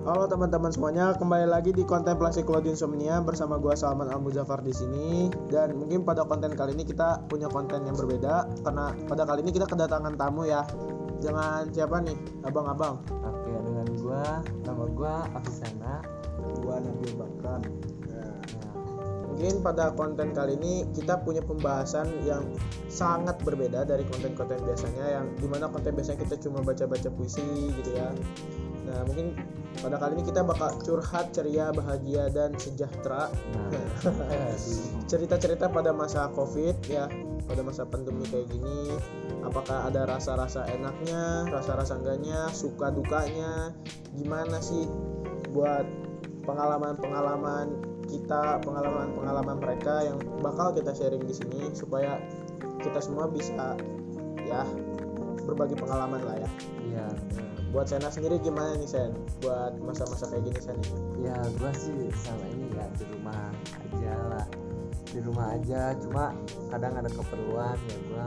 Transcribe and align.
Halo 0.00 0.24
teman-teman 0.24 0.72
semuanya, 0.72 1.12
kembali 1.12 1.46
lagi 1.48 1.76
di 1.76 1.84
kontemplasi 1.84 2.40
Claude 2.44 2.72
Insomnia 2.72 3.20
bersama 3.20 3.60
gua 3.60 3.76
Salman 3.76 4.08
Al 4.08 4.20
Muzaffar 4.20 4.64
di 4.64 4.72
sini 4.72 5.28
dan 5.52 5.76
mungkin 5.76 6.04
pada 6.04 6.24
konten 6.24 6.56
kali 6.56 6.72
ini 6.72 6.88
kita 6.88 7.24
punya 7.28 7.48
konten 7.52 7.84
yang 7.84 7.96
berbeda 7.96 8.48
karena 8.64 8.96
pada 9.08 9.28
kali 9.28 9.44
ini 9.44 9.52
kita 9.52 9.68
kedatangan 9.68 10.16
tamu 10.16 10.48
ya. 10.48 10.64
Jangan 11.20 11.68
siapa 11.68 12.00
nih, 12.00 12.16
abang-abang. 12.48 12.96
Oke, 13.12 13.52
dengan 13.52 13.86
gua, 14.00 14.24
nama 14.64 14.84
gua 14.88 15.14
Afisana. 15.36 16.00
Gua 16.64 16.80
Nabil 16.80 17.12
Bakran. 17.20 17.60
Nah, 18.08 18.32
Mungkin 19.30 19.64
pada 19.64 19.92
konten 19.96 20.36
kali 20.36 20.60
ini 20.60 20.84
kita 20.92 21.20
punya 21.24 21.40
pembahasan 21.40 22.08
yang 22.28 22.44
sangat 22.92 23.40
berbeda 23.40 23.88
dari 23.88 24.04
konten-konten 24.04 24.60
biasanya 24.64 25.16
yang 25.16 25.26
di 25.38 25.48
mana 25.48 25.64
konten 25.64 25.96
biasanya 25.96 26.24
kita 26.24 26.36
cuma 26.44 26.60
baca-baca 26.60 27.08
puisi 27.08 27.72
gitu 27.72 27.90
ya. 27.96 28.12
Nah 28.90 29.06
mungkin 29.06 29.38
pada 29.78 29.96
kali 30.02 30.18
ini 30.18 30.24
kita 30.26 30.42
bakal 30.42 30.74
curhat 30.82 31.30
ceria, 31.30 31.70
bahagia 31.70 32.26
dan 32.34 32.52
sejahtera. 32.58 33.30
Nah, 33.30 34.50
cerita-cerita 35.10 35.70
pada 35.70 35.94
masa 35.94 36.26
covid 36.34 36.76
ya. 36.90 37.06
Pada 37.46 37.62
masa 37.62 37.86
pandemi 37.86 38.26
kayak 38.26 38.50
gini. 38.50 38.98
Apakah 39.46 39.88
ada 39.88 40.04
rasa-rasa 40.10 40.66
enaknya 40.68 41.48
rasa-rasa 41.48 41.96
enggaknya 42.02 42.50
suka 42.50 42.90
dukanya? 42.90 43.70
Gimana 44.18 44.58
sih 44.58 44.84
buat 45.54 45.86
pengalaman-pengalaman 46.44 47.90
kita 48.10 48.58
pengalaman-pengalaman 48.66 49.56
mereka 49.62 50.02
yang 50.02 50.18
bakal 50.42 50.74
kita 50.74 50.90
sharing 50.90 51.22
di 51.22 51.34
sini 51.34 51.70
supaya 51.78 52.18
kita 52.82 52.98
semua 52.98 53.30
bisa 53.30 53.78
ya 54.42 54.66
berbagi 55.46 55.78
pengalaman 55.78 56.20
lah 56.26 56.36
ya. 56.42 56.50
Iya. 56.90 57.06
Buat 57.70 57.86
Sena 57.86 58.10
sendiri 58.10 58.42
gimana 58.42 58.74
nih 58.74 58.90
Sen 58.90 59.14
buat 59.38 59.78
masa-masa 59.78 60.26
kayak 60.26 60.42
gini 60.42 60.58
Sen 60.58 60.78
Ya, 61.22 61.38
gua 61.62 61.70
sih 61.70 62.10
sama 62.18 62.42
ini 62.50 62.66
ya 62.74 62.86
di 62.98 63.04
rumah 63.14 63.54
aja 63.78 64.14
lah. 64.26 64.46
Di 65.10 65.18
rumah 65.22 65.46
aja, 65.54 65.94
cuma 66.02 66.34
kadang 66.70 66.98
ada 66.98 67.06
keperluan 67.06 67.78
ya 67.78 67.98
gua 68.10 68.26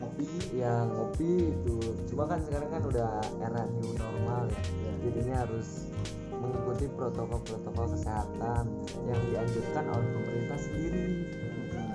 ngopi 0.00 0.28
ya 0.56 0.88
ngopi 0.88 1.52
itu. 1.52 1.76
Cuma 2.08 2.24
kan 2.24 2.40
sekarang 2.40 2.72
kan 2.72 2.82
udah 2.88 3.20
era 3.44 3.62
new 3.68 3.92
normal 4.00 4.48
ya. 4.48 4.92
Jadinya 5.04 5.44
harus 5.44 5.92
mengikuti 6.40 6.88
protokol-protokol 6.96 7.86
kesehatan 7.92 8.64
yang 9.04 9.20
dianjurkan 9.28 9.84
oleh 9.92 10.08
pemerintah 10.08 10.56
sendiri. 10.56 11.06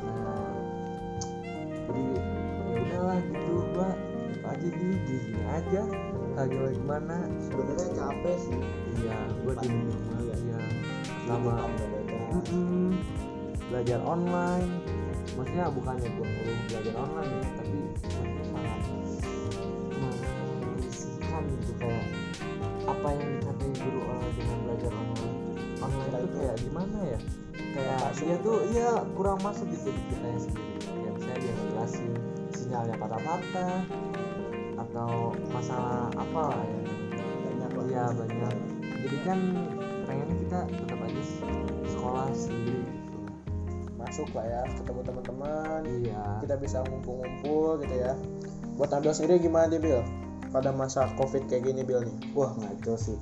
Nah, 0.05 0.53
jadi 1.89 2.05
ya 2.69 2.77
udahlah 2.77 3.19
gitu 3.25 3.53
gua 3.73 3.89
apa 3.89 4.14
aja 4.51 4.67
gini 4.67 4.95
gini 5.05 5.41
aja. 5.49 5.83
Lagi 6.35 6.57
gimana 6.75 7.15
sebenarnya 7.39 7.87
capek 7.95 8.35
sih. 8.43 8.59
Iya 9.01 9.17
gua 9.43 9.53
di 9.59 9.67
rumah 9.71 10.19
Iya. 10.21 10.59
sama 11.25 11.55
belajar 13.69 13.99
online. 14.05 14.69
Maksudnya 15.35 15.67
bukannya 15.73 16.09
gue 16.15 16.27
perlu 16.31 16.53
belajar 16.69 16.95
online 16.95 17.31
ya 17.33 17.49
tapi 17.59 17.75
maksudnya 17.75 18.23
malah 18.55 18.79
mengisikan 20.63 21.43
gitu 21.59 21.71
kayak 21.75 22.05
apa 22.85 23.07
yang 23.19 23.29
dikatai 23.35 23.71
guru 23.83 23.99
oleh 24.05 24.29
dengan 24.37 24.57
belajar 24.63 24.91
online. 24.95 25.37
Online 25.81 26.11
itu 26.23 26.27
kayak 26.39 26.55
gimana 26.61 26.97
ya? 27.03 27.19
Kayak 27.75 28.03
dia 28.15 28.35
tuh 28.39 28.57
iya 28.71 28.89
kurang 29.17 29.39
masuk 29.43 29.67
gitu 29.67 29.89
di 29.91 30.01
kita 30.13 30.27
sendiri. 30.39 30.71
Ya 31.03 31.09
misalnya 31.11 31.37
dia 31.41 31.53
ngejelasin 31.57 32.11
sinyalnya 32.55 32.95
patah-patah 32.95 33.75
atau 34.95 35.35
masalah 35.51 36.07
apa 36.15 36.41
lah 36.47 36.63
ya 36.63 36.79
banyak 37.43 37.69
Iya 37.85 38.05
banyak. 38.15 38.53
Jadi 39.03 39.17
kan 39.21 39.39
pengennya 40.07 40.35
kita 40.39 40.59
tetap 40.71 40.99
aja 41.01 41.21
sekolah 41.85 42.27
sendiri 42.31 42.79
gitu. 42.79 43.19
masuk 43.95 44.29
lah 44.31 44.45
ya 44.45 44.61
ketemu 44.71 44.99
teman-teman 45.03 45.81
Iya. 45.83 46.23
kita 46.39 46.55
bisa 46.55 46.77
ngumpul-ngumpul 46.81 47.83
gitu 47.83 47.95
ya 47.97 48.13
buat 48.73 48.87
Nabil 48.89 49.11
sendiri 49.11 49.35
gimana 49.41 49.67
dia 49.67 49.79
Bil 49.79 50.01
pada 50.49 50.71
masa 50.71 51.11
covid 51.13 51.43
kayak 51.45 51.67
gini 51.67 51.83
Bil 51.83 51.99
nih 52.01 52.15
Wah 52.31 52.55
ngaco 52.55 52.95
sih. 52.95 53.19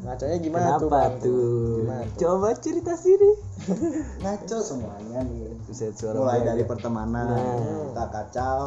ngacanya 0.00 0.38
gimana 0.38 0.78
Kenapa 0.78 1.00
tuh 1.18 1.20
tuh? 1.20 1.76
gimana 1.82 2.02
tuh 2.06 2.18
Coba 2.18 2.48
cerita 2.54 2.92
sini. 2.94 3.30
Ngaco 4.18 4.56
semuanya 4.58 5.20
nih. 5.22 5.52
Suara 5.92 6.16
Mulai 6.16 6.40
dari 6.42 6.62
aja. 6.62 6.68
pertemanan, 6.68 7.26
Nah. 7.28 7.84
kita 7.86 8.04
kacau, 8.08 8.64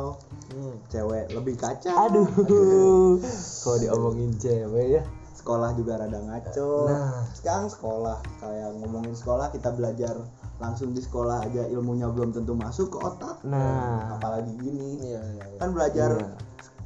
Hmm. 0.52 0.76
cewek 0.88 1.26
lebih 1.32 1.56
kacau. 1.56 1.96
Aduh. 1.98 2.28
Kalau 3.64 3.78
diomongin 3.78 4.32
cewek 4.36 4.88
ya. 4.92 5.04
Sekolah 5.34 5.74
juga 5.74 5.98
rada 5.98 6.20
ngaco. 6.20 6.86
Nah. 6.86 7.26
Sekarang 7.32 7.66
sekolah 7.66 8.22
kayak 8.38 8.78
ngomongin 8.78 9.12
sekolah 9.12 9.50
kita 9.50 9.74
belajar 9.74 10.14
langsung 10.58 10.94
di 10.94 11.02
sekolah 11.02 11.42
aja 11.42 11.66
ilmunya 11.66 12.06
belum 12.06 12.30
tentu 12.30 12.54
masuk 12.54 12.94
ke 12.94 12.98
otak. 13.00 13.42
Nah. 13.42 14.16
Apalagi 14.16 14.54
gini. 14.56 15.02
iya 15.02 15.18
iya 15.20 15.44
iya. 15.48 15.58
Kan 15.58 15.74
belajar 15.74 16.14
Iya. 16.14 16.30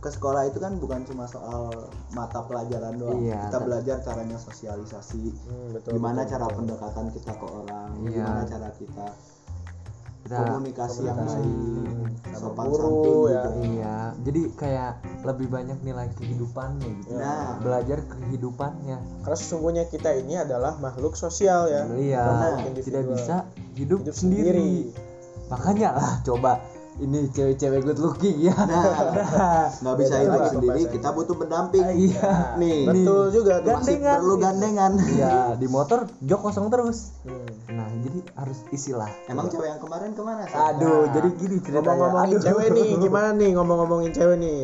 Ke 0.06 0.12
sekolah 0.12 0.46
itu 0.46 0.58
kan 0.58 0.78
bukan 0.78 1.02
cuma 1.04 1.26
soal 1.26 1.74
mata 2.12 2.46
pelajaran 2.46 2.94
doang. 2.96 3.18
Iya, 3.20 3.50
kita 3.50 3.60
belajar 3.60 3.98
caranya 4.00 4.38
sosialisasi. 4.38 5.34
Hmm, 5.44 5.68
betul 5.74 5.98
gimana 5.98 6.22
betul, 6.22 6.32
cara 6.32 6.46
betul. 6.46 6.58
pendekatan 6.62 7.06
kita 7.10 7.32
ke 7.34 7.46
orang, 7.48 7.90
Iya. 8.00 8.14
gimana 8.14 8.42
cara 8.46 8.70
kita 8.72 9.08
Kita 10.22 10.42
komunikasi 10.42 11.00
yang 11.02 11.18
komunikasi 11.22 11.38
baik, 11.38 12.10
sama 12.26 12.38
sopan 12.42 12.66
guru, 12.66 12.82
santun 12.82 13.06
ya. 13.06 13.42
gitu. 13.46 13.50
Iya, 13.64 13.96
jadi 14.22 14.42
kayak 14.58 14.92
lebih 15.22 15.48
banyak 15.48 15.78
nilai 15.82 16.08
kehidupannya 16.14 16.90
gitu. 17.00 17.14
Nah. 17.14 17.62
Belajar 17.62 18.00
kehidupannya. 18.04 18.98
karena 19.22 19.38
sesungguhnya 19.38 19.84
kita 19.86 20.10
ini 20.14 20.34
adalah 20.36 20.78
makhluk 20.78 21.14
sosial 21.14 21.70
ya 21.70 21.86
Iya, 21.90 22.26
tidak 22.78 23.04
bisa 23.06 23.36
hidup, 23.74 24.02
hidup 24.02 24.14
sendiri. 24.14 24.54
sendiri. 24.58 24.70
Makanya 25.46 25.90
lah 25.94 26.14
coba 26.22 26.58
ini 26.98 27.28
cewek-cewek 27.28 27.84
good 27.84 28.00
looking 28.00 28.40
ya. 28.42 28.56
Nah, 28.56 28.88
nggak 29.82 29.96
bisa 29.98 30.16
hidup 30.18 30.48
sendiri, 30.48 30.88
kita 30.88 31.12
butuh 31.12 31.36
pendamping. 31.36 31.84
Iya. 31.84 32.56
Nih, 32.56 32.86
betul 32.86 33.32
juga 33.32 33.60
tuh 33.60 33.76
masih 33.76 33.96
Gandengan. 33.96 34.16
perlu 34.18 34.36
gandengan. 34.38 34.92
Iya, 35.06 35.34
di 35.62 35.68
motor 35.68 36.00
jok 36.22 36.40
kosong 36.42 36.68
terus. 36.70 37.12
Hmm. 37.22 37.44
Nah, 37.70 37.88
jadi 38.00 38.20
harus 38.36 38.60
isilah. 38.70 39.12
Emang 39.26 39.48
cewek 39.48 39.68
yang 39.68 39.80
kemarin 39.80 40.12
ke 40.12 40.22
mana 40.22 40.44
sih? 40.44 40.56
Aduh, 40.56 41.04
Nah, 41.04 41.14
jadi 41.14 41.30
gini 41.34 41.56
ceritanya. 41.58 41.84
ngomong-ngomongin 41.84 42.38
cewek 42.40 42.68
nih 42.72 42.88
gimana 42.98 43.30
nih 43.34 43.50
ngomong-ngomongin 43.54 44.12
cewek 44.12 44.38
nih 44.38 44.60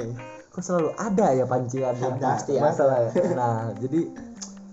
Kok 0.49 0.59
selalu 0.61 0.89
ada 0.93 1.27
ya 1.31 1.45
pancingan 1.45 1.95
Pasti 2.17 2.53
ada. 2.53 2.63
masalah 2.65 2.97
ya. 3.01 3.11
Nah, 3.39 3.71
jadi 3.73 4.01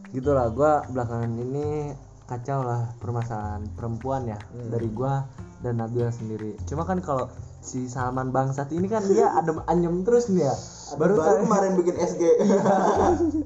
gitulah 0.08 0.46
gua 0.48 0.82
belakangan 0.86 1.32
ini 1.34 1.94
kacau 2.24 2.60
lah 2.60 2.92
permasalahan 2.96 3.66
perempuan 3.72 4.26
ya 4.26 4.38
Hmm. 4.48 4.68
dari 4.68 4.86
gua 4.88 5.26
dan 5.58 5.74
Nabila 5.76 6.06
sendiri. 6.08 6.54
Cuma 6.64 6.82
kan 6.82 6.98
kalau 6.98 7.26
si 7.68 7.84
Salman 7.84 8.32
bangsat 8.32 8.72
ini 8.72 8.88
kan 8.88 9.04
dia 9.04 9.28
adem 9.36 9.60
anyem 9.68 10.00
terus 10.00 10.32
nih 10.32 10.48
ya. 10.48 10.56
Baru, 10.96 11.20
Baru, 11.20 11.28
tadi 11.28 11.38
kemarin 11.44 11.72
bikin 11.76 11.96
SG. 12.00 12.22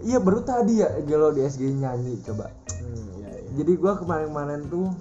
iya 0.06 0.18
baru 0.22 0.46
tadi 0.46 0.78
ya 0.78 0.94
gelo 1.02 1.34
di 1.34 1.42
SG 1.42 1.74
nyanyi 1.74 2.22
coba. 2.22 2.54
Hmm, 2.70 3.18
iya, 3.18 3.30
iya. 3.34 3.50
Jadi 3.58 3.72
gua 3.74 3.98
kemarin-kemarin 3.98 4.70
tuh 4.70 4.94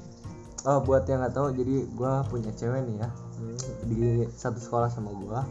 eh, 0.61 0.79
buat 0.81 1.05
yang 1.05 1.21
nggak 1.21 1.33
tahu 1.33 1.53
jadi 1.53 1.75
gua 1.93 2.25
punya 2.25 2.49
cewek 2.51 2.81
nih 2.83 2.97
ya 2.99 3.09
Hmm. 3.41 3.57
di 3.89 4.01
satu 4.31 4.61
sekolah 4.61 4.85
sama 4.87 5.09
gua 5.17 5.41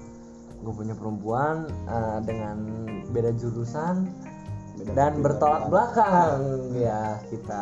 gue 0.61 0.71
punya 0.71 0.95
perempuan 0.95 1.67
eh, 1.91 2.19
dengan 2.23 2.57
beda 3.11 3.35
jurusan 3.35 4.07
Beda 4.79 4.95
dan 4.95 5.19
bertolak 5.19 5.67
belakang. 5.67 6.39
belakang 6.39 6.79
ya 6.79 7.19
kita 7.27 7.61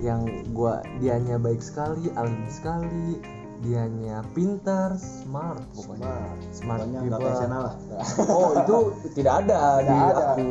yang 0.00 0.24
gua 0.50 0.80
dianya 0.98 1.36
baik 1.36 1.60
sekali 1.60 2.08
alim 2.16 2.48
sekali 2.48 3.20
dianya 3.62 4.26
pintar 4.34 4.98
smart 4.98 5.62
pokoknya. 5.70 6.34
Smart. 6.50 6.82
Pokoknya 6.82 7.00
people. 7.06 7.34
Sena 7.38 7.58
lah. 7.62 7.74
oh 8.34 8.50
itu 8.58 8.76
tidak 9.14 9.46
ada 9.46 9.60
di 9.80 9.94
Tidak 9.94 10.10
ada. 10.10 10.24
aku. 10.34 10.50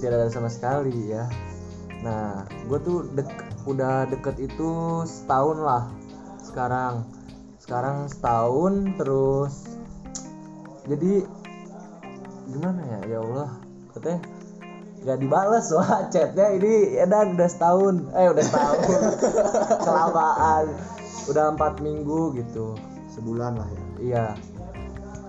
Tidak 0.00 0.16
ada 0.16 0.28
sama 0.32 0.48
sekali 0.48 1.12
ya. 1.12 1.28
Nah 2.00 2.48
gue 2.48 2.78
tuh 2.80 3.04
dek 3.12 3.28
udah 3.68 4.08
deket 4.08 4.40
itu 4.40 5.04
setahun 5.04 5.58
lah 5.60 5.84
sekarang. 6.48 7.04
Sekarang 7.60 8.08
setahun 8.08 8.96
terus. 8.96 9.54
Jadi 10.88 11.28
gimana 12.48 12.80
ya? 12.88 12.98
Ya 13.04 13.18
Allah 13.20 13.50
katanya 13.92 14.20
nggak 14.96 15.18
dibales 15.22 15.70
wah 15.70 16.08
chatnya 16.08 16.56
ini 16.56 16.96
edan 17.04 17.36
udah 17.36 17.48
setahun. 17.52 17.94
Eh 18.16 18.32
udah 18.32 18.44
setahun. 18.48 18.80
Kelamaan 19.84 20.95
udah 21.26 21.54
empat 21.54 21.82
minggu 21.82 22.34
gitu 22.38 22.74
Sebulan 23.12 23.56
lah 23.56 23.68
ya. 23.68 23.82
iya 24.00 24.26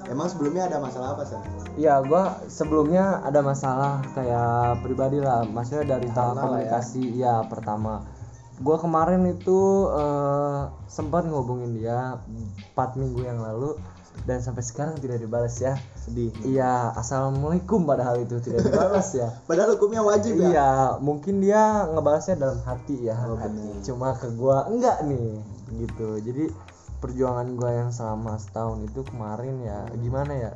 Emang 0.08 0.32
sebelumnya 0.32 0.72
ada 0.72 0.80
masalah 0.80 1.20
apa 1.20 1.24
sih? 1.28 1.36
Iya, 1.84 2.00
gua 2.08 2.40
sebelumnya 2.48 3.20
ada 3.28 3.44
masalah 3.44 4.00
kayak 4.16 4.80
pribadi 4.80 5.20
lah, 5.20 5.44
maksudnya 5.44 6.00
dari 6.00 6.08
tahap 6.16 6.40
lah 6.40 6.44
komunikasi, 6.48 7.12
ya. 7.12 7.44
pertama. 7.52 8.08
Gua 8.64 8.80
kemarin 8.80 9.28
itu 9.28 9.92
eh, 9.92 10.62
sempat 10.88 11.28
ngehubungin 11.28 11.76
dia 11.76 12.24
4 12.74 12.96
minggu 12.96 13.22
yang 13.28 13.44
lalu, 13.44 13.76
dan 14.26 14.42
sampai 14.42 14.64
sekarang 14.66 14.96
tidak 14.98 15.22
dibalas 15.22 15.60
ya. 15.62 15.78
Sedih. 16.00 16.32
Iya 16.42 16.96
assalamualaikum 16.96 17.84
padahal 17.84 18.24
itu 18.24 18.40
tidak 18.42 18.66
dibalas 18.72 19.14
ya. 19.14 19.30
Padahal 19.46 19.78
hukumnya 19.78 20.02
wajib 20.02 20.40
ya. 20.42 20.48
Iya 20.50 20.70
mungkin 21.04 21.44
dia 21.44 21.86
ngebalasnya 21.92 22.36
dalam 22.40 22.60
hati 22.66 23.06
ya. 23.06 23.16
Oh, 23.28 23.38
hati. 23.38 23.86
cuma 23.86 24.16
ke 24.18 24.28
gua 24.34 24.66
enggak 24.72 25.04
nih 25.06 25.38
gitu. 25.78 26.18
Jadi 26.24 26.44
perjuangan 26.98 27.48
gua 27.54 27.72
yang 27.86 27.90
selama 27.94 28.40
setahun 28.42 28.88
itu 28.88 29.02
kemarin 29.06 29.62
ya 29.62 29.86
gimana 30.00 30.34
ya? 30.34 30.52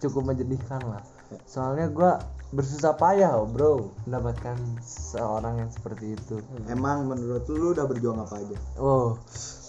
Cukup 0.00 0.32
menyedihkan 0.32 0.80
lah. 0.86 1.02
Soalnya 1.44 1.90
gua 1.92 2.22
bersusah 2.52 3.00
payah 3.00 3.32
bro 3.48 3.96
mendapatkan 4.04 4.60
seorang 4.84 5.64
yang 5.64 5.70
seperti 5.72 6.20
itu. 6.20 6.44
Emang 6.68 7.08
menurut 7.08 7.48
lu, 7.48 7.56
lu 7.56 7.66
udah 7.72 7.88
berjuang 7.88 8.20
apa 8.20 8.44
aja? 8.44 8.58
Oh, 8.76 9.16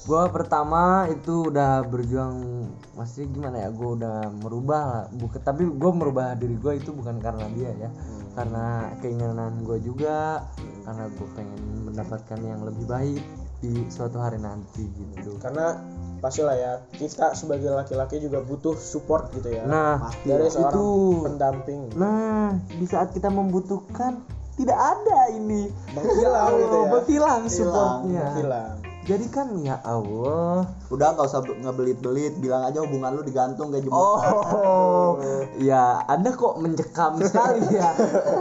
gua 0.03 0.27
pertama 0.31 1.07
itu 1.07 1.51
udah 1.51 1.83
berjuang 1.87 2.67
masih 2.95 3.27
gimana 3.31 3.67
ya? 3.67 3.69
Gua 3.71 3.89
udah 3.95 4.17
merubah. 4.43 5.07
Bukan 5.15 5.41
tapi 5.41 5.63
gua 5.67 5.91
merubah 5.95 6.35
diri 6.35 6.55
gua 6.59 6.75
itu 6.75 6.91
bukan 6.91 7.19
karena 7.23 7.47
dia 7.55 7.71
ya. 7.77 7.89
Karena 8.33 8.91
keinginan 8.99 9.63
gua 9.63 9.77
juga 9.79 10.47
karena 10.83 11.07
gua 11.15 11.27
pengen 11.37 11.61
mendapatkan 11.87 12.39
yang 12.43 12.61
lebih 12.65 12.85
baik 12.85 13.23
di 13.63 13.87
suatu 13.87 14.19
hari 14.19 14.35
nanti 14.43 14.83
gitu. 14.91 15.39
karena 15.39 15.79
pastilah 16.19 16.51
ya 16.51 16.71
kita 16.99 17.31
sebagai 17.31 17.71
laki-laki 17.71 18.19
juga 18.19 18.43
butuh 18.43 18.75
support 18.75 19.31
gitu 19.31 19.55
ya 19.55 19.63
Nah, 19.63 20.11
dari 20.27 20.51
seorang 20.51 20.67
itu 20.67 20.87
pendamping 21.23 21.81
nah 21.95 22.59
di 22.67 22.83
saat 22.83 23.15
kita 23.15 23.31
membutuhkan 23.31 24.19
tidak 24.59 24.75
ada 24.75 25.31
ini 25.31 25.71
menghilang 25.95 26.51
gitu 26.59 26.75
ya 26.75 26.87
menghilang 26.91 27.41
supportnya 27.47 28.25
hilang 28.35 28.82
jadi 29.03 29.25
kan 29.27 29.51
ya 29.59 29.75
Allah 29.79 30.63
udah 30.87 31.07
nggak 31.11 31.27
usah 31.27 31.41
be- 31.41 31.59
ngebelit-belit 31.59 32.33
bilang 32.37 32.63
aja 32.63 32.79
hubungan 32.79 33.11
lu 33.11 33.21
digantung 33.21 33.67
kayak 33.67 33.83
jemput 33.83 33.99
Oh, 33.99 35.19
ya 35.59 36.07
Anda 36.07 36.31
kok 36.31 36.55
mencekam 36.55 37.19
sekali 37.19 37.67
ya 37.69 37.89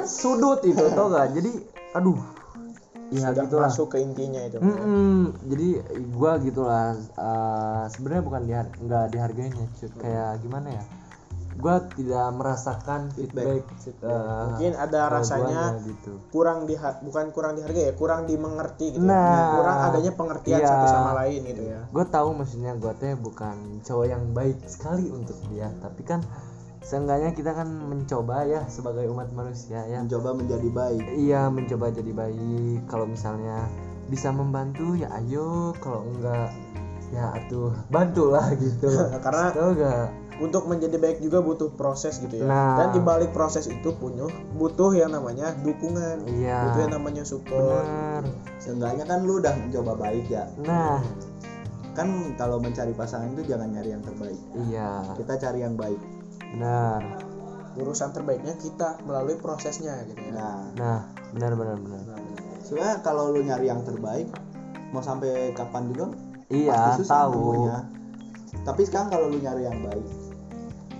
sudut 0.04 0.62
itu 0.62 0.84
tau 0.88 1.10
gak? 1.10 1.34
Jadi, 1.34 1.50
aduh, 1.92 2.18
ya 3.10 3.26
sudah 3.28 3.42
gitulah. 3.42 3.68
masuk 3.68 3.86
ke 3.90 3.98
intinya 4.00 4.40
itu 4.40 4.58
Mm-mm, 4.58 5.20
jadi 5.44 5.68
gua 6.08 6.38
gitulah. 6.38 6.94
eh, 6.94 7.82
Sebenarnya 7.90 8.22
bukan 8.22 8.42
dihar 8.46 8.66
nggak 8.78 9.04
dihargainya, 9.10 9.66
Cut. 9.74 9.98
kayak 9.98 10.40
gimana 10.40 10.78
ya? 10.78 10.84
Gua 11.52 11.76
tidak 11.92 12.26
merasakan 12.32 13.12
feedback. 13.12 13.64
eh, 14.00 14.42
mungkin 14.48 14.72
ada 14.72 15.00
kalau 15.04 15.14
rasanya 15.20 15.62
gitu. 15.84 16.12
kurang 16.30 16.64
di 16.64 16.74
bukan 16.78 17.26
kurang 17.30 17.52
dihargai 17.54 17.90
ya 17.90 17.94
kurang 17.94 18.24
dimengerti 18.24 18.96
gitu 18.96 19.04
Nah, 19.04 19.20
ya. 19.20 19.44
kurang 19.58 19.78
adanya 19.86 20.12
pengertian 20.12 20.58
iya. 20.58 20.68
satu 20.68 20.86
sama 20.86 21.10
lain 21.22 21.40
gitu 21.44 21.62
ya 21.66 21.80
Gue 21.88 22.04
tahu 22.06 22.28
maksudnya 22.32 22.72
gue 22.74 22.92
teh 22.96 23.12
bukan 23.14 23.56
cowok 23.80 24.06
yang 24.06 24.22
baik 24.32 24.58
sekali 24.64 25.06
untuk 25.08 25.36
dia, 25.48 25.68
tapi 25.78 26.02
kan 26.02 26.24
seenggaknya 26.82 27.30
kita 27.30 27.54
kan 27.54 27.68
mencoba 27.68 28.42
ya 28.42 28.66
sebagai 28.66 29.06
umat 29.06 29.30
manusia 29.30 29.86
ya. 29.86 30.02
mencoba 30.02 30.34
menjadi 30.34 30.68
baik 30.68 31.04
Iya 31.14 31.46
mencoba 31.46 31.86
jadi 31.90 32.10
baik. 32.10 32.78
Kalau 32.86 33.06
misalnya 33.06 33.68
bisa 34.08 34.32
membantu 34.32 34.96
ya 34.96 35.08
ayo. 35.14 35.72
Kalau 35.78 36.02
enggak 36.02 36.50
ya 37.12 37.28
atuh 37.36 37.70
bantulah 37.86 38.50
gitu. 38.56 38.88
karena 39.24 39.52
Tahu 39.52 39.70
gak? 39.76 40.08
Untuk 40.42 40.66
menjadi 40.66 40.98
baik 40.98 41.22
juga 41.22 41.38
butuh 41.38 41.70
proses 41.78 42.18
gitu 42.18 42.42
ya. 42.42 42.44
Nah. 42.50 42.74
dan 42.82 42.88
di 42.90 42.98
balik 42.98 43.30
proses 43.30 43.70
itu 43.70 43.94
punya 43.94 44.26
butuh 44.58 44.90
yang 44.90 45.14
namanya 45.14 45.54
dukungan. 45.62 46.26
Iya. 46.26 46.66
butuh 46.66 46.80
yang 46.82 46.94
namanya 46.98 47.22
support. 47.22 47.86
Seenggaknya 48.58 49.06
kan 49.06 49.22
lu 49.22 49.38
udah 49.38 49.54
mencoba 49.54 49.94
baik 49.94 50.26
ya. 50.26 50.50
Nah. 50.66 50.98
Kan 51.94 52.34
kalau 52.34 52.58
mencari 52.58 52.90
pasangan 52.90 53.30
itu 53.38 53.54
jangan 53.54 53.70
nyari 53.70 53.94
yang 53.94 54.02
terbaik. 54.02 54.40
Iya. 54.66 55.14
Kita 55.14 55.38
cari 55.38 55.62
yang 55.62 55.78
baik. 55.78 56.00
Benar. 56.58 57.30
urusan 57.72 58.12
terbaiknya 58.12 58.52
kita 58.60 59.00
melalui 59.08 59.40
prosesnya 59.40 60.04
gitu 60.04 60.20
ya. 60.28 60.36
Nah. 60.36 60.60
Nah 60.76 61.00
benar 61.32 61.56
benar 61.56 61.80
benar. 61.80 62.04
sebenarnya 62.60 63.00
kalau 63.00 63.32
lu 63.32 63.40
nyari 63.40 63.72
yang 63.72 63.80
terbaik 63.80 64.28
mau 64.92 65.00
sampai 65.00 65.56
kapan 65.56 65.88
juga? 65.88 66.12
Iya 66.52 67.00
tahu. 67.00 67.72
tapi 68.68 68.84
sekarang 68.84 69.08
kalau 69.08 69.32
lu 69.32 69.40
nyari 69.40 69.64
yang 69.64 69.80
baik 69.88 70.21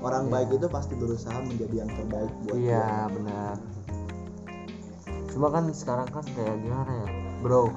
orang 0.03 0.25
Iya. 0.25 0.33
baik 0.33 0.49
itu 0.53 0.67
pasti 0.69 0.95
berusaha 0.95 1.39
menjadi 1.41 1.75
yang 1.79 1.91
terbaik 1.91 2.33
buat 2.43 2.57
Iya 2.57 2.85
dia. 2.85 3.09
benar. 3.09 3.57
Cuma 5.29 5.49
kan 5.49 5.65
sekarang 5.71 6.09
kan 6.09 6.25
kayak 6.29 6.61
gimana 6.61 6.93
ya, 6.93 7.09
bro? 7.41 7.73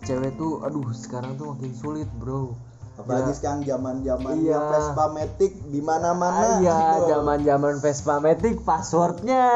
Cewek 0.00 0.32
tuh, 0.34 0.62
aduh 0.62 0.86
sekarang 0.92 1.34
tuh 1.34 1.52
makin 1.52 1.72
sulit, 1.74 2.08
bro. 2.14 2.54
apalagi 2.92 3.32
Ya. 3.32 3.34
sekarang 3.34 3.60
zaman 3.64 3.94
zamannya 4.04 4.44
Iya. 4.44 4.60
Vespa 4.68 5.04
Matic 5.08 5.52
di 5.66 5.80
mana 5.80 6.12
mana 6.12 6.60
Iya, 6.60 6.78
zaman 7.08 7.40
zaman 7.40 7.74
Vespa 7.80 8.20
Matic 8.20 8.60
passwordnya 8.60 9.46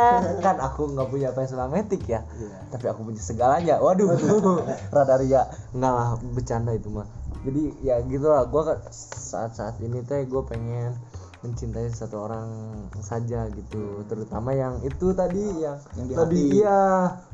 kan 0.41 0.57
aku 0.59 0.89
nggak 0.89 1.13
punya 1.13 1.29
Vespa 1.31 1.69
Matic 1.69 2.09
ya, 2.09 2.25
Iya. 2.33 2.57
tapi 2.73 2.89
aku 2.89 3.05
punya 3.05 3.21
segalanya. 3.21 3.77
Waduh, 3.79 4.17
rada 4.97 5.21
ria, 5.21 5.45
nggak 5.71 5.93
lah 5.93 6.09
bercanda 6.25 6.73
itu 6.73 6.89
mah. 6.89 7.05
Jadi 7.45 7.85
ya 7.85 8.01
gitu 8.03 8.25
lah, 8.25 8.49
gue 8.49 8.63
saat-saat 8.89 9.77
ini 9.79 10.01
teh 10.01 10.25
gue 10.25 10.43
pengen 10.43 10.97
mencintai 11.45 11.87
satu 11.87 12.25
orang 12.25 12.49
saja 12.99 13.45
gitu, 13.53 14.01
terutama 14.05 14.51
yang 14.51 14.81
itu 14.81 15.13
tadi 15.13 15.45
yang, 15.61 15.77
Yang 15.93 16.07
di 16.09 16.15
lebih 16.17 16.25
hati. 16.41 16.57
iya 16.57 16.81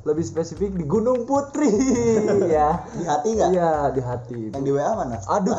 lebih 0.03 0.25
spesifik 0.25 0.75
di 0.75 0.83
Gunung 0.83 1.23
Putri 1.25 1.71
ya. 2.51 2.83
di 2.91 3.07
hati 3.07 3.29
nggak 3.33 3.51
Iya 3.55 3.71
di 3.89 4.03
hati. 4.03 4.41
yang 4.51 4.65
di 4.65 4.73
WA 4.73 4.91
mana 4.93 5.15
Aduh. 5.23 5.55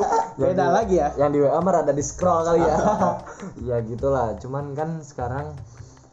beda 0.40 0.64
di- 0.64 0.72
lagi 0.72 0.94
ya 0.96 1.12
Yang 1.14 1.30
di 1.30 1.38
WA 1.42 1.58
mah 1.58 1.72
rada 1.74 1.92
di 1.92 2.00
scroll 2.00 2.40
kali 2.42 2.60
ya. 2.60 2.76
ya 3.68 3.76
gitulah. 3.82 4.32
Cuman 4.38 4.72
kan 4.72 5.04
sekarang 5.04 5.52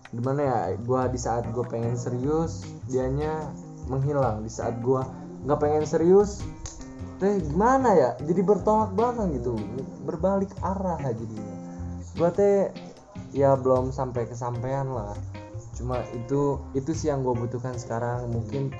gimana 0.10 0.42
ya? 0.44 0.57
Gua 0.84 1.07
di 1.07 1.16
saat 1.16 1.48
gua 1.50 1.63
pengen 1.63 1.95
serius, 1.95 2.68
dianya 2.86 3.48
menghilang. 3.88 4.44
Di 4.44 4.51
saat 4.51 4.75
gua 4.80 5.07
nggak 5.44 5.60
pengen 5.62 5.84
serius, 5.84 6.44
teh 7.18 7.39
gimana 7.39 7.95
ya? 7.95 8.10
Jadi 8.19 8.42
bertolak 8.42 8.92
belakang 8.92 9.31
gitu. 9.31 9.56
Berbalik 10.04 10.51
arah 10.60 11.00
jadinya. 11.00 11.56
Gua 12.18 12.34
teh 12.34 12.74
ya 13.31 13.54
belum 13.54 13.94
sampai 13.94 14.25
kesampaian 14.25 14.90
lah. 14.90 15.14
Cuma 15.78 16.02
itu 16.18 16.58
itu 16.74 16.92
sih 16.98 17.14
yang 17.14 17.22
gue 17.22 17.38
butuhkan 17.38 17.78
sekarang. 17.78 18.34
Mungkin 18.34 18.74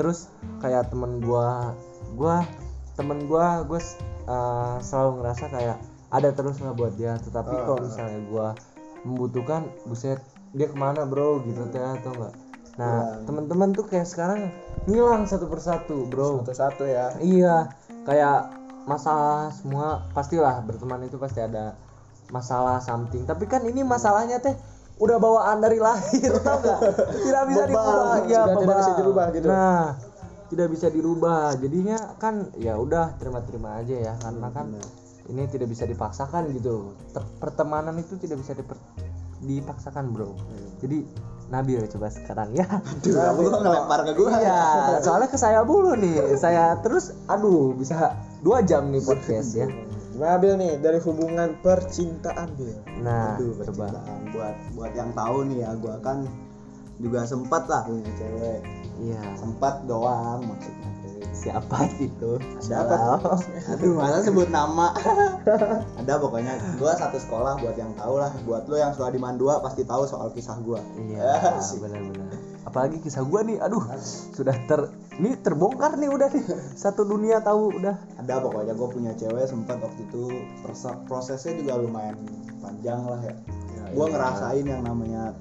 terus 0.00 0.32
kayak 0.64 0.88
temen 0.88 1.20
gua 1.20 1.76
gua 2.16 2.40
temen 2.96 3.28
gua 3.28 3.62
gue 3.68 3.80
selalu 4.80 5.22
ngerasa 5.22 5.44
kayak 5.52 5.76
ada 6.08 6.32
terus 6.32 6.56
lah 6.64 6.72
buat 6.72 6.96
dia. 6.96 7.20
Tetapi 7.20 7.52
Ah, 7.52 7.64
kalau 7.68 7.80
misalnya 7.84 8.20
gua 8.32 8.48
membutuhkan 9.04 9.68
buset 9.84 10.18
dia 10.56 10.66
ke 10.72 10.76
mana 10.76 11.04
bro? 11.04 11.44
Gitu 11.44 11.68
teh 11.68 11.84
atau 11.84 12.16
enggak? 12.16 12.34
Nah 12.80 13.20
teman-teman 13.28 13.76
tuh 13.76 13.84
kayak 13.84 14.08
sekarang 14.08 14.48
ngilang 14.88 15.28
satu 15.28 15.44
persatu 15.52 16.08
bro. 16.08 16.40
Satu-satu 16.48 16.88
ya. 16.88 17.12
Iya, 17.20 17.76
kayak 18.08 18.56
masalah 18.88 19.52
semua 19.52 20.08
pastilah 20.16 20.64
berteman 20.64 21.04
itu 21.04 21.20
pasti 21.20 21.44
ada 21.44 21.76
masalah 22.32 22.80
something. 22.80 23.24
Tapi 23.24 23.44
kan 23.48 23.64
ini 23.64 23.84
masalahnya 23.84 24.40
teh 24.40 24.54
udah 24.98 25.16
bawaan 25.22 25.62
dari 25.62 25.78
lahir, 25.78 26.32
tau 26.42 26.58
gak? 26.58 26.80
Tidak 27.22 27.42
bisa 27.46 27.62
Bebal. 27.66 27.70
dirubah, 27.70 28.16
ya 28.26 28.42
Sudah 28.42 28.56
tidak 28.58 28.76
bisa 28.76 28.92
dirubah 28.98 29.26
gitu. 29.30 29.46
Nah, 29.46 29.84
tidak 30.48 30.68
bisa 30.74 30.86
dirubah. 30.90 31.42
Jadinya 31.60 31.98
kan 32.18 32.34
ya 32.58 32.74
udah 32.74 33.14
terima-terima 33.16 33.78
aja 33.78 33.94
ya, 33.94 34.12
karena 34.18 34.48
kan 34.50 34.66
ini 35.30 35.42
tidak 35.46 35.68
bisa 35.70 35.84
dipaksakan 35.86 36.50
gitu. 36.56 36.96
Ter- 37.14 37.30
pertemanan 37.38 37.94
itu 38.00 38.18
tidak 38.18 38.42
bisa 38.42 38.58
diper- 38.58 38.80
dipaksakan, 39.44 40.10
bro. 40.10 40.34
Jadi 40.82 41.06
Nabil 41.48 41.80
coba 41.88 42.12
sekarang 42.12 42.52
ya. 42.52 42.68
Aduh, 42.68 43.16
kamu 43.16 43.40
kok 43.48 43.60
ngelempar 43.64 44.00
ke 44.04 44.12
gua 44.20 44.36
Iya, 44.36 44.60
soalnya 45.00 45.28
ke 45.32 45.38
saya 45.40 45.64
dulu 45.64 45.96
nih. 45.96 46.36
Saya 46.36 46.76
terus, 46.84 47.16
aduh, 47.24 47.72
bisa 47.72 48.12
dua 48.44 48.60
jam 48.60 48.92
nih 48.92 49.00
podcast 49.00 49.56
ya. 49.56 49.64
Gimana 50.18 50.34
Bil 50.36 50.58
nih 50.58 50.82
dari 50.82 50.98
hubungan 50.98 51.54
percintaan 51.62 52.50
Bil 52.52 52.74
Nah, 52.98 53.38
Aduh, 53.38 53.54
coba. 53.54 53.86
percintaan. 53.86 54.20
buat 54.34 54.54
buat 54.74 54.92
yang 54.92 55.14
tahu 55.14 55.46
nih 55.46 55.62
ya 55.62 55.70
gua 55.78 55.94
kan 56.02 56.26
juga 56.98 57.22
sempat 57.22 57.70
lah 57.70 57.86
punya 57.86 58.10
cewek 58.12 58.58
Iya. 58.98 59.22
sempat 59.32 59.86
doang 59.86 60.42
maksudnya 60.42 60.90
Siapa 61.30 61.86
itu? 62.02 62.34
Siapa? 62.58 62.98
aduh 63.70 63.94
masa 63.94 64.18
sebut 64.20 64.50
nama 64.50 64.90
ada 66.02 66.18
pokoknya 66.18 66.58
gua 66.74 66.98
satu 66.98 67.14
sekolah 67.14 67.62
buat 67.62 67.78
yang 67.78 67.94
tahu 67.94 68.18
lah 68.18 68.34
buat 68.42 68.66
lo 68.66 68.74
yang 68.74 68.90
sekolah 68.90 69.14
di 69.14 69.22
Mandua 69.22 69.62
pasti 69.62 69.86
tahu 69.86 70.02
soal 70.02 70.34
kisah 70.34 70.58
gua 70.58 70.82
Iya, 70.98 71.54
benar-benar. 71.78 72.26
Apalagi 72.66 73.00
kisah 73.00 73.24
gua 73.24 73.46
nih, 73.46 73.56
aduh, 73.62 73.80
sudah 74.34 74.54
ter, 74.66 74.90
ini 75.18 75.38
terbongkar 75.40 75.96
nih 75.96 76.10
udah 76.10 76.28
nih. 76.32 76.44
Satu 76.74 77.06
dunia 77.06 77.40
tahu 77.40 77.80
udah. 77.80 77.96
ada 78.18 78.44
pokoknya 78.44 78.74
gue 78.76 78.88
punya 78.92 79.12
cewek 79.16 79.48
sempat 79.48 79.80
waktu 79.80 80.04
itu 80.04 80.22
prosesnya 81.08 81.56
juga 81.56 81.80
lumayan 81.80 82.18
panjang 82.60 83.00
lah 83.06 83.20
ya, 83.24 83.34
gue 83.94 84.04
iya. 84.04 84.12
ngerasain 84.12 84.66
yang 84.68 84.82
namanya 84.84 85.32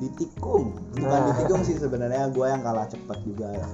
ditikung 0.00 0.72
bukan 0.96 1.12
Nah. 1.12 1.28
ditikung 1.28 1.60
sih 1.60 1.76
sebenarnya 1.76 2.32
gue 2.32 2.46
yang 2.48 2.64
kalah 2.64 2.88
cepat 2.88 3.20
juga 3.20 3.52
ya. 3.60 3.64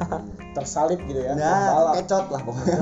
tersalip 0.59 0.99
gitu 1.07 1.23
ya 1.23 1.39
nah 1.39 1.95
kecot 1.95 2.27
lah 2.35 2.43
pokoknya 2.43 2.79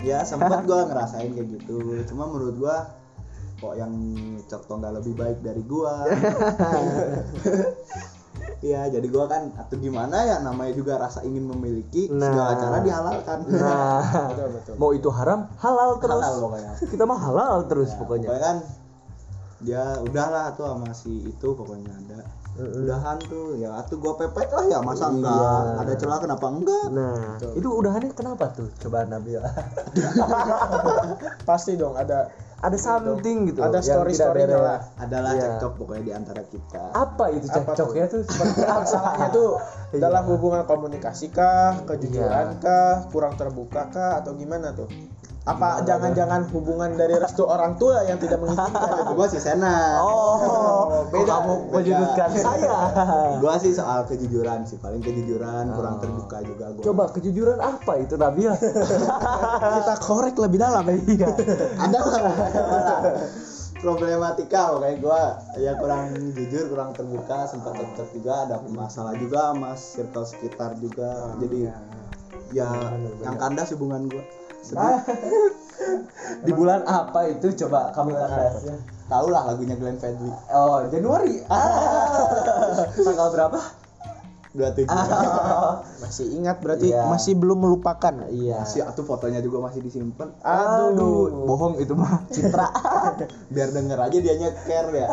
ya 0.00 0.24
sempat 0.24 0.64
gue 0.64 0.80
ngerasain 0.88 1.36
kayak 1.36 1.60
gitu 1.60 2.00
cuma 2.08 2.32
menurut 2.32 2.56
gue 2.56 2.76
kok 3.58 3.74
yang 3.74 3.90
contoh 4.46 4.74
nggak 4.78 4.94
lebih 5.02 5.14
baik 5.18 5.38
dari 5.42 5.62
gua 5.66 6.06
Iya, 8.58 8.90
jadi 8.90 9.06
gua 9.06 9.24
kan 9.24 9.54
atau 9.54 9.76
gimana 9.76 10.18
ya 10.20 10.36
namanya 10.38 10.72
juga 10.72 10.96
rasa 10.96 11.22
ingin 11.22 11.46
memiliki 11.46 12.06
Nah. 12.08 12.26
segala 12.26 12.52
cara 12.54 12.78
dihalalkan. 12.80 13.38
nah 13.48 14.02
betul 14.30 14.48
betul 14.52 14.74
mau 14.76 14.90
itu 14.90 15.06
haram 15.08 15.46
halal 15.56 15.96
terus 15.96 16.18
Halal 16.18 16.36
pokoknya. 16.40 16.72
kita 16.82 17.04
mah 17.04 17.18
halal 17.20 17.54
terus 17.64 17.90
Ya, 17.90 17.98
pokoknya 17.98 18.28
kan 18.36 18.56
dia 19.58 19.82
udahlah 20.00 20.54
tuh 20.54 20.66
sama 20.66 20.90
si 20.92 21.10
itu 21.24 21.48
pokoknya 21.48 21.90
ada. 21.96 22.18
Mm-mm. 22.54 22.82
Udahan 22.84 23.18
tuh 23.22 23.54
ya 23.54 23.70
atuh 23.72 23.94
gua 23.96 24.14
pepet 24.16 24.46
lah 24.48 24.66
ya 24.66 24.78
masa 24.80 25.06
Iya. 25.06 25.14
enggak 25.14 25.62
ada 25.78 25.92
celah 25.94 26.18
kenapa 26.18 26.46
enggak? 26.48 26.86
nah 26.90 27.14
Betul. 27.34 27.52
itu 27.54 27.68
udahannya 27.72 28.10
kenapa 28.12 28.44
tuh 28.50 28.66
coba 28.76 28.98
Nabil 29.04 29.38
pasti 31.44 31.74
dong 31.74 31.94
ada 31.94 32.26
ada 32.58 32.74
something 32.74 33.38
gitu 33.46 33.62
ada 33.62 33.78
yang 33.78 34.02
story 34.02 34.18
beres. 34.42 34.58
lah 34.58 34.80
Adalah 34.98 35.30
Iya. 35.32 35.42
cekcok 35.46 35.72
pokoknya 35.78 36.02
di 36.02 36.12
antara 36.12 36.42
kita. 36.42 36.82
apa 36.90 37.24
itu 37.30 37.46
cekcoknya 37.46 38.04
tuh 38.08 38.20
seperti 38.24 38.60
apa 38.60 38.78
masalahnya 38.82 39.26
tuh 39.30 39.48
dalam 39.94 40.24
hubungan 40.26 40.62
komunikasi 40.64 41.30
kah 41.30 41.78
kejujuran 41.86 42.58
Iya. 42.58 42.60
kah 42.60 42.94
kurang 43.08 43.34
terbuka 43.34 43.86
kah 43.88 44.18
atau 44.18 44.34
gimana 44.34 44.74
tuh 44.74 44.90
apa 45.48 45.80
jangan-jangan 45.82 46.44
hubungan 46.52 46.92
dari 46.92 47.16
restu 47.16 47.40
orang 47.42 47.80
tua 47.80 48.04
yang 48.04 48.20
tidak 48.20 48.36
mengizinkan 48.36 49.00
Itu 49.00 49.12
gua 49.16 49.26
si 49.26 49.40
Sena. 49.40 49.96
oh 49.96 51.08
beda, 51.08 51.24
kamu 51.24 51.52
beda. 51.56 51.72
menyudutkan 51.72 52.30
saya? 52.36 52.76
Gua 53.42 53.54
sih 53.56 53.72
soal 53.72 54.04
kejujuran 54.04 54.68
sih 54.68 54.76
paling 54.76 55.00
kejujuran 55.00 55.72
kurang 55.72 55.96
Oh. 55.96 56.02
terbuka 56.04 56.44
juga 56.44 56.66
gua. 56.70 56.84
coba 56.84 57.04
kejujuran 57.10 57.58
apa 57.58 57.92
itu 57.96 58.14
Nabil? 58.14 58.52
Kita 59.80 59.94
korek 59.98 60.36
lebih 60.36 60.58
dalam 60.60 60.84
iya. 60.84 61.28
Ada 61.80 61.98
lah. 61.98 62.22
Problematika 63.78 64.74
kayak 64.76 64.98
gua 64.98 65.38
ya 65.56 65.72
kurang 65.78 66.12
jujur 66.34 66.68
kurang 66.68 66.92
terbuka 66.92 67.46
sempat 67.46 67.72
cekcok 67.72 68.08
juga 68.12 68.34
ada 68.44 68.56
masalah 68.68 69.14
juga 69.16 69.54
sama 69.54 69.72
circle 69.72 70.26
sekitar 70.26 70.76
juga. 70.76 71.32
Jadi 71.40 71.70
ya 72.52 72.68
yang 73.22 73.36
kandas 73.38 73.72
hubungan 73.72 74.12
gua. 74.12 74.20
sedih 74.20 74.37
di 76.44 76.52
bulan 76.52 76.84
apa 76.84 77.32
itu? 77.32 77.54
Coba 77.64 77.90
kamu 77.94 78.12
kandas 78.14 78.64
tau 79.08 79.26
lah 79.32 79.48
lagunya 79.48 79.72
Glenn 79.78 79.96
Fredly. 79.96 80.28
Oh 80.52 80.84
Januari. 80.92 81.40
Ah. 81.48 82.84
tanggal 82.92 83.28
berapa? 83.32 83.60
Dua 84.52 84.68
tujuh. 84.72 84.88
Masih 86.02 86.26
ingat 86.36 86.60
berarti 86.60 86.92
Iya. 86.92 87.04
masih 87.08 87.36
belum 87.36 87.68
melupakan. 87.68 88.28
Iya. 88.28 88.64
Si 88.68 88.80
atuh 88.84 89.04
fotonya 89.04 89.40
juga 89.40 89.64
masih 89.64 89.80
disimpan. 89.80 90.32
Aduh. 90.44 91.44
Bohong 91.46 91.80
itu 91.80 91.96
mah. 91.96 92.24
Citra. 92.28 92.68
Biar 93.54 93.72
denger 93.72 93.98
aja 94.08 94.18
dia 94.20 94.34
nyeker 94.36 94.86
ya. 94.92 95.08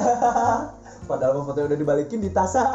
Padahal 1.05 1.45
foto 1.45 1.61
udah 1.61 1.77
dibalikin 1.77 2.17
di 2.19 2.33
tas 2.33 2.57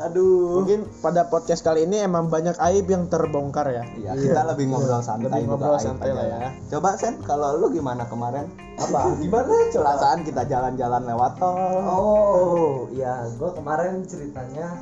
aduh. 0.00 0.62
Mungkin 0.62 0.80
pada 0.98 1.26
podcast 1.26 1.60
kali 1.60 1.84
ini 1.84 2.00
emang 2.00 2.26
banyak 2.26 2.56
aib 2.58 2.86
yang 2.86 3.06
terbongkar 3.06 3.68
ya. 3.68 3.84
Iya, 3.94 4.12
kita 4.14 4.40
lebih 4.46 4.68
ngobrol 4.68 5.00
santai 5.00 5.28
Lebih 5.30 5.44
ngobrol 5.46 5.76
aib 5.76 5.84
santai 5.84 6.08
aja 6.08 6.16
lah 6.16 6.26
ya. 6.26 6.50
Coba 6.68 6.90
Sen, 6.94 7.14
kalau 7.20 7.56
lu 7.56 7.68
gimana 7.70 8.04
kemarin? 8.06 8.48
apa? 8.76 9.12
Gimana? 9.14 9.52
Perasaan 9.70 10.24
kita 10.24 10.42
jalan-jalan 10.44 11.02
lewat 11.04 11.32
tol. 11.36 11.56
oh 11.84 12.88
iya. 12.90 13.28
Gua 13.36 13.52
kemarin 13.52 14.04
ceritanya 14.04 14.72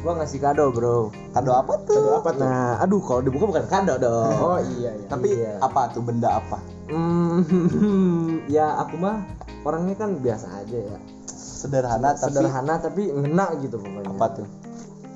gua 0.00 0.16
ngasih 0.16 0.40
kado 0.40 0.68
bro. 0.70 1.08
Kado 1.32 1.52
apa 1.54 1.74
tuh? 1.84 1.96
Kado 1.96 2.10
apa 2.16 2.30
tuh? 2.32 2.44
Nah 2.44 2.76
aduh 2.78 3.00
kalau 3.00 3.20
dibuka 3.20 3.48
bukan 3.48 3.64
kado 3.66 3.94
dong. 3.96 4.32
Oh 4.34 4.58
iya 4.76 4.92
iya. 4.92 5.08
Tapi 5.08 5.28
Iya. 5.34 5.56
apa 5.60 5.88
tuh? 5.88 6.04
Benda 6.04 6.36
apa? 6.36 6.60
Hmm, 6.90 7.40
ya 8.56 8.76
aku 8.76 8.98
mah 8.98 9.24
orangnya 9.62 9.94
kan 9.94 10.16
biasa 10.16 10.46
aja 10.58 10.78
ya 10.80 10.98
Sederhana 11.60 12.10
tapi 12.12 12.32
sederhana 12.32 12.74
tapi 12.76 13.02
ngena 13.06 13.46
gitu 13.60 13.76
pokoknya 13.76 14.08
apa 14.08 14.26
tuh? 14.34 14.46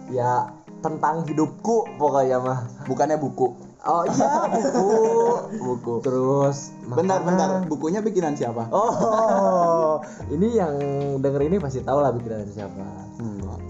ya 0.06 0.52
tentang 0.78 1.24
hidupku 1.24 1.88
pokoknya 1.96 2.36
mah 2.38 2.60
Bukannya 2.84 3.16
buku. 3.16 3.56
oh 3.82 4.04
iya 4.06 4.30
buku 4.46 4.88
Buku. 5.66 5.92
terus 6.00 6.76
Bentar, 6.84 7.20
makanan. 7.20 7.24
bentar. 7.24 7.48
Bukunya 7.66 8.00
bikinan 8.00 8.36
siapa? 8.36 8.68
oh 8.68 9.96
ini 10.34 10.52
yang 10.52 10.76
denger 11.18 11.40
ini 11.42 11.56
pasti 11.56 11.80
tahu 11.80 11.98
lah 11.98 12.12
bikinan 12.12 12.44
siapa 12.46 12.84
Enggak. 13.16 13.60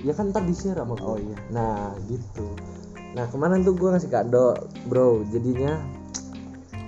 ya 0.00 0.12
kan 0.12 0.28
ntar 0.30 0.42
di 0.42 0.52
share 0.52 0.76
sama 0.76 0.94
gue 0.94 1.04
Oh, 1.04 1.16
iya. 1.16 1.36
nah 1.50 1.92
gitu 2.06 2.48
nah 3.12 3.28
kemarin 3.28 3.60
tuh 3.60 3.72
gue 3.72 3.88
ngasih 3.90 4.08
kado 4.08 4.56
bro 4.84 5.20
jadinya 5.28 5.76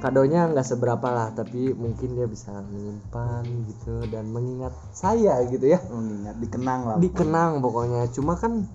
kadonya 0.07 0.47
nggak 0.55 0.63
seberapa 0.63 1.03
lah 1.11 1.35
tapi 1.35 1.75
mungkin 1.75 2.15
dia 2.15 2.31
bisa 2.31 2.55
menyimpan 2.63 3.43
gitu 3.67 4.07
dan 4.07 4.31
mengingat 4.31 4.71
saya 4.95 5.43
gitu 5.51 5.67
ya. 5.67 5.83
Mengingat 5.91 6.39
dikenang 6.39 6.81
lah. 6.87 6.97
dikenang 7.03 7.59
pokoknya. 7.59 8.07
Cuma 8.15 8.39
kan 8.39 8.71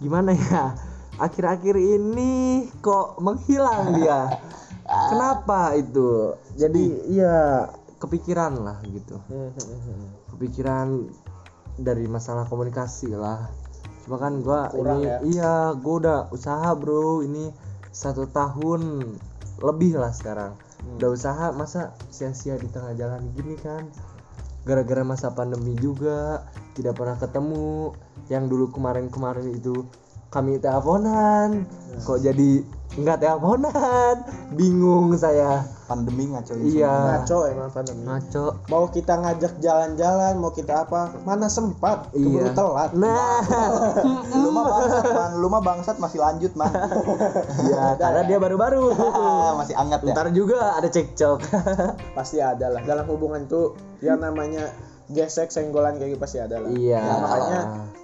gimana 0.00 0.32
ya 0.32 0.72
akhir-akhir 1.20 1.76
ini 1.76 2.64
kok 2.80 3.20
menghilang 3.20 3.92
dia. 4.00 4.40
Kenapa 4.88 5.76
itu? 5.76 6.32
Jadi 6.56 7.12
ya 7.12 7.68
kepikiran 8.00 8.64
lah 8.64 8.80
gitu. 8.88 9.20
Kepikiran 10.32 11.12
dari 11.76 12.08
masalah 12.08 12.48
komunikasi 12.48 13.12
lah. 13.12 13.52
Cuma 14.08 14.16
kan 14.16 14.40
gua 14.40 14.72
Kurang 14.72 15.04
ini 15.04 15.12
ya? 15.12 15.16
iya 15.28 15.54
gua 15.76 15.94
udah 16.00 16.18
usaha 16.32 16.72
bro. 16.72 17.20
Ini 17.20 17.52
satu 17.92 18.24
tahun 18.32 19.12
lebih 19.60 20.00
lah 20.00 20.16
sekarang. 20.16 20.56
Udah 20.96 21.08
usaha 21.12 21.46
masa 21.52 21.96
sia-sia 22.12 22.56
di 22.60 22.68
tengah 22.68 22.92
jalan 22.96 23.32
gini 23.32 23.56
kan? 23.60 23.88
Gara-gara 24.68 25.00
masa 25.00 25.32
pandemi 25.32 25.72
juga 25.80 26.44
tidak 26.76 27.00
pernah 27.00 27.16
ketemu. 27.16 27.96
Yang 28.28 28.44
dulu 28.52 28.66
kemarin-kemarin 28.76 29.56
itu 29.56 29.88
kami 30.28 30.60
teleponan. 30.60 31.64
Kok 32.04 32.20
jadi 32.20 32.62
nggak 33.00 33.18
teleponan? 33.24 34.14
Bingung 34.54 35.16
saya 35.16 35.64
Pandemi 35.90 36.30
ngacoin 36.30 36.62
iya. 36.70 36.86
ngaco 36.86 37.50
emang 37.50 37.74
pandemi. 37.74 38.06
Ngaco. 38.06 38.62
Mau 38.70 38.86
kita 38.94 39.18
ngajak 39.18 39.58
jalan-jalan 39.58 40.38
mau 40.38 40.54
kita 40.54 40.86
apa 40.86 41.18
mana 41.26 41.50
sempat? 41.50 42.14
Keburu 42.14 42.46
iya. 42.46 42.54
telat. 42.54 42.90
Nah. 42.94 43.42
Lu 44.46 44.54
mah 44.54 44.64
bangsat, 44.70 45.04
man. 45.10 45.30
Lu 45.42 45.46
mah 45.50 45.62
bangsat 45.66 45.96
masih 45.98 46.22
lanjut, 46.22 46.54
man. 46.54 46.70
ya 47.74 47.98
karena 47.98 48.22
dia 48.22 48.38
baru-baru. 48.38 48.94
Masih 49.60 49.74
anget 49.74 50.00
ya. 50.06 50.14
ntar 50.14 50.30
juga 50.30 50.78
ada 50.78 50.86
cekcok. 50.86 51.42
Pasti 52.14 52.38
ada 52.38 52.70
lah. 52.70 52.86
Dalam 52.86 53.10
hubungan 53.10 53.50
tuh 53.50 53.74
yang 53.98 54.22
namanya 54.22 54.70
gesek 55.10 55.50
senggolan 55.50 55.98
kayak 55.98 56.14
gitu 56.14 56.22
pasti 56.22 56.38
ada 56.38 56.62
lah. 56.62 56.70
Iya. 56.70 57.02
Ya, 57.02 57.14
makanya 57.18 57.60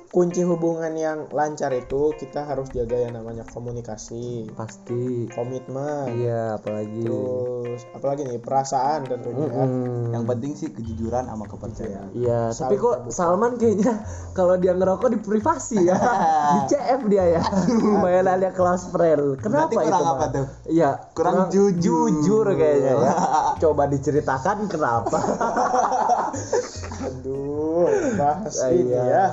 kunci 0.06 0.40
hubungan 0.40 0.92
yang 0.92 1.26
lancar 1.28 1.70
itu 1.70 2.14
kita 2.14 2.42
harus 2.42 2.70
jaga 2.70 2.96
yang 2.96 3.12
namanya 3.12 3.42
komunikasi 3.44 4.46
pasti 4.52 5.26
komitmen 5.30 6.08
iya 6.14 6.54
apalagi 6.54 7.02
terus 7.02 7.82
apalagi 7.90 8.22
nih 8.24 8.38
perasaan 8.38 9.04
tentunya 9.04 9.46
ya. 9.46 9.64
Mm-mm. 9.64 10.14
Yang 10.14 10.24
penting 10.26 10.52
sih 10.54 10.68
kejujuran 10.70 11.26
sama 11.26 11.44
kepercayaan. 11.44 12.08
Iya, 12.12 12.48
tapi 12.50 12.74
kok 12.76 12.94
terbuka. 13.02 13.12
Salman 13.12 13.52
kayaknya 13.56 13.92
kalau 14.32 14.54
dia 14.56 14.72
ngerokok 14.72 15.08
di 15.10 15.18
privasi 15.18 15.78
ya, 15.82 15.98
di 16.54 16.60
CF 16.66 17.00
dia 17.06 17.24
ya, 17.32 17.42
lumayan 17.76 18.24
ada 18.24 18.48
kelas 18.50 18.88
friend. 18.88 19.36
Kenapa 19.38 19.68
Berarti 19.68 19.76
kurang 19.82 20.00
itu? 20.00 20.08
apa 20.08 20.24
tuh? 20.30 20.46
Iya, 20.66 20.90
Kurang 21.12 21.36
jujur. 21.48 22.08
jujur 22.14 22.46
kayaknya 22.50 22.92
ya. 22.96 23.12
Coba 23.62 23.84
diceritakan 23.86 24.56
kenapa? 24.66 25.18
aduh 27.06 27.86
bahas 28.14 28.54
Ah, 28.58 28.70
ini 28.70 28.88
iya. 28.88 29.04
ya 29.04 29.26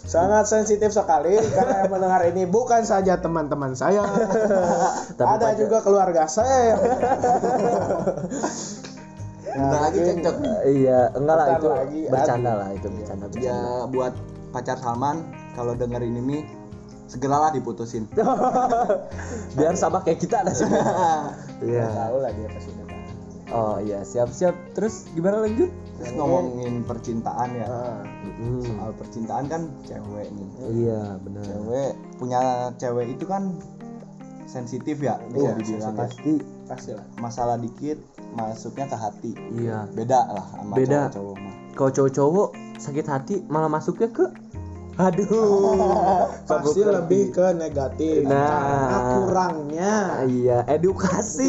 sangat 0.00 0.44
sensitif 0.44 0.90
sekali 0.90 1.34
karena 1.48 1.82
yang 1.82 1.90
mendengar 1.90 2.22
ini 2.24 2.44
bukan 2.44 2.82
saja 2.82 3.16
teman-teman 3.16 3.72
saya 3.72 4.04
Tapi 5.18 5.26
ada 5.28 5.36
pacar- 5.44 5.58
juga 5.58 5.78
keluarga 5.80 6.24
saya 6.24 6.58
yang 6.70 6.80
Bentar 9.48 9.80
lagi 9.80 9.98
cekcok 9.98 10.36
nih. 10.38 10.54
iya, 10.76 11.00
enggak 11.16 11.34
lah 11.34 11.46
itu 11.50 11.66
lagi, 11.66 12.00
bercanda 12.06 12.50
aduh. 12.52 12.60
lah 12.60 12.68
itu 12.70 12.86
bercanda. 12.86 13.24
Ya 13.26 13.56
bercanda. 13.56 13.90
buat 13.90 14.14
pacar 14.48 14.76
Salman 14.78 15.16
kalau 15.52 15.72
dengerin 15.74 16.14
ini 16.14 16.38
segeralah 17.06 17.50
diputusin. 17.50 18.06
Biar 19.56 19.74
sama 19.74 20.04
kayak 20.04 20.20
kita 20.20 20.44
ada 20.44 20.52
sih. 20.52 20.68
Iya. 21.58 21.90
tahu 21.90 22.16
lah 22.22 22.30
dia 22.30 22.48
pasti. 22.54 22.70
Oh 23.48 23.80
iya, 23.80 24.04
siap-siap. 24.04 24.54
Terus 24.76 25.08
gimana 25.10 25.42
lanjut? 25.42 25.72
Ngomongin 25.98 26.86
percintaan 26.86 27.50
ya. 27.52 27.70
Mm, 28.38 28.62
Soal 28.62 28.90
percintaan 28.94 29.44
kan 29.50 29.62
cewek 29.82 30.30
nih. 30.30 30.48
Iya, 30.86 31.02
benar. 31.18 31.42
Cewek 31.42 31.90
punya 32.16 32.40
cewek 32.78 33.06
itu 33.18 33.24
kan 33.26 33.58
sensitif 34.48 34.96
ya 34.98 35.20
bisa 35.28 35.44
Iya, 35.44 35.52
dibilang 35.58 35.94
ya. 35.94 36.00
Pasti. 36.06 36.32
pasti 36.68 36.90
lah 36.94 37.04
Masalah 37.18 37.56
dikit 37.58 37.98
masuknya 38.32 38.86
ke 38.86 38.96
hati. 38.96 39.32
Iya. 39.58 39.88
Beda 39.92 40.20
lah 40.30 40.46
sama 40.54 40.74
Beda. 40.76 41.10
cowok-cowok 41.10 41.36
mah. 41.36 41.54
Kalau 41.74 41.90
cowok-cowok 41.94 42.48
sakit 42.78 43.06
hati 43.06 43.34
malah 43.50 43.66
masuknya 43.68 44.08
ke 44.08 44.24
aduh. 44.98 46.26
Pasti 46.44 46.80
lebih 46.82 47.30
ke 47.30 47.46
negatif. 47.54 48.26
Nah. 48.26 48.50
karena 48.50 48.98
kurangnya. 49.14 49.94
Iya 50.26 50.58
edukasi. 50.66 51.48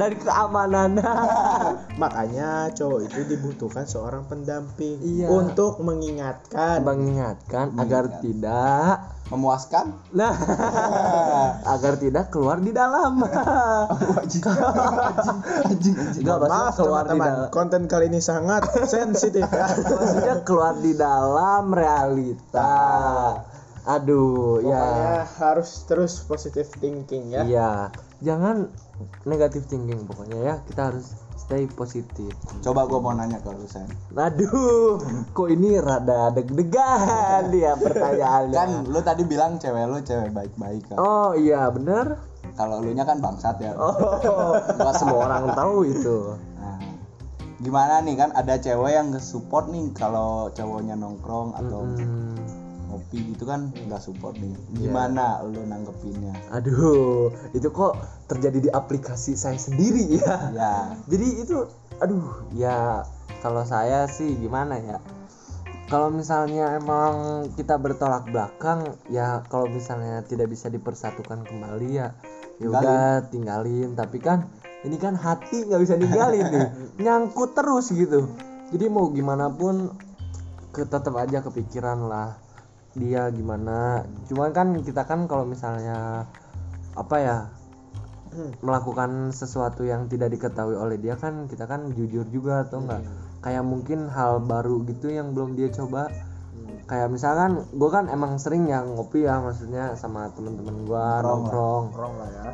Dari 0.00 0.16
keamanan. 0.18 0.98
Makanya 2.02 2.74
cowok 2.74 3.00
itu 3.06 3.20
dibutuhkan 3.30 3.86
seorang 3.86 4.26
pendamping 4.26 4.98
Iya. 5.02 5.30
untuk 5.30 5.78
mengingatkan. 5.80 6.82
Mengingatkan 6.82 7.78
agar 7.78 8.20
tidak 8.20 9.21
memuaskan? 9.32 9.96
Nah 10.12 10.34
agar 11.74 11.96
tidak 11.96 12.28
keluar 12.28 12.60
di 12.60 12.70
dalam. 12.70 13.18
Enggak, 14.32 14.58
Mohon 16.22 16.40
maksudnya 16.44 16.48
maaf 16.48 16.74
keluar 16.76 17.04
di 17.08 17.16
teman-teman 17.16 17.48
dalam. 17.48 17.50
Konten 17.50 17.82
kali 17.88 18.12
ini 18.12 18.20
sangat 18.20 18.68
sensitif. 18.84 19.48
Ya 19.48 19.66
maksudnya 19.72 20.36
keluar 20.44 20.76
di 20.78 20.92
dalam 20.92 21.72
realita 21.72 22.72
aduh 23.82 24.62
pokoknya 24.62 24.78
ya 24.78 25.26
harus 25.42 25.70
terus 25.90 26.22
positive 26.22 26.70
thinking 26.78 27.34
ya. 27.34 27.42
Iya. 27.42 27.72
Jangan 28.22 28.70
negatif 29.26 29.66
thinking 29.66 30.06
pokoknya 30.06 30.38
ya. 30.38 30.54
Kita 30.62 30.94
harus 30.94 31.18
stay 31.42 31.66
positif 31.66 32.30
coba 32.62 32.86
gue 32.86 32.98
mau 33.02 33.10
nanya 33.12 33.42
ke 33.42 33.50
lu 33.50 33.66
Sen 33.66 33.90
aduh 34.14 35.02
kok 35.36 35.48
ini 35.50 35.82
rada 35.82 36.30
deg-degan 36.30 37.50
dia 37.50 37.74
pertanyaannya? 37.74 38.54
Kan 38.54 38.70
lu 38.86 39.00
tadi 39.02 39.22
bilang 39.26 39.58
cewek 39.58 39.84
lu 39.90 39.98
cewek 40.00 40.30
baik-baik 40.30 40.86
kan. 40.86 40.96
Oh 41.02 41.34
iya 41.34 41.66
bener. 41.74 42.22
Kalau 42.54 42.78
lu 42.78 42.94
nya 42.94 43.02
kan 43.02 43.18
bangsat 43.18 43.58
ya. 43.58 43.74
Oh 43.74 44.54
nggak 44.54 44.94
semua 44.96 45.26
orang 45.26 45.50
tahu 45.52 45.88
itu. 45.88 46.38
Nah, 46.62 46.78
gimana 47.58 48.00
nih? 48.06 48.14
Kan 48.14 48.30
ada 48.38 48.54
cewek 48.60 48.92
yang 48.94 49.10
nge-support 49.10 49.66
nih 49.72 49.90
kalau 49.98 50.46
cowoknya 50.54 50.94
nongkrong 50.94 51.58
atau 51.58 51.84
Hmm, 51.84 52.38
ngopi 52.92 53.32
gitu 53.32 53.48
kan 53.48 53.72
nggak 53.72 54.04
support 54.04 54.36
nih. 54.36 54.52
Iya. 54.52 54.92
gimana 54.92 55.40
lu 55.48 55.64
nanggepinnya? 55.64 56.36
Aduh 56.52 57.32
itu 57.56 57.72
kok 57.72 57.96
terjadi 58.28 58.68
di 58.68 58.70
aplikasi 58.70 59.32
saya 59.32 59.56
sendiri 59.56 60.20
ya? 60.20 60.52
Ya 60.52 60.74
jadi 61.08 61.26
itu 61.40 61.64
aduh 62.04 62.44
ya 62.52 63.08
kalau 63.40 63.64
saya 63.64 64.04
sih 64.12 64.36
gimana 64.36 64.76
ya? 64.76 65.00
Kalau 65.88 66.08
misalnya 66.12 66.76
emang 66.76 67.48
kita 67.56 67.80
bertolak 67.80 68.28
belakang 68.28 68.96
ya 69.08 69.44
kalau 69.48 69.68
misalnya 69.68 70.24
tidak 70.24 70.52
bisa 70.52 70.68
dipersatukan 70.68 71.48
kembali 71.48 71.88
ya 71.96 72.12
ya 72.60 72.68
udah 72.68 73.32
tinggalin. 73.32 73.96
Tapi 73.96 74.20
kan 74.20 74.52
ini 74.84 75.00
kan 75.00 75.16
hati 75.16 75.64
nggak 75.64 75.80
bisa 75.80 75.96
ninggalin 75.96 76.46
nih. 76.52 76.68
Nyangkut 77.04 77.56
terus 77.56 77.88
gitu. 77.92 78.28
Jadi 78.72 78.84
mau 78.88 79.12
gimana 79.12 79.52
pun 79.52 79.92
tetap 80.72 81.12
aja 81.20 81.44
kepikiran 81.44 82.08
lah 82.08 82.41
dia 82.92 83.28
gimana. 83.32 84.04
Cuman 84.28 84.52
kan 84.52 84.68
kita 84.84 85.04
kan 85.08 85.24
kalau 85.28 85.48
misalnya 85.48 86.28
apa 86.92 87.16
ya 87.20 87.38
melakukan 88.64 89.28
sesuatu 89.28 89.84
yang 89.84 90.08
tidak 90.08 90.32
diketahui 90.32 90.72
oleh 90.76 90.96
dia 90.96 91.20
kan 91.20 91.44
kita 91.48 91.68
kan 91.68 91.92
jujur 91.92 92.24
juga 92.32 92.64
atau 92.64 92.80
enggak? 92.84 93.04
Kayak 93.44 93.64
mungkin 93.66 94.08
hal 94.08 94.40
baru 94.44 94.84
gitu 94.88 95.12
yang 95.12 95.36
belum 95.36 95.56
dia 95.56 95.68
coba. 95.68 96.08
Kayak 96.88 97.08
misalkan 97.14 97.64
gue 97.72 97.90
kan 97.92 98.10
emang 98.10 98.36
sering 98.36 98.68
ya 98.68 98.84
ngopi 98.84 99.24
ya 99.24 99.40
maksudnya 99.40 99.96
sama 99.96 100.28
temen-temen 100.34 100.84
gue 100.84 101.06
nongkrong 101.24 101.94
Wrong 101.94 102.14
lah 102.18 102.28
ya. 102.28 102.44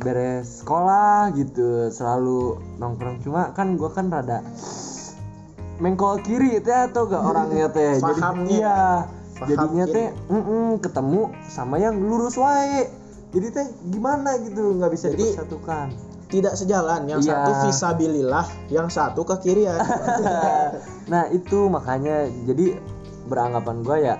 Beres 0.00 0.64
sekolah 0.64 1.30
gitu 1.36 1.92
selalu 1.92 2.58
nongkrong. 2.80 3.20
Cuma 3.22 3.52
kan 3.54 3.76
gue 3.76 3.90
kan 3.92 4.10
rada 4.10 4.42
mengkol 5.80 6.20
kiri 6.20 6.60
teh 6.60 6.92
atau 6.92 7.08
gak 7.08 7.24
orangnya 7.24 7.72
teh? 7.72 8.00
Jadi 8.00 8.20
iya 8.60 9.08
Paham 9.40 9.48
jadinya 9.48 9.86
kiri. 9.86 9.94
teh 9.96 10.08
mm-mm, 10.28 10.66
ketemu 10.78 11.22
sama 11.48 11.76
yang 11.76 11.96
lurus 11.96 12.36
wae 12.36 12.86
jadi 13.30 13.46
teh 13.48 13.66
gimana 13.88 14.36
gitu 14.38 14.76
nggak 14.76 14.90
bisa 14.90 15.08
Jadi- 15.08 15.32
dipersatukan 15.32 15.86
tidak 16.30 16.54
sejalan 16.54 17.10
yang 17.10 17.18
Iya. 17.18 17.42
satu 17.42 17.50
visabilillah 17.66 18.46
yang 18.68 18.86
satu 18.86 19.26
ke 19.26 19.34
kirian 19.40 19.80
nah 21.12 21.26
itu 21.26 21.66
makanya 21.66 22.28
jadi 22.44 22.78
beranggapan 23.26 23.82
gue 23.82 23.96
ya 24.00 24.14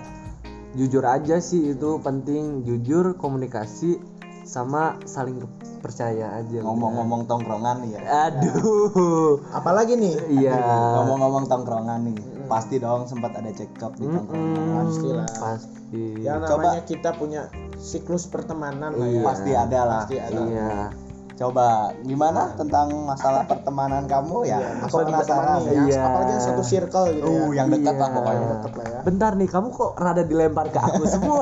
jujur 0.73 1.03
aja 1.03 1.39
sih 1.39 1.71
itu 1.71 1.99
penting 2.01 2.63
jujur 2.63 3.15
komunikasi 3.15 3.99
sama 4.43 4.99
saling 5.05 5.39
percaya 5.81 6.37
aja 6.37 6.59
ngomong-ngomong 6.61 7.25
tongkrongan 7.25 7.83
nih 7.83 7.91
ya. 7.97 8.01
Aduh. 8.29 9.41
Apalagi 9.51 9.97
nih? 9.97 10.15
Iya. 10.31 10.55
Ngomong-ngomong 11.01 11.49
tongkrongan 11.49 12.01
nih 12.07 12.19
pasti 12.47 12.77
dong 12.77 13.07
sempat 13.07 13.33
ada 13.35 13.49
cekcok 13.49 13.93
di 13.97 14.07
tongkrongan. 14.07 14.55
Mm-mm, 14.55 14.77
Pastilah. 14.87 15.29
pasti. 15.41 16.05
Coba. 16.23 16.47
namanya 16.47 16.83
kita 16.85 17.11
punya 17.15 17.43
siklus 17.77 18.29
pertemanan 18.29 18.95
lah 18.95 19.07
Iya. 19.07 19.19
ya. 19.19 19.25
Pasti 19.27 19.51
ada 19.53 19.81
lah. 19.83 20.03
Pasti 20.05 20.17
ada. 20.19 20.41
Iya 20.41 21.10
coba 21.41 21.67
gimana 22.01 22.53
tentang 22.53 22.93
masalah 23.03 23.49
pertemanan 23.49 24.05
kamu? 24.05 24.45
Ya 24.45 24.61
aku 24.79 25.01
Masalah 25.01 25.05
penasaran 25.09 25.59
yang- 25.65 25.89
Iya. 25.89 26.01
apalagi 26.05 26.31
yang 26.31 26.45
satu 26.45 26.63
circle 26.63 27.05
gitu 27.11 27.25
ya. 27.25 27.41
Uh 27.41 27.51
yang 27.51 27.67
dekat 27.67 27.95
lah 27.95 28.07
Iya. 28.07 28.15
pokoknya 28.15 28.47
Dekat 28.53 28.73
lah 28.73 28.85
ya. 28.87 29.01
bentar 29.01 29.33
nih 29.35 29.49
kamu 29.49 29.69
kok 29.71 29.93
rada 29.97 30.23
dilempar 30.23 30.67
ke 30.69 30.77
aku 30.79 31.03
semua? 31.09 31.41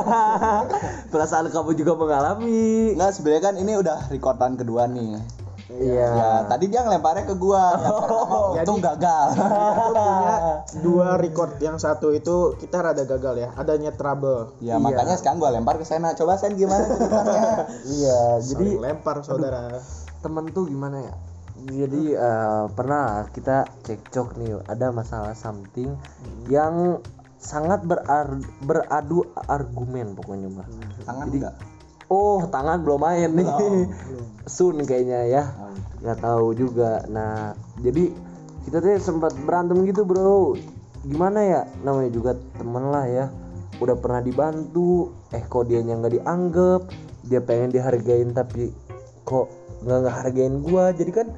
Perasaan 1.13 1.51
kamu 1.51 1.71
juga 1.75 1.93
mengalami. 1.97 2.95
Enggak 2.95 3.11
sebenarnya 3.13 3.43
kan 3.43 3.55
ini 3.57 3.73
udah 3.75 3.99
rekordan 4.07 4.55
kedua 4.55 4.87
nih 4.87 5.19
iya. 5.79 6.09
Ya 6.11 6.31
tadi 6.45 6.69
dia 6.69 6.83
ngelemparnya 6.83 7.25
ke 7.25 7.35
gua. 7.35 7.65
Pertama 7.79 8.53
untung 8.55 8.79
gagal. 8.79 9.27
Aku 9.35 9.83
punya 9.89 10.37
dua 10.87 11.09
record 11.17 11.57
yang 11.59 11.79
satu 11.79 12.11
itu 12.11 12.59
kita 12.59 12.83
rada 12.83 13.03
gagal 13.03 13.35
ya. 13.39 13.49
Adanya 13.55 13.95
trouble. 13.95 14.59
Ya 14.59 14.77
makanya 14.77 15.15
sekarang 15.15 15.39
gua 15.39 15.55
lempar 15.55 15.79
ke 15.79 15.87
Sena. 15.87 16.13
Coba 16.13 16.37
Sen 16.37 16.55
gimana 16.55 16.85
ceritanya 16.85 17.43
iya 17.99 18.21
Saling 18.39 18.49
jadi 18.51 18.67
lempar 18.83 19.23
saudara. 19.23 19.79
Temen 20.19 20.51
tuh 20.51 20.67
gimana 20.67 21.03
ya? 21.03 21.15
Jadi 21.59 22.15
eh, 22.15 22.65
pernah 22.71 23.27
kita 23.31 23.67
cekcok 23.83 24.39
nih 24.39 24.63
ada 24.67 24.95
masalah 24.95 25.35
something 25.35 25.91
yang 26.47 27.03
sangat 27.39 27.87
berar- 27.87 28.43
beradu 28.63 29.23
argumen 29.47 30.15
pokoknya 30.15 30.51
mah 30.51 30.67
tangan 31.07 31.27
Jadi- 31.31 31.39
enggak 31.39 31.55
oh 32.09 32.41
tangan 32.49 32.81
belum 32.83 33.05
main 33.05 33.31
nih. 33.37 33.47
Sun 34.49 34.81
kayaknya 34.89 35.29
ya 35.29 35.43
nggak 36.03 36.19
tahu 36.23 36.55
juga. 36.55 37.03
Nah 37.11 37.55
jadi 37.83 38.11
kita 38.69 38.85
tuh 38.85 39.01
sempat 39.01 39.33
berantem 39.49 39.81
gitu 39.89 40.05
bro. 40.05 40.55
Gimana 41.07 41.41
ya? 41.41 41.61
Namanya 41.87 42.11
juga 42.13 42.33
temen 42.59 42.91
lah 42.91 43.07
ya. 43.07 43.27
Udah 43.79 43.97
pernah 43.97 44.21
dibantu. 44.21 45.15
Eh 45.33 45.43
kok 45.47 45.71
dia 45.71 45.81
nggak 45.81 46.21
dianggap? 46.21 46.83
Dia 47.29 47.41
pengen 47.45 47.71
dihargain 47.73 48.35
tapi 48.35 48.73
kok 49.25 49.49
nggak 49.87 49.99
ngehargain 50.05 50.55
gua? 50.61 50.91
Jadi 50.93 51.11
kan 51.15 51.29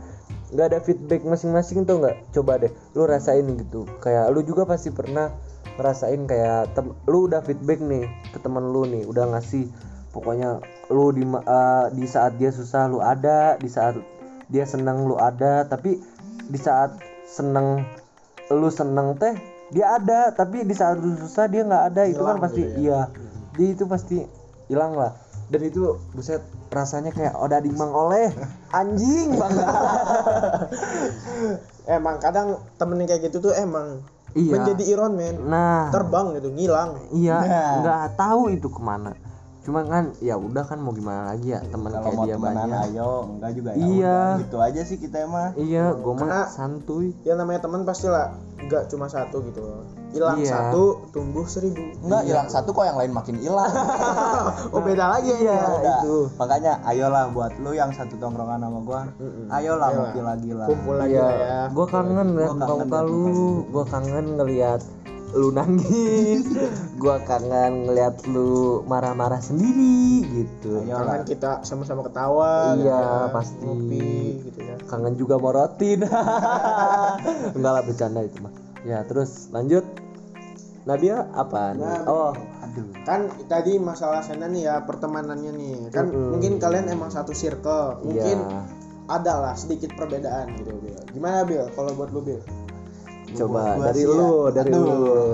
nggak 0.51 0.66
ada 0.75 0.79
feedback 0.83 1.23
masing-masing 1.23 1.87
tuh 1.87 2.03
nggak? 2.03 2.16
Coba 2.35 2.59
deh 2.59 2.73
lu 2.99 3.07
rasain 3.07 3.46
gitu. 3.46 3.87
Kayak 4.03 4.35
lu 4.35 4.42
juga 4.42 4.66
pasti 4.66 4.90
pernah 4.90 5.31
ngerasain 5.79 6.27
kayak 6.27 6.75
tem- 6.75 6.96
lu 7.07 7.31
udah 7.31 7.40
feedback 7.46 7.79
nih 7.79 8.11
ke 8.35 8.38
temen 8.42 8.75
lu 8.75 8.88
nih. 8.88 9.07
Udah 9.07 9.31
ngasih 9.31 9.70
pokoknya 10.11 10.59
lu 10.90 11.14
di 11.14 11.23
eh, 11.23 11.87
di 11.94 12.05
saat 12.11 12.35
dia 12.40 12.51
susah 12.51 12.90
lu 12.90 12.99
ada. 12.99 13.55
Di 13.61 13.70
saat 13.70 14.01
dia 14.50 14.66
seneng 14.66 15.06
lu 15.06 15.16
ada. 15.16 15.64
Tapi 15.64 15.96
di 16.46 16.58
saat 16.58 16.98
seneng 17.24 17.86
lu 18.50 18.68
seneng 18.68 19.14
teh 19.16 19.34
dia 19.70 19.96
ada. 19.96 20.30
Tapi 20.30 20.62
di 20.62 20.74
saat 20.74 20.98
lu 20.98 21.14
susah 21.16 21.46
dia 21.46 21.62
nggak 21.62 21.84
ada. 21.94 22.02
Itu 22.04 22.22
kan 22.22 22.36
pasti 22.38 22.62
gitu 22.62 22.76
ya. 22.76 22.78
iya. 22.78 23.00
Dia 23.54 23.68
itu 23.72 23.84
pasti 23.86 24.18
hilang 24.66 24.94
lah. 24.94 25.14
Dan 25.50 25.66
itu 25.66 25.98
buset 26.14 26.42
rasanya 26.70 27.10
kayak 27.10 27.34
oda 27.34 27.58
dimang 27.58 27.90
oleh. 27.90 28.30
Anjing 28.78 29.34
banget. 29.34 29.66
Emang 31.90 32.22
kadang 32.22 32.62
temen 32.78 33.02
kayak 33.02 33.30
gitu 33.30 33.50
tuh 33.50 33.54
emang 33.54 33.98
Iya. 34.30 34.62
menjadi 34.62 34.82
Iron 34.94 35.18
Man. 35.18 35.36
Nah. 35.50 35.90
Terbang 35.90 36.38
gitu 36.38 36.54
ngilang. 36.54 37.02
Iya 37.10 37.38
Nah. 37.42 37.70
nggak 37.82 38.06
tahu 38.14 38.54
itu 38.54 38.70
ke 38.70 38.78
mana 38.78 39.10
cuma 39.61 39.81
kan 39.83 40.16
ya 40.18 40.35
udah 40.35 40.62
kan 40.62 40.77
mau 40.77 40.90
gimana 40.90 41.31
lagi 41.31 41.53
ya 41.53 41.61
teman 41.62 41.90
kalau 41.90 42.01
kayak 42.03 42.16
mau 42.16 42.25
dia 42.25 42.35
temenan 42.35 42.64
banyak. 42.64 42.81
ayo 42.90 43.11
enggak 43.31 43.51
juga 43.53 43.70
ya 43.70 43.81
Iya. 43.83 44.18
udah, 44.27 44.40
gitu 44.40 44.57
aja 44.59 44.81
sih 44.83 44.96
kita 44.96 45.16
mah. 45.25 45.49
Iya 45.53 45.85
gue 45.92 46.14
mah 46.14 46.49
santuy. 46.49 47.12
ya 47.20 47.33
namanya 47.35 47.61
teman 47.61 47.83
pastilah 47.83 48.33
nggak 48.59 48.88
cuma 48.88 49.07
satu 49.07 49.40
gitu. 49.42 49.61
Hilang 50.11 50.38
Iya. 50.38 50.51
satu 50.51 50.83
tumbuh 51.11 51.44
seribu. 51.44 51.81
Enggak 52.01 52.23
hilang 52.25 52.49
satu 52.49 52.70
kok 52.70 52.83
yang 52.83 52.96
lain 52.96 53.12
makin 53.12 53.37
hilang. 53.37 53.68
Oh 54.73 54.81
beda 54.81 55.05
lagi 55.11 55.33
iya 55.35 55.53
ya 55.53 55.68
Udah. 55.70 55.99
itu 55.99 56.16
makanya 56.35 56.73
ayolah 56.83 57.25
buat 57.29 57.53
lu 57.57 57.73
yang 57.73 57.90
satu 57.90 58.16
tongkrongan 58.16 58.59
sama 58.59 58.81
gua 58.81 59.01
Mm-mm. 59.14 59.46
ayolah 59.49 59.61
Ayolah. 59.87 59.88
ngopi 60.09 60.20
lagi 60.23 60.51
lah. 60.53 60.66
Kumpul 60.66 60.94
lagi 60.96 61.12
iya 61.12 61.23
lah 61.23 61.37
ya. 61.37 61.61
gue 61.68 61.87
kangen 61.87 62.29
liat 62.33 62.49
Gua 62.49 62.59
kangen 62.59 62.79
muka 62.81 63.01
lu 63.03 63.25
gue 63.66 63.85
kangen 63.87 64.27
ngeliat 64.35 64.81
lu 65.31 65.55
nangis 65.55 66.43
gue 66.99 67.16
kangen 67.27 67.87
ngeliat 67.87 68.27
lu 68.27 68.83
marah-marah 68.85 69.38
sendiri 69.38 70.27
gitu. 70.27 70.83
Ayo. 70.83 70.99
Jangan 70.99 71.21
kita 71.23 71.51
sama-sama 71.62 72.03
ketawa 72.03 72.75
Iya, 72.75 72.83
gitu 72.83 72.88
ya, 72.90 73.31
pasti. 73.31 73.62
ngopi 73.62 74.11
gitu 74.51 74.59
ya 74.66 74.75
kangen 74.90 75.14
juga 75.14 75.38
morotin 75.38 76.03
enggak 77.57 77.73
lah 77.73 77.83
bercanda 77.87 78.21
itu 78.27 78.43
mah. 78.43 78.53
Ya 78.83 79.07
terus 79.07 79.49
lanjut. 79.55 79.87
Nabia 80.88 81.29
apa 81.37 81.77
nih? 81.77 81.85
Nah, 81.85 82.09
oh. 82.09 82.33
aduh 82.64 82.88
kan 83.05 83.29
tadi 83.53 83.77
masalah 83.77 84.25
sana 84.25 84.49
nih 84.49 84.64
ya 84.64 84.75
pertemanannya 84.88 85.53
nih. 85.53 85.77
Kan 85.93 86.09
Mm-mm. 86.11 86.35
mungkin 86.35 86.57
kalian 86.57 86.88
emang 86.88 87.12
satu 87.12 87.37
circle 87.37 88.01
mungkin 88.01 88.40
iya. 88.40 88.64
ada 89.07 89.33
lah 89.45 89.55
sedikit 89.55 89.93
perbedaan 89.93 90.57
gitu 90.57 90.73
Bil. 90.81 90.97
Gimana 91.12 91.45
Bil 91.45 91.69
kalau 91.77 91.93
buat 91.95 92.11
lu 92.11 92.25
Bil 92.25 92.40
coba 93.37 93.79
Gua 93.79 93.85
dari 93.90 94.03
ya, 94.03 94.11
lu 94.11 94.31
dari 94.51 94.71
aduh. 94.73 94.85
lu. 94.87 95.25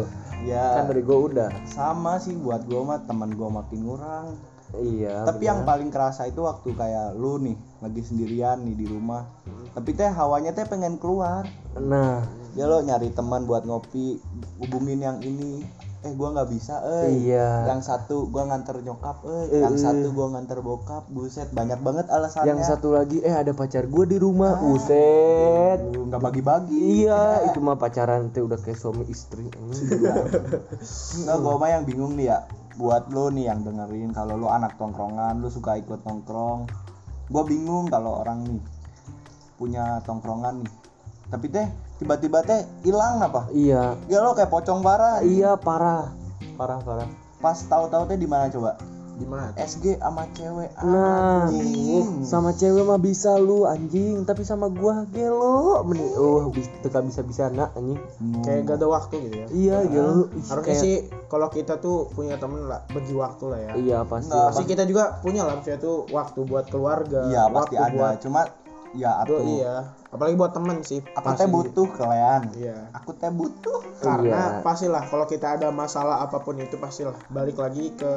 Ya. 0.47 0.67
Kan 0.79 0.85
dari 0.91 1.03
gua 1.03 1.19
udah. 1.27 1.51
Sama 1.67 2.21
sih 2.23 2.37
buat 2.37 2.65
gua 2.69 2.81
mah 2.85 2.99
teman 3.09 3.33
gua 3.35 3.49
makin 3.63 3.81
ngurang 3.85 4.29
iya 4.83 5.23
tapi 5.23 5.47
yang 5.47 5.63
benar. 5.63 5.79
paling 5.79 5.89
kerasa 5.95 6.27
itu 6.27 6.43
waktu 6.43 6.75
kayak 6.75 7.15
lu 7.15 7.39
nih 7.39 7.55
lagi 7.81 8.03
sendirian 8.03 8.61
nih 8.67 8.75
di 8.75 8.87
rumah. 8.91 9.25
Tapi 9.73 9.95
teh 9.95 10.11
hawanya 10.11 10.51
teh 10.53 10.67
pengen 10.67 10.99
keluar. 10.99 11.47
Nah. 11.79 12.27
Ya 12.57 12.65
lo 12.65 12.81
nyari 12.81 13.13
teman 13.13 13.45
buat 13.45 13.69
ngopi 13.69 14.17
hubungin 14.59 15.05
yang 15.05 15.21
ini 15.21 15.63
eh 16.07 16.13
gua 16.15 16.29
nggak 16.31 16.49
bisa 16.55 16.79
eh. 17.03 17.11
Iya. 17.27 17.67
Yang 17.67 17.83
satu 17.91 18.31
gua 18.31 18.47
nganter 18.47 18.79
nyokap 18.79 19.27
eh. 19.27 19.59
Eh, 19.59 19.63
yang 19.67 19.75
eh. 19.75 19.83
satu 19.83 20.15
gua 20.15 20.27
nganter 20.39 20.63
bokap 20.63 21.11
buset 21.11 21.51
banyak 21.51 21.83
banget 21.83 22.07
alasannya. 22.07 22.55
Yang 22.55 22.61
satu 22.71 22.95
lagi 22.95 23.19
eh 23.27 23.35
ada 23.35 23.51
pacar 23.51 23.91
gua 23.91 24.07
di 24.07 24.17
rumah 24.23 24.63
uset 24.71 25.83
Aduh, 25.83 26.07
nggak 26.07 26.23
bagi-bagi. 26.23 26.79
Iya 27.03 27.51
itu 27.51 27.59
mah 27.59 27.75
pacaran 27.75 28.31
teh 28.31 28.41
udah 28.41 28.59
kayak 28.63 28.79
suami 28.79 29.03
istri 29.11 29.51
Enggak, 29.51 31.39
gua 31.43 31.55
mah 31.59 31.71
yang 31.75 31.83
bingung 31.83 32.15
nih 32.15 32.31
ya. 32.31 32.39
Buat 32.79 33.11
lo 33.11 33.33
nih 33.35 33.51
yang 33.51 33.67
dengerin 33.67 34.15
kalau 34.15 34.39
lo 34.39 34.49
anak 34.53 34.79
tongkrongan 34.79 35.43
lo 35.43 35.51
suka 35.51 35.75
ikut 35.81 36.07
nongkrong 36.07 36.71
gua 37.27 37.43
bingung 37.43 37.91
kalau 37.91 38.23
orang 38.23 38.47
nih 38.47 38.63
punya 39.59 39.99
tongkrongan 40.07 40.63
nih. 40.63 40.73
Tapi 41.27 41.47
teh 41.51 41.67
tiba-tiba 41.97 42.41
teh 42.41 42.63
hilang 42.83 43.21
apa? 43.21 43.49
Iya. 43.51 43.97
Ya 44.07 44.19
lo 44.21 44.33
kayak 44.33 44.49
pocong 44.49 44.81
parah 44.81 45.21
iya 45.21 45.55
parah. 45.55 46.13
Parah 46.55 46.81
parah. 46.81 47.09
Pas 47.37 47.57
tahu-tahu 47.59 48.05
teh 48.07 48.17
di 48.17 48.25
mana 48.25 48.49
coba? 48.49 48.77
Gimana 49.17 49.49
SG 49.57 49.97
sama 49.97 50.29
cewek 50.31 50.77
Nah, 50.77 51.49
anjing. 51.49 52.21
sama 52.21 52.53
cewek 52.53 52.85
mah 52.85 53.01
bisa 53.01 53.33
lu 53.35 53.65
anjing, 53.65 54.29
tapi 54.29 54.45
sama 54.45 54.69
gua 54.69 55.09
gelo. 55.09 55.81
Meni. 55.85 56.05
Oh, 56.13 56.53
teka 56.85 57.01
bisa-bisa 57.01 57.49
nak 57.49 57.73
anjing. 57.73 57.97
Hmm. 57.97 58.45
kayak 58.45 58.69
gak 58.69 58.77
ada 58.77 58.87
waktu 58.87 59.15
gitu 59.23 59.37
ya? 59.39 59.47
Iya, 59.49 59.77
gelo. 59.89 60.29
Ih, 60.29 60.45
harusnya 60.45 60.69
kayak- 60.69 60.85
sih 60.85 60.97
kalau 61.27 61.49
kita 61.49 61.81
tuh 61.81 62.13
punya 62.13 62.37
temen 62.37 62.69
lah 62.69 62.85
bagi 62.87 63.17
waktu 63.17 63.45
lah 63.49 63.59
ya. 63.59 63.73
Iya, 63.75 63.99
pasti. 64.05 64.29
Nggak, 64.29 64.45
pasti. 64.53 64.65
kita 64.69 64.83
juga 64.85 65.05
punya 65.19 65.43
lah 65.43 65.55
maksudnya 65.57 65.81
tuh 65.81 65.97
waktu 66.07 66.41
buat 66.43 66.65
keluarga 66.69 67.21
iya 67.27 67.43
pasti 67.49 67.57
waktu 67.73 67.77
ada. 67.83 67.97
buat 67.97 68.17
cuma 68.21 68.41
ya 68.93 69.25
Duh, 69.25 69.39
aku 69.39 69.49
iya 69.57 69.75
apalagi 70.09 70.35
buat 70.35 70.53
temen 70.53 70.79
sih 70.81 71.01
aku 71.11 71.27
pasti. 71.27 71.41
teh 71.41 71.49
butuh 71.49 71.89
kalian 71.91 72.43
iya 72.55 72.77
aku 72.93 73.11
teh 73.13 73.29
butuh 73.29 73.81
karena 73.99 74.41
Iya. 74.53 74.63
pastilah 74.63 75.03
kalau 75.05 75.25
kita 75.25 75.57
ada 75.57 75.69
masalah 75.71 76.21
apa 76.21 76.39
pun 76.39 76.55
itu 76.57 76.77
pastilah 76.77 77.17
balik 77.29 77.57
lagi 77.57 77.91
ke 77.93 78.13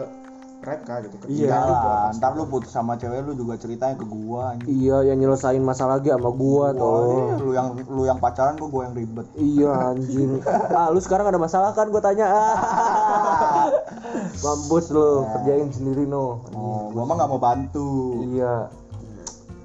mereka 0.60 1.00
gitu 1.00 1.16
ke 1.18 1.26
Iya. 1.26 1.56
juga 1.56 1.72
pasti. 1.80 2.20
ntar 2.20 2.32
lu 2.36 2.44
putus 2.46 2.68
sama 2.70 2.94
cewek 2.94 3.24
lu 3.24 3.34
juga 3.34 3.56
ceritanya 3.56 3.96
ke 3.96 4.04
gua 4.04 4.52
anjing. 4.52 4.68
Iya, 4.70 5.08
yang 5.08 5.18
nyelesain 5.18 5.64
masalah 5.64 5.96
lagi 5.96 6.12
sama 6.12 6.30
gua 6.30 6.66
Wah, 6.66 6.76
tuh. 6.76 7.40
lu 7.40 7.52
yang 7.56 7.68
lu 7.80 8.04
yang 8.04 8.20
pacaran 8.20 8.60
gua 8.60 8.68
gua 8.68 8.82
yang 8.84 8.94
ribet 8.94 9.24
Iya 9.34 9.72
anjing. 9.90 10.44
Ah, 10.70 10.92
lu 10.92 11.00
sekarang 11.00 11.26
ada 11.26 11.40
masalah 11.40 11.72
kan 11.72 11.88
gua 11.88 12.04
tanya. 12.04 12.28
Ah. 12.28 13.72
Mampus 14.44 14.92
lu, 14.92 15.24
kerjain 15.32 15.68
sendiri 15.70 16.04
no. 16.04 16.44
oh 16.52 16.92
gua 16.92 17.04
mah 17.04 17.16
nggak 17.16 17.30
mau 17.30 17.40
bantu 17.40 18.20
Iya. 18.28 18.68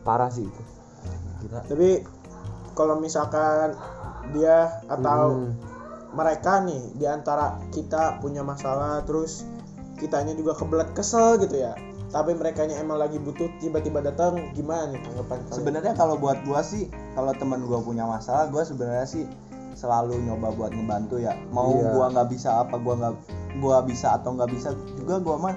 Parah 0.00 0.30
sih 0.30 0.44
itu. 0.44 0.62
Gila. 1.44 1.61
tapi 1.64 1.90
kalau 2.72 2.98
misalkan 2.98 3.76
dia 4.33 4.80
atau 4.87 5.37
Hmm. 5.37 5.52
mereka 6.11 6.62
nih 6.62 6.94
di 6.94 7.04
antara 7.04 7.61
kita 7.68 8.18
punya 8.18 8.40
masalah 8.40 9.02
terus 9.02 9.44
kitanya 9.94 10.33
juga 10.33 10.54
kebelet 10.54 10.90
kesel 10.92 11.38
gitu 11.38 11.54
ya 11.57 11.74
tapi 12.09 12.30
mereka 12.33 12.62
emang 12.64 12.96
lagi 12.96 13.18
butuh 13.18 13.50
tiba-tiba 13.59 13.98
datang 13.98 14.38
gimana 14.52 14.90
nih 14.90 15.02
tanggapan 15.02 15.38
kalian 15.42 15.50
sebenarnya 15.52 15.92
kalau 15.92 16.14
buat 16.14 16.38
gua 16.42 16.62
sih 16.62 16.87
kalau 17.12 17.35
teman 17.35 17.66
gua 17.66 17.83
punya 17.83 18.07
masalah 18.07 18.46
gua 18.46 18.62
sebenarnya 18.62 19.02
sih 19.04 19.26
selalu 19.74 20.22
nyoba 20.22 20.54
buat 20.54 20.70
ngebantu 20.70 21.18
ya 21.18 21.35
mau 21.50 21.74
Iya. 21.74 21.90
gua 21.90 22.07
nggak 22.11 22.28
bisa 22.30 22.62
apa 22.62 22.78
gua 22.78 22.94
nggak 22.96 23.14
gua 23.59 23.83
bisa 23.83 24.14
atau 24.14 24.30
nggak 24.33 24.50
bisa 24.50 24.70
juga 24.94 25.18
gua 25.18 25.37
mah 25.37 25.54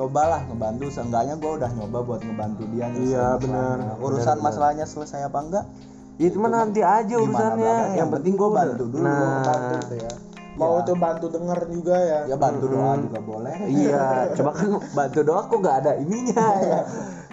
cobalah 0.00 0.40
ngebantu 0.42 0.88
seenggaknya 0.88 1.36
gua 1.36 1.52
udah 1.56 1.70
nyoba 1.70 1.98
buat 2.00 2.20
ngebantu 2.22 2.62
dia 2.66 2.88
nyelesain 2.88 3.04
Iya, 3.06 3.26
masalahnya. 3.28 3.36
benar. 3.38 3.76
urusan 4.00 4.26
benar. 4.32 4.44
masalahnya 4.46 4.84
selesai 4.86 5.20
apa 5.22 5.38
enggak 5.38 5.66
Ya 6.16 6.28
cuma 6.28 6.48
nanti 6.48 6.80
aja 6.80 7.00
Gimana 7.10 7.22
urusannya. 7.22 7.56
belakangnya, 7.56 7.96
yang 7.96 8.08
penting 8.10 8.34
gua 8.34 8.44
udah- 8.46 8.56
bantu 8.58 8.84
dulu. 8.86 9.04
Nah, 9.04 9.40
bantu 9.42 9.74
gitu 9.78 9.96
ya 9.98 10.12
mau 10.52 10.74
Iya. 10.74 10.84
tuh 10.84 10.96
bantu 10.98 11.26
denger 11.30 11.58
juga 11.70 11.96
ya 11.96 12.18
ya 12.26 12.36
bantu 12.36 12.64
doa 12.68 12.92
juga 12.98 13.18
boleh 13.22 13.56
iya, 13.66 14.04
coba 14.34 14.50
kan 14.52 14.68
bantu 14.92 15.18
doa 15.22 15.40
kok 15.42 15.58
gak 15.58 15.76
ada 15.78 15.92
ininya 15.96 16.46
ya. 16.60 16.80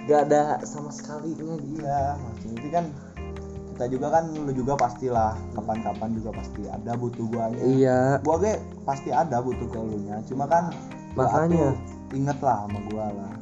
Gak 0.06 0.19
ada 0.23 0.41
sama 0.63 0.88
sekali 0.89 1.36
nya 1.36 1.56
gitu. 1.58 1.75
Iya, 1.77 2.15
maksudnya 2.15 2.56
itu 2.56 2.69
kan 2.69 2.86
kita 3.67 3.86
juga 3.89 4.08
kan 4.10 4.23
lu 4.32 4.51
juga 4.53 4.73
pastilah 4.73 5.36
kapan-kapan 5.51 6.10
juga 6.13 6.30
pasti 6.32 6.62
ada 6.65 6.91
butuh 6.93 7.25
guanya. 7.27 7.60
Iya, 7.60 7.99
Gua 8.21 8.36
ge 8.38 8.53
pasti 8.82 9.10
ada 9.10 9.38
butuh 9.38 9.67
ke 9.67 9.75
lu 9.77 9.97
nya. 9.99 10.23
Cuma 10.23 10.45
kan 10.45 10.71
Makanya. 11.13 11.75
atuh 11.75 11.96
inget 12.12 12.39
lah 12.39 12.63
sama 12.63 12.80
gua 12.86 13.08
lah. 13.10 13.34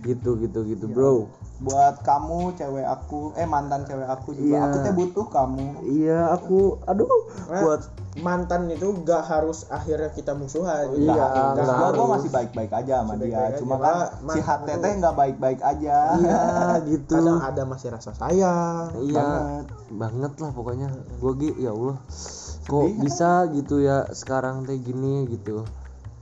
gitu 0.00 0.32
gitu 0.38 0.64
gitu, 0.64 0.86
Iya. 0.86 0.96
Bro. 0.96 1.14
Buat 1.60 2.00
kamu 2.00 2.56
cewek 2.56 2.88
aku, 2.88 3.36
eh 3.36 3.44
mantan 3.44 3.84
cewek 3.84 4.08
aku 4.08 4.32
juga 4.32 4.48
Iya. 4.48 4.60
aku 4.64 4.76
teh 4.80 4.94
butuh 4.94 5.26
kamu. 5.28 5.66
Iya, 5.84 6.20
aku 6.32 6.58
aduh 6.82 7.04
Nah, 7.46 7.60
buat 7.60 7.82
mantan 8.16 8.64
itu 8.66 8.96
gak 9.02 9.22
harus 9.22 9.68
akhirnya 9.68 10.08
kita 10.08 10.32
musuhan 10.32 10.88
Iya, 10.90 11.04
Nggak, 11.04 11.28
nggak 11.28 11.52
terus 11.52 11.68
gua, 11.70 11.88
gua 11.92 12.06
masih 12.10 12.30
baik-baik 12.30 12.72
aja 12.74 12.94
sama 12.96 13.12
Masih 13.12 13.20
dia. 13.20 13.36
baik-baik 13.36 13.60
Cuma 13.60 13.74
aja. 13.76 13.84
kan 13.84 13.96
si 14.26 14.40
hati 14.40 14.72
teh 14.74 14.92
nggak 14.96 15.14
baik-baik 15.14 15.60
aja. 15.62 15.96
iya 16.16 16.40
gitu. 16.90 17.14
kadang 17.14 17.40
ada 17.44 17.62
masih 17.66 17.88
rasa 17.90 18.10
sayang 18.14 18.88
Iya, 18.96 19.20
banget. 19.20 19.64
banget 19.92 20.32
lah 20.40 20.50
pokoknya. 20.50 20.88
Gua 21.20 21.32
gi 21.34 21.52
ya 21.54 21.70
Allah. 21.70 21.96
Kok 22.62 22.72
Sedih 22.80 22.88
kan? 22.88 23.02
bisa 23.02 23.30
gitu 23.52 23.76
ya 23.78 24.08
sekarang 24.10 24.64
teh 24.64 24.80
gini 24.80 25.28
gitu. 25.28 25.60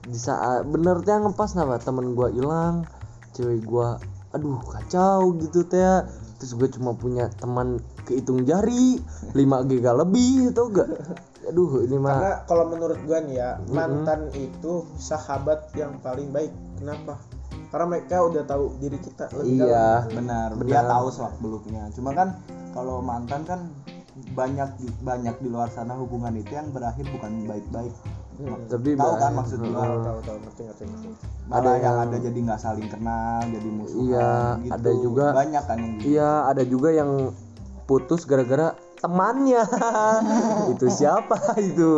Di 0.09 0.17
saat 0.17 0.65
bener 0.65 1.05
teh 1.05 1.13
ngepas 1.13 1.53
apa 1.55 1.77
temen 1.77 2.17
gua 2.17 2.33
hilang, 2.33 2.89
cewek 3.37 3.61
gua 3.63 4.01
aduh 4.33 4.57
kacau 4.65 5.37
gitu 5.37 5.65
teh. 5.69 6.03
Terus 6.39 6.55
gue 6.55 6.71
cuma 6.79 6.95
punya 6.95 7.27
teman 7.35 7.83
kehitung 8.07 8.47
jari 8.47 8.95
5 9.35 9.35
giga 9.67 9.91
lebih 9.91 10.55
tau 10.55 10.71
gak? 10.71 10.87
Aduh 11.51 11.83
ini 11.83 11.99
mah 11.99 12.15
karena 12.15 12.33
kalau 12.47 12.65
menurut 12.71 12.95
gua 13.03 13.19
nih 13.19 13.43
ya 13.43 13.49
mantan 13.75 14.31
itu 14.31 14.87
sahabat 14.95 15.67
yang 15.75 15.99
paling 15.99 16.31
baik. 16.31 16.55
Kenapa? 16.79 17.19
Karena 17.69 17.85
mereka 17.91 18.23
udah 18.23 18.43
tahu 18.47 18.71
diri 18.79 18.97
kita 19.03 19.29
lebih 19.35 19.61
dalam 19.61 19.67
iya. 19.67 19.89
benar, 20.09 20.49
Benar. 20.55 20.65
dia 20.65 20.81
tahu 20.89 21.07
selak 21.13 21.35
beluknya 21.37 21.83
cuma 21.93 22.15
kan 22.17 22.39
kalau 22.73 22.97
mantan 23.03 23.45
kan 23.45 23.61
banyak 24.33 24.69
banyak 25.05 25.35
di 25.37 25.47
luar 25.51 25.69
sana 25.69 25.93
hubungan 25.95 26.33
itu 26.33 26.55
yang 26.55 26.73
berakhir 26.73 27.05
bukan 27.13 27.45
baik-baik 27.45 27.93
tapi 28.39 28.89
tahu 28.93 29.03
bah- 29.05 29.19
kan 29.19 29.31
maksud 29.35 29.57
gua 29.59 29.71
tahu 29.75 29.97
tahu 29.99 30.19
tahu 30.23 30.37
ngerti 30.39 30.61
ngerti 30.63 30.83
ngerti 30.85 31.09
Ada 31.49 31.65
yang, 31.67 31.81
yang- 31.81 31.99
ada 31.99 32.17
jadi 32.21 32.39
nggak 32.41 32.59
saling 32.59 32.87
kenal 32.87 33.41
jadi 33.43 33.69
musuhan 33.69 34.05
Iya, 34.05 34.29
gitu 34.59 34.71
ada 34.71 34.91
juga- 34.95 35.33
banyak 35.35 35.63
kan 35.65 35.77
yang 35.77 35.91
gitu 35.93 36.05
Iya, 36.07 36.31
ada 36.45 36.63
juga 36.63 36.89
yang 36.91 37.11
putus 37.83 38.21
gara-gara 38.23 38.67
temannya. 38.95 39.63
itu 40.71 40.85
siapa 40.89 41.35
itu? 41.69 41.91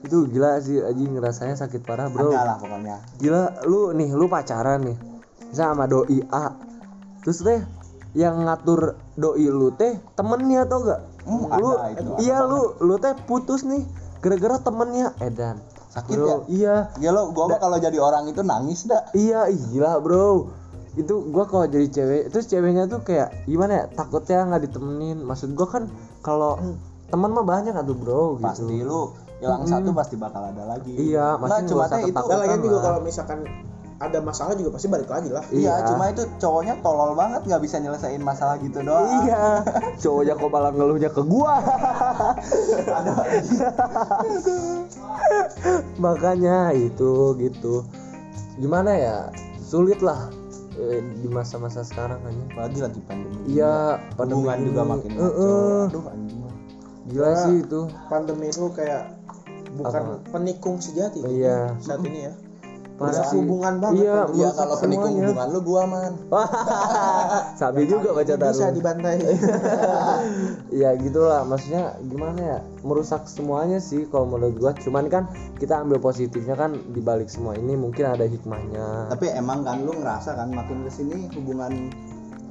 Itu 0.00 0.16
gila 0.26 0.60
sih 0.60 0.78
Aji 0.78 1.08
ngerasanya 1.08 1.56
sakit 1.56 1.82
parah, 1.82 2.06
Bro. 2.06 2.30
ada 2.30 2.44
lah 2.44 2.56
pokoknya 2.56 2.96
Gila, 3.16 3.64
lu 3.64 3.90
nih, 3.92 4.10
lu 4.10 4.26
pacaran 4.26 4.80
nih. 4.82 4.96
Sama 5.50 5.84
doi 5.84 6.20
A. 6.28 6.52
Terus 7.20 7.40
teh 7.40 7.60
yang 8.12 8.44
ngatur 8.44 8.94
doi 9.14 9.46
lu 9.46 9.72
teh 9.72 9.98
temennya 10.14 10.62
tau 10.64 10.84
gak? 10.84 11.00
Hmm, 11.22 11.48
lu 11.50 11.68
ada 11.70 11.90
itu, 11.90 12.00
ada 12.06 12.18
iya 12.18 12.38
lu 12.42 12.76
lu 12.78 12.96
teh 12.96 13.12
putus 13.24 13.60
nih 13.62 13.84
gara-gara 14.20 14.56
temennya 14.60 15.16
Edan. 15.20 15.56
Sakit 15.90 16.14
Bro, 16.14 16.26
ya? 16.26 16.36
Iya. 16.46 16.76
ya 17.02 17.10
lo 17.10 17.34
gua 17.34 17.50
mah 17.50 17.58
kalau 17.58 17.76
jadi 17.82 17.98
orang 17.98 18.30
itu 18.30 18.46
nangis 18.46 18.86
dah 18.86 19.10
Iya, 19.10 19.50
gila 19.50 19.98
bro. 19.98 20.46
Itu 20.94 21.26
gua 21.34 21.50
kalau 21.50 21.66
jadi 21.66 21.90
cewek, 21.90 22.22
terus 22.30 22.46
ceweknya 22.46 22.86
tuh 22.86 23.02
kayak 23.02 23.34
gimana 23.50 23.72
ya? 23.74 23.84
Takutnya 23.90 24.46
nggak 24.46 24.70
ditemenin. 24.70 25.18
Maksud 25.26 25.58
gua 25.58 25.66
kan 25.66 25.84
kalau 26.22 26.62
teman 27.10 27.34
mah 27.34 27.42
banyak 27.42 27.74
atuh 27.74 27.96
bro 27.98 28.38
gitu. 28.38 28.46
pasti 28.46 28.76
lu 28.86 29.10
hilang 29.42 29.66
satu 29.66 29.90
pasti 29.90 30.14
bakal 30.14 30.46
ada 30.46 30.62
lagi 30.62 30.94
Iya, 30.94 31.34
masih 31.42 31.74
cuma 31.74 31.90
itu 31.90 32.30
lagian 32.30 32.60
juga 32.62 32.78
kalau 32.86 33.00
misalkan 33.02 33.38
ada 34.00 34.16
masalah 34.18 34.56
juga 34.56 34.72
pasti 34.72 34.88
balik 34.88 35.06
lagi 35.06 35.28
lah 35.28 35.44
Iya, 35.46 35.60
Iya. 35.76 35.86
cuma 35.86 36.08
itu 36.08 36.24
cowoknya 36.36 36.80
tolol 36.80 37.12
banget 37.12 37.44
nggak 37.44 37.60
bisa 37.60 37.76
nyelesain 37.76 38.16
masalah 38.18 38.56
gitu 38.56 38.80
doang. 38.80 39.04
Iya, 39.22 39.60
cowoknya 40.02 40.34
kok 40.34 40.48
malah 40.48 40.72
ngeluhnya 40.72 41.08
ke 41.08 41.20
gua. 41.22 41.60
Makanya 46.00 46.72
itu 46.72 47.12
gitu. 47.36 47.84
Gimana 48.56 48.92
ya? 48.92 49.18
Sulit 49.60 50.00
lah 50.00 50.32
eh, 50.74 51.00
di 51.14 51.28
masa-masa 51.28 51.80
sekarang 51.82 52.18
aja. 52.20 52.42
Apalagi 52.50 52.78
lagi 52.80 53.00
pandemi. 53.04 53.36
Iya, 53.48 54.00
hubungan 54.16 54.40
pandemi 54.48 54.66
juga 54.66 54.80
ini. 54.80 54.90
makin 54.90 55.10
ngaco. 55.12 55.28
eh. 55.28 55.84
Aduh 55.86 56.04
anjing. 56.08 56.40
Gila 57.10 57.30
sih 57.36 57.56
itu. 57.60 57.80
pandemi 58.06 58.46
itu 58.48 58.64
kayak 58.70 59.02
bukan 59.70 60.02
penikung 60.30 60.78
sejati 60.78 61.22
Iya. 61.22 61.74
saat 61.78 62.02
ini 62.02 62.26
ya 62.26 62.34
Parah 63.00 63.24
sih. 63.24 63.38
hubungan 63.38 63.74
banget 63.78 63.96
Iya, 63.98 64.12
kan. 64.12 64.26
Iya 64.28 64.28
merusak 64.44 64.56
kalau 64.60 64.74
penikung 64.76 65.04
semuanya. 65.08 65.24
hubungan 65.26 65.48
lu 65.48 65.60
gua 65.62 65.82
man. 65.84 66.12
Sabi 67.60 67.80
juga 67.86 68.08
baca 68.12 68.34
bisa 68.34 68.52
taruh. 68.52 68.72
dibantai 68.72 69.16
ya 70.80 70.90
gitulah 70.94 71.42
maksudnya 71.42 71.82
gimana 72.02 72.38
ya 72.38 72.58
merusak 72.80 73.24
semuanya 73.26 73.78
sih 73.78 74.04
kalau 74.06 74.28
menurut 74.28 74.56
gua 74.56 74.72
cuman 74.74 75.08
kan 75.08 75.24
kita 75.56 75.76
ambil 75.76 75.98
positifnya 75.98 76.54
kan 76.54 76.76
di 76.86 77.00
balik 77.00 77.26
semua 77.26 77.54
ini 77.54 77.72
mungkin 77.72 78.06
ada 78.06 78.24
hikmahnya 78.24 79.08
Tapi 79.08 79.26
emang 79.30 79.62
kan 79.62 79.80
lu 79.80 79.92
ngerasa 79.94 80.34
kan 80.34 80.48
makin 80.50 80.84
ke 80.84 80.90
sini 80.90 81.28
hubungan 81.32 81.88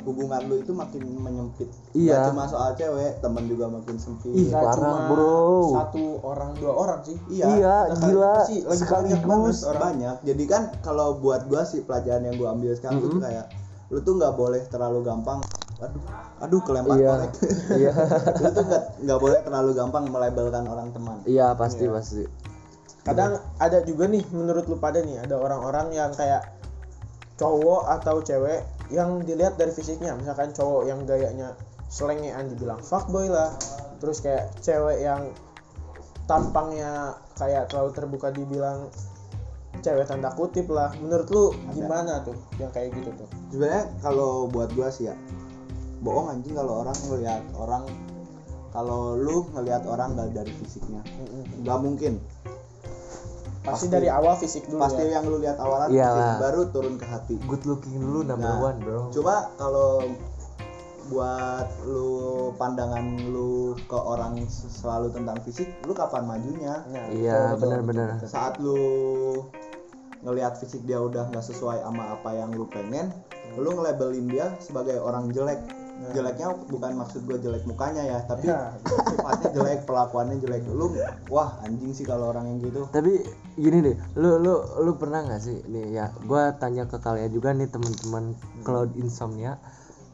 hubungan 0.01 0.41
lu 0.45 0.55
itu 0.57 0.71
makin 0.71 1.01
menyempit. 1.15 1.69
Iya. 1.91 2.15
Nggak 2.17 2.29
cuma 2.29 2.43
soal 2.45 2.69
cewek, 2.73 3.19
temen 3.19 3.43
juga 3.45 3.65
makin 3.67 3.95
sempit. 3.95 4.31
Ih, 4.31 4.47
Nggak 4.47 4.63
parah, 4.63 4.75
cuma 4.75 4.99
bro. 5.07 5.61
satu 5.73 6.03
orang 6.21 6.51
dua 6.55 6.73
orang 6.73 6.99
sih 7.01 7.17
iya 7.29 7.47
Udah 7.47 7.97
gila 7.99 8.33
sih, 8.43 8.59
lagi 8.61 8.83
banyak 8.83 9.21
banget 9.21 9.53
sekaligus 9.53 9.59
orang. 9.63 9.81
banyak. 9.83 10.15
Jadi 10.23 10.43
kan 10.45 10.61
kalau 10.79 11.07
buat 11.15 11.41
gua 11.45 11.61
sih 11.63 11.81
pelajaran 11.81 12.23
yang 12.23 12.35
gua 12.35 12.51
ambil 12.51 12.71
sekarang 12.73 12.99
tuh 13.01 13.19
kayak 13.19 13.45
lu 13.89 13.99
tuh 13.99 14.13
nggak 14.15 14.33
boleh 14.33 14.61
terlalu 14.67 15.01
gampang 15.01 15.41
aduh 15.79 16.03
aduh 16.39 16.61
kelempar 16.61 16.93
Iya. 16.93 17.09
korek 17.09 17.31
iya 17.81 17.91
lu 18.43 18.49
tuh 18.51 18.63
nggak 18.63 18.83
nggak 19.01 19.17
boleh 19.17 19.39
terlalu 19.41 19.71
gampang 19.73 20.03
melabelkan 20.05 20.63
orang 20.63 20.91
teman 20.91 21.17
iya 21.25 21.55
pasti 21.55 21.87
pasti 21.87 22.21
kadang 23.01 23.41
ada 23.57 23.81
juga 23.81 24.05
nih 24.05 24.21
menurut 24.29 24.67
lu 24.67 24.77
pada 24.77 25.01
nih 25.01 25.17
ada 25.17 25.33
orang-orang 25.35 25.89
yang 25.89 26.11
kayak 26.11 26.53
cowok 27.33 27.87
atau 27.89 28.19
cewek 28.19 28.61
yang 28.89 29.21
dilihat 29.25 29.55
dari 29.55 29.71
fisiknya. 29.73 30.17
Misalkan 30.17 30.53
cowok 30.53 30.83
yang 30.89 31.05
gayanya 31.05 31.53
selengean 31.89 32.53
dibilang 32.53 32.81
fuckboy 32.85 33.29
lah 33.33 33.49
terus 33.99 34.21
kayak 34.21 34.53
cewek 34.61 35.03
yang 35.03 35.33
tampangnya 36.29 37.17
kayak 37.35 37.67
terlalu 37.67 37.91
terbuka 37.97 38.29
dibilang 38.29 38.87
cewek 39.81 40.05
tanda 40.05 40.29
kutip 40.37 40.69
lah. 40.69 40.93
Menurut 41.01 41.27
lu 41.33 41.45
gimana 41.73 42.21
tuh 42.21 42.37
yang 42.61 42.69
kayak 42.69 42.93
gitu 42.93 43.09
tuh? 43.17 43.29
Sebenarnya 43.49 43.89
kalau 44.01 44.45
buat 44.47 44.69
gua 44.77 44.93
sih 44.93 45.09
ya 45.09 45.15
bohong 45.99 46.31
anjing 46.31 46.55
kalau 46.55 46.85
orang 46.85 46.95
ngelihat 47.11 47.43
orang 47.59 47.83
kalau 48.69 49.17
lu 49.17 49.49
ngelihat 49.57 49.83
orang 49.89 50.13
dari 50.15 50.53
fisiknya. 50.61 51.01
Nggak 51.65 51.79
mungkin 51.81 52.13
pasti, 53.59 53.85
Pasti. 53.85 53.87
dari 53.91 54.07
awal 54.07 54.33
fisik 54.39 54.63
dulu 54.71 54.79
pasti 54.79 55.03
ya. 55.03 55.19
yang 55.19 55.23
lu 55.27 55.37
lihat 55.43 55.57
awalan 55.59 55.89
Iya 55.91 56.09
fisik, 56.09 56.35
baru 56.41 56.61
turun 56.71 56.95
ke 56.95 57.05
hati. 57.05 57.35
Good 57.43 57.63
looking 57.67 57.95
dulu 57.99 58.19
number 58.23 58.47
Nah, 58.47 58.63
one 58.63 58.77
bro. 58.79 58.99
Coba 59.11 59.51
kalau 59.59 60.07
buat 61.09 61.67
lu 61.89 62.53
pandangan 62.61 63.01
lu 63.33 63.73
ke 63.89 63.97
orang 63.97 64.45
selalu 64.47 65.09
tentang 65.09 65.41
fisik, 65.41 65.67
lu 65.89 65.91
kapan 65.97 66.23
majunya? 66.29 66.85
Nah, 66.85 67.05
iya 67.09 67.57
betul, 67.57 67.65
benar-benar 67.81 68.21
Saat 68.29 68.61
lu 68.61 68.77
ngelihat 70.21 70.59
fisik 70.59 70.85
dia 70.85 70.99
udah 71.01 71.31
nggak 71.33 71.43
sesuai 71.43 71.81
sama 71.81 72.13
apa 72.13 72.29
yang 72.35 72.53
lu 72.53 72.69
pengen, 72.69 73.09
lu 73.57 73.73
ngelabelin 73.73 74.29
dia 74.29 74.53
sebagai 74.61 75.01
orang 75.01 75.33
jelek. 75.33 75.59
Jeleknya 76.09 76.47
bukan 76.65 76.91
maksud 76.95 77.21
gue 77.27 77.37
jelek 77.37 77.63
mukanya 77.67 78.01
ya, 78.01 78.17
tapi 78.23 78.47
Ya, 78.47 78.73
sifatnya 79.11 79.49
jelek, 79.53 79.79
pelakuannya 79.85 80.39
jelek. 80.39 80.63
Lu 80.71 80.95
wah 81.29 81.59
anjing 81.61 81.91
sih 81.91 82.07
kalau 82.07 82.31
orang 82.31 82.47
yang 82.49 82.59
gitu. 82.65 82.87
tapi 82.89 83.21
gini 83.59 83.83
deh 83.83 83.95
lu 84.15 84.39
lu 84.39 84.53
lu 84.81 84.91
pernah 84.95 85.21
nggak 85.21 85.41
sih 85.43 85.59
nih 85.67 85.85
ya 85.93 86.05
gua 86.25 86.55
tanya 86.57 86.87
ke 86.87 86.97
kalian 86.97 87.29
juga 87.29 87.51
nih 87.53 87.67
teman-teman 87.69 88.33
cloud 88.63 88.95
insomnia 88.95 89.59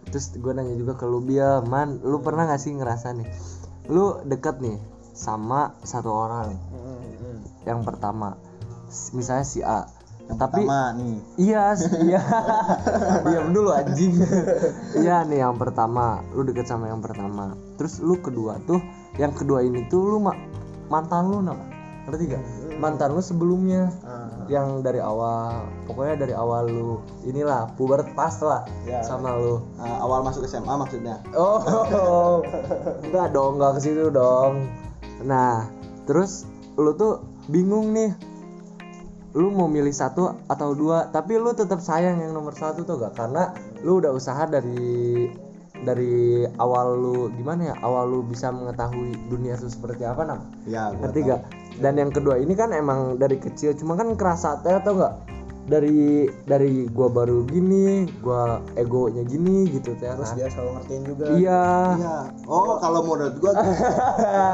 terus 0.09 0.33
gua 0.41 0.57
nanya 0.57 0.75
juga 0.75 0.97
ke 0.97 1.05
lu 1.05 1.21
Bia 1.21 1.61
man 1.63 2.01
lu 2.03 2.19
pernah 2.19 2.49
nggak 2.49 2.61
sih 2.61 2.73
ngerasa 2.73 3.15
nih 3.15 3.27
lu 3.87 4.19
deket 4.25 4.59
nih 4.59 4.81
sama 5.13 5.77
satu 5.85 6.09
orang 6.11 6.57
Mm, 6.73 6.97
mm. 7.21 7.37
yang 7.69 7.79
pertama 7.85 8.35
misalnya 9.13 9.45
si 9.47 9.61
A 9.63 9.85
Yang 10.25 10.37
tapi 10.41 10.61
pertama 10.63 10.81
nih, 10.97 11.15
iya 11.37 11.63
iya. 12.07 12.21
Diam 13.23 13.53
dulu 13.53 13.69
anjing. 13.69 14.13
Iya 14.95 15.21
nih 15.23 15.39
yang 15.39 15.55
pertama. 15.55 16.25
Lu 16.31 16.41
deket 16.41 16.65
sama 16.65 16.89
yang 16.89 16.97
pertama. 16.97 17.53
Terus 17.77 17.99
lu 17.99 18.17
kedua 18.17 18.57
tuh 18.63 18.81
yang 19.15 19.31
kedua 19.31 19.61
ini 19.61 19.85
tuh 19.85 20.01
lu 20.01 20.17
ma- 20.17 20.37
mantan 20.87 21.29
lu 21.29 21.39
nama. 21.39 21.61
Ngerti 22.05 22.23
gak 22.27 22.43
mantan 22.77 23.13
lu 23.13 23.21
sebelumnya. 23.21 23.89
Ah, 24.01 24.45
yang 24.45 24.81
dari 24.81 24.97
awal. 24.97 25.61
Pokoknya 25.85 26.15
dari 26.19 26.33
awal 26.33 26.67
lu 26.67 26.89
inilah 27.21 27.69
pubertas 27.73 28.41
lah 28.41 28.65
Ya. 28.81 29.01
sama 29.01 29.33
lu. 29.33 29.61
Uh, 29.77 29.97
awal 30.01 30.21
masuk 30.21 30.45
SMA 30.45 30.73
maksudnya. 30.75 31.21
oh. 31.33 32.41
Enggak 33.05 33.29
dong 33.29 33.57
enggak 33.57 33.77
ke 33.77 33.81
situ 33.83 34.09
dong. 34.09 34.69
Nah 35.21 35.65
terus 36.05 36.45
lu 36.75 36.93
tuh 36.93 37.21
bingung 37.45 37.93
nih 37.93 38.13
lu 39.35 39.51
mau 39.51 39.67
milih 39.67 39.91
satu 39.91 40.39
atau 40.47 40.71
dua 40.71 41.11
tapi 41.11 41.35
lu 41.35 41.51
tetap 41.51 41.83
sayang 41.83 42.23
yang 42.23 42.31
nomor 42.31 42.55
satu 42.55 42.87
tuh 42.87 42.95
gak 43.03 43.19
karena 43.19 43.51
lu 43.83 43.99
udah 43.99 44.15
usaha 44.15 44.47
dari 44.47 45.27
dari 45.83 46.47
awal 46.55 46.95
lu 46.95 47.17
gimana 47.35 47.71
ya? 47.71 47.75
Awal 47.83 48.07
lu 48.07 48.19
bisa 48.23 48.47
mengetahui 48.47 49.27
dunia 49.27 49.59
itu 49.59 49.67
seperti 49.67 50.07
apa 50.07 50.23
nam? 50.23 50.39
Ya, 50.63 50.95
ngerti 50.95 51.27
gak 51.27 51.41
dan 51.83 51.99
yang 51.99 52.11
kedua 52.15 52.39
ini 52.39 52.55
kan 52.55 52.71
emang 52.71 53.19
dari 53.19 53.35
kecil 53.35 53.75
cuma 53.75 53.99
kan 53.99 54.15
kerasa 54.15 54.63
teh 54.63 54.71
atau 54.71 54.95
enggak 54.95 55.13
dari 55.65 55.97
dari 56.43 56.85
gua 56.87 57.09
baru 57.09 57.41
gini 57.43 58.05
gua 58.19 58.57
egonya 58.75 59.21
gini 59.23 59.65
gitu 59.67 59.93
teh 59.93 60.05
terus 60.07 60.29
kan 60.29 60.37
dia 60.37 60.45
selalu 60.47 60.71
ngertiin 60.75 61.03
juga 61.03 61.25
iya 61.33 61.63
Iya. 61.95 62.17
Oh, 62.45 62.77
kalau 62.77 63.01
menurut 63.01 63.33
gua 63.35 63.51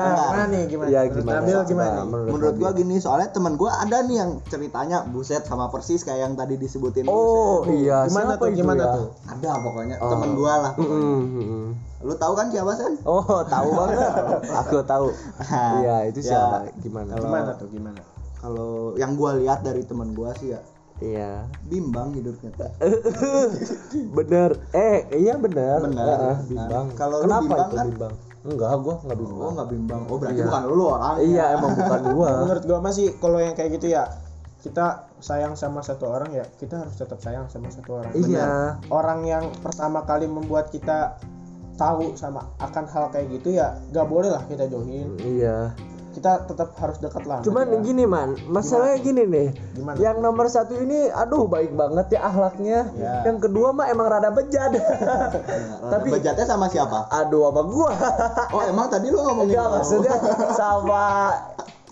gimana 0.08 0.43
nih 0.47 0.63
gimana 0.65 0.88
Iya, 0.88 1.02
Menurut 1.04 1.15
gimana? 1.17 1.36
Nabil 1.38 1.58
gimana 1.65 1.91
nih? 1.91 2.06
menurut 2.06 2.32
menurut 2.32 2.56
gua 2.58 2.71
gini, 2.74 2.95
soalnya 2.97 3.30
temen 3.30 3.54
gua 3.56 3.71
ada 3.78 3.97
nih 4.02 4.17
yang 4.17 4.32
ceritanya 4.45 4.97
buset 5.06 5.43
sama 5.43 5.67
persis 5.67 6.02
kayak 6.02 6.19
yang 6.21 6.34
tadi 6.34 6.56
disebutin 6.56 7.06
oh 7.06 7.60
buset. 7.62 7.76
iya 7.78 7.97
gimana 8.06 8.32
siapa 8.32 8.41
tuh 8.41 8.50
gimana 8.54 8.82
ya? 8.82 8.93
tuh 8.93 9.08
Ada 9.28 9.52
pokoknya 9.60 9.95
Oh. 9.97 10.10
temen 10.10 10.30
gua 10.34 10.54
lah. 10.58 10.71
pokoknya. 10.74 10.95
Mm, 10.95 11.24
mm, 11.28 11.43
mm. 11.43 11.69
Lu 12.02 12.13
tahu 12.15 12.34
kan 12.34 12.47
siapa 12.47 12.71
Sen? 12.74 12.93
oh 13.04 13.21
tahu 13.45 13.69
banget 13.80 14.00
aku 14.47 14.78
tahu 14.82 15.08
iya 15.82 16.08
itu 16.08 16.19
Ya, 16.21 16.30
siapa 16.32 16.71
gimana 16.80 17.12
kalau- 17.12 17.26
gimana 17.26 17.52
tuh 17.54 17.67
gimana 17.67 18.00
Kalau 18.38 18.71
yang 18.95 19.13
gua 19.13 19.36
lihat 19.36 19.62
dari 19.62 19.84
temen 19.84 20.12
gua 20.12 20.32
sih 20.34 20.50
ya 20.50 20.62
iya. 21.01 21.43
Bimbang 21.65 22.13
hidupnya 22.13 22.49
bener. 24.17 24.49
Eh 24.71 24.97
iya 25.17 25.35
bener. 25.35 25.81
Bener. 25.83 26.05
Heeh, 26.07 26.37
bimbang. 26.47 26.85
Nah, 26.87 26.97
kalau 26.97 27.17
kenapa 27.25 27.41
bimbang 27.43 27.59
itu 27.67 27.75
kan? 27.75 27.85
bimbang? 27.89 28.13
Enggak 28.41 28.71
gua 28.81 28.95
enggak 29.03 29.17
bimbang. 29.21 29.41
Oh, 29.41 29.51
nggak 29.53 29.69
bimbang. 29.69 30.01
Oh, 30.09 30.17
berarti 30.17 30.37
Iya. 30.37 30.45
bukan 30.49 30.63
lu 30.65 30.85
orang. 30.87 31.15
iya 31.21 31.45
emang 31.53 31.71
bukan 31.75 32.01
gua. 32.15 32.29
Menurut 32.45 32.63
gua 32.65 32.79
masih 32.79 33.05
kalau 33.17 33.37
yang 33.37 33.53
kayak 33.53 33.71
gitu 33.75 33.87
ya 33.89 34.03
kita 34.61 34.85
sayang 35.17 35.57
sama 35.57 35.81
satu 35.81 36.05
orang 36.05 36.29
ya 36.31 36.45
kita 36.57 36.85
harus 36.85 36.93
tetap 36.93 37.17
sayang 37.17 37.49
sama 37.49 37.69
satu 37.69 37.97
orang. 37.97 38.11
Iya. 38.13 38.77
Orang 38.89 39.25
yang 39.25 39.49
pertama 39.61 40.05
kali 40.05 40.25
membuat 40.25 40.69
kita 40.69 41.17
tahu 41.77 42.13
sama 42.13 42.45
akan 42.61 42.85
hal 42.85 43.09
kayak 43.09 43.41
gitu 43.41 43.57
ya 43.57 43.73
gak 43.89 44.05
boleh 44.05 44.29
lah 44.29 44.45
kita 44.45 44.69
jauhin. 44.69 45.17
Iya 45.17 45.73
kita 46.12 46.43
tetap 46.43 46.76
harus 46.76 46.97
dekat 46.97 47.24
lah 47.24 47.39
cuman 47.39 47.65
Ya. 47.67 47.80
gini 47.82 48.04
man 48.04 48.30
masalahnya 48.45 49.00
gini 49.00 49.24
nih 49.24 49.47
Gimana? 49.74 49.95
yang 49.97 50.19
nomor 50.19 50.45
satu 50.45 50.76
ini 50.76 51.08
aduh 51.08 51.45
baik 51.45 51.71
banget 51.71 52.12
ya 52.12 52.21
ahlaknya 52.24 52.80
Ya. 52.93 53.24
yang 53.24 53.38
kedua 53.38 53.71
mah 53.71 53.88
emang 53.88 54.08
rada 54.08 54.30
bejat 54.30 54.76
Tapi 55.82 55.89
tapi 55.91 56.08
bejatnya 56.13 56.45
sama 56.45 56.67
siapa? 56.67 57.08
aduh 57.08 57.47
apa 57.47 57.62
gua 57.63 57.89
Oh, 58.54 58.62
emang 58.62 58.88
tadi 58.88 59.08
lu 59.08 59.17
ngomongin 59.17 59.54
enggak 59.54 59.67
maksudnya 59.74 60.15
sama 60.52 61.04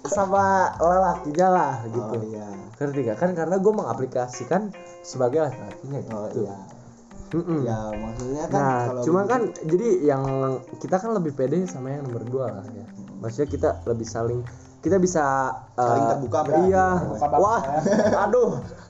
sama 0.01 0.43
lelakinya 0.77 1.47
lah 1.49 1.73
gitu 1.85 2.15
Oh 2.15 2.23
iya. 2.25 2.47
ngerti 2.75 2.99
gak 3.05 3.17
kan 3.17 3.29
karena 3.33 3.55
gue 3.55 3.73
mengaplikasikan 3.73 4.71
sebagai 5.01 5.39
laki-lakinya 5.41 5.99
Oh 6.09 6.27
gitu 6.27 6.43
iya. 6.43 6.55
Mm-mm. 7.29 7.61
Ya, 7.61 7.79
maksudnya 7.93 8.43
kan 8.47 8.57
nah 8.57 8.79
kalau 8.85 9.01
cuma 9.03 9.19
begitu- 9.21 9.29
kan 9.29 9.41
jadi 9.63 9.87
yang 10.03 10.23
kita 10.75 10.95
kan 10.97 11.11
lebih 11.13 11.31
pede 11.31 11.61
sama 11.63 11.91
yang 11.91 12.03
nomor 12.03 12.23
dua 12.23 12.45
lah 12.51 12.65
ya 12.67 12.87
maksudnya 13.19 13.49
kita 13.51 13.69
lebih 13.85 14.07
saling 14.07 14.41
kita 14.79 14.95
bisa 14.95 15.51
Saling 15.75 16.03
eh, 16.07 16.09
terbuka 16.15 16.39
berarti. 16.47 16.71
iya. 16.71 16.87
Terbuka 17.03 17.25
banget 17.27 17.43
wah 17.43 17.61
aduh. 18.27 18.49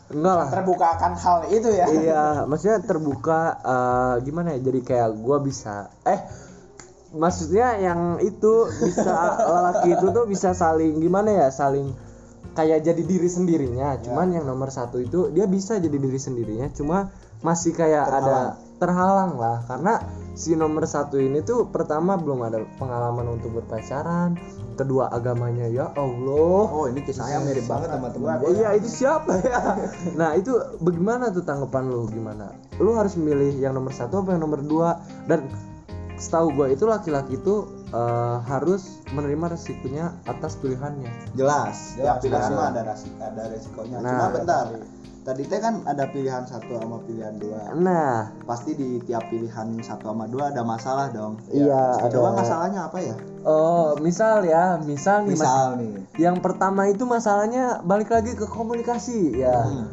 Enggak 0.10 0.36
lah. 0.42 0.48
Terbuka 0.50 0.86
akan 0.98 1.12
hal 1.22 1.38
itu 1.54 1.70
ya. 1.70 1.86
Iya 1.90 2.24
maksudnya 2.46 2.78
terbuka 2.82 3.40
eh, 3.62 4.16
gimana 4.26 4.58
ya? 4.58 4.60
Jadi 4.70 4.80
kayak 4.86 5.10
gua 5.22 5.38
bisa 5.42 5.90
eh 6.06 6.22
maksudnya 7.14 7.78
yang 7.82 8.22
itu 8.22 8.70
bisa 8.86 9.18
lelaki 9.54 9.98
itu 9.98 10.06
tuh 10.14 10.26
bisa 10.30 10.54
saling 10.54 11.02
gimana 11.02 11.46
ya? 11.46 11.48
Saling 11.50 11.94
kayak 12.54 12.86
jadi 12.86 13.02
diri 13.02 13.30
sendirinya. 13.30 13.98
Cuman 14.02 14.34
yang 14.34 14.46
nomor 14.46 14.70
satu 14.70 15.02
itu 15.02 15.34
dia 15.34 15.50
bisa 15.50 15.82
jadi 15.82 15.98
diri 15.98 16.22
sendirinya 16.22 16.70
cuma 16.70 17.10
masih 17.42 17.74
kayak 17.74 18.06
ada 18.06 18.62
terhalang 18.80 19.36
lah 19.36 19.62
karena 19.68 20.00
si 20.34 20.56
nomor 20.56 20.88
satu 20.88 21.20
ini 21.20 21.44
tuh 21.44 21.68
pertama 21.68 22.16
belum 22.16 22.48
ada 22.48 22.64
pengalaman 22.80 23.36
untuk 23.36 23.60
berpacaran 23.60 24.40
kedua 24.80 25.12
agamanya 25.12 25.68
ya 25.68 25.92
Allah 26.00 26.64
Oh, 26.72 26.88
ini 26.88 27.04
kisahnya 27.04 27.44
mirip 27.44 27.68
banget 27.68 27.92
sama 27.92 28.08
teman 28.16 28.40
gua. 28.40 28.48
Iya 28.48 28.80
itu 28.80 28.88
siapa 28.88 29.36
ya? 29.44 29.76
Nah 30.20 30.40
itu 30.40 30.56
bagaimana 30.80 31.28
tuh 31.36 31.44
tanggapan 31.44 31.92
lu 31.92 32.08
gimana? 32.08 32.56
Lu 32.80 32.96
harus 32.96 33.20
milih 33.20 33.60
yang 33.60 33.76
nomor 33.76 33.92
satu 33.92 34.24
apa 34.24 34.40
yang 34.40 34.48
nomor 34.48 34.64
dua? 34.64 35.04
Dan 35.28 35.52
setahu 36.16 36.52
gue 36.56 36.76
itu 36.76 36.84
laki-laki 36.84 37.40
itu 37.40 37.68
eh, 37.92 38.38
harus 38.48 39.00
menerima 39.16 39.56
resikonya 39.56 40.12
atas 40.28 40.60
pilihannya 40.60 41.08
jelas 41.34 41.96
Jelas, 41.96 42.20
ya 42.20 42.20
pilihan 42.20 42.52
ada 42.60 42.84
ada 42.92 43.44
resikonya 43.50 43.98
Nah. 44.04 44.12
cuma 44.12 44.28
bentar 44.36 44.66
tadi 45.24 45.44
teh 45.46 45.60
kan 45.60 45.84
ada 45.86 46.08
pilihan 46.10 46.44
satu 46.48 46.80
sama 46.80 47.04
pilihan 47.04 47.36
dua. 47.38 47.76
Nah. 47.76 48.32
Pasti 48.48 48.74
di 48.76 49.00
tiap 49.04 49.28
pilihan 49.28 49.78
satu 49.84 50.12
sama 50.12 50.26
dua 50.26 50.52
ada 50.52 50.64
masalah 50.64 51.12
dong. 51.12 51.38
Iya 51.52 52.10
coba 52.10 52.40
masalahnya 52.40 52.88
apa 52.88 52.98
ya? 53.04 53.16
Oh 53.44 53.96
misal 54.00 54.44
ya 54.48 54.80
misal 54.84 55.28
nih 55.28 55.36
Mas- 55.36 55.44
misal 55.44 55.68
nih. 55.80 55.94
Yang 56.18 56.38
pertama 56.44 56.88
itu 56.88 57.04
masalahnya 57.04 57.84
balik 57.84 58.12
lagi 58.12 58.36
ke 58.36 58.46
komunikasi 58.48 59.40
ya. 59.40 59.66
Hmm. 59.66 59.88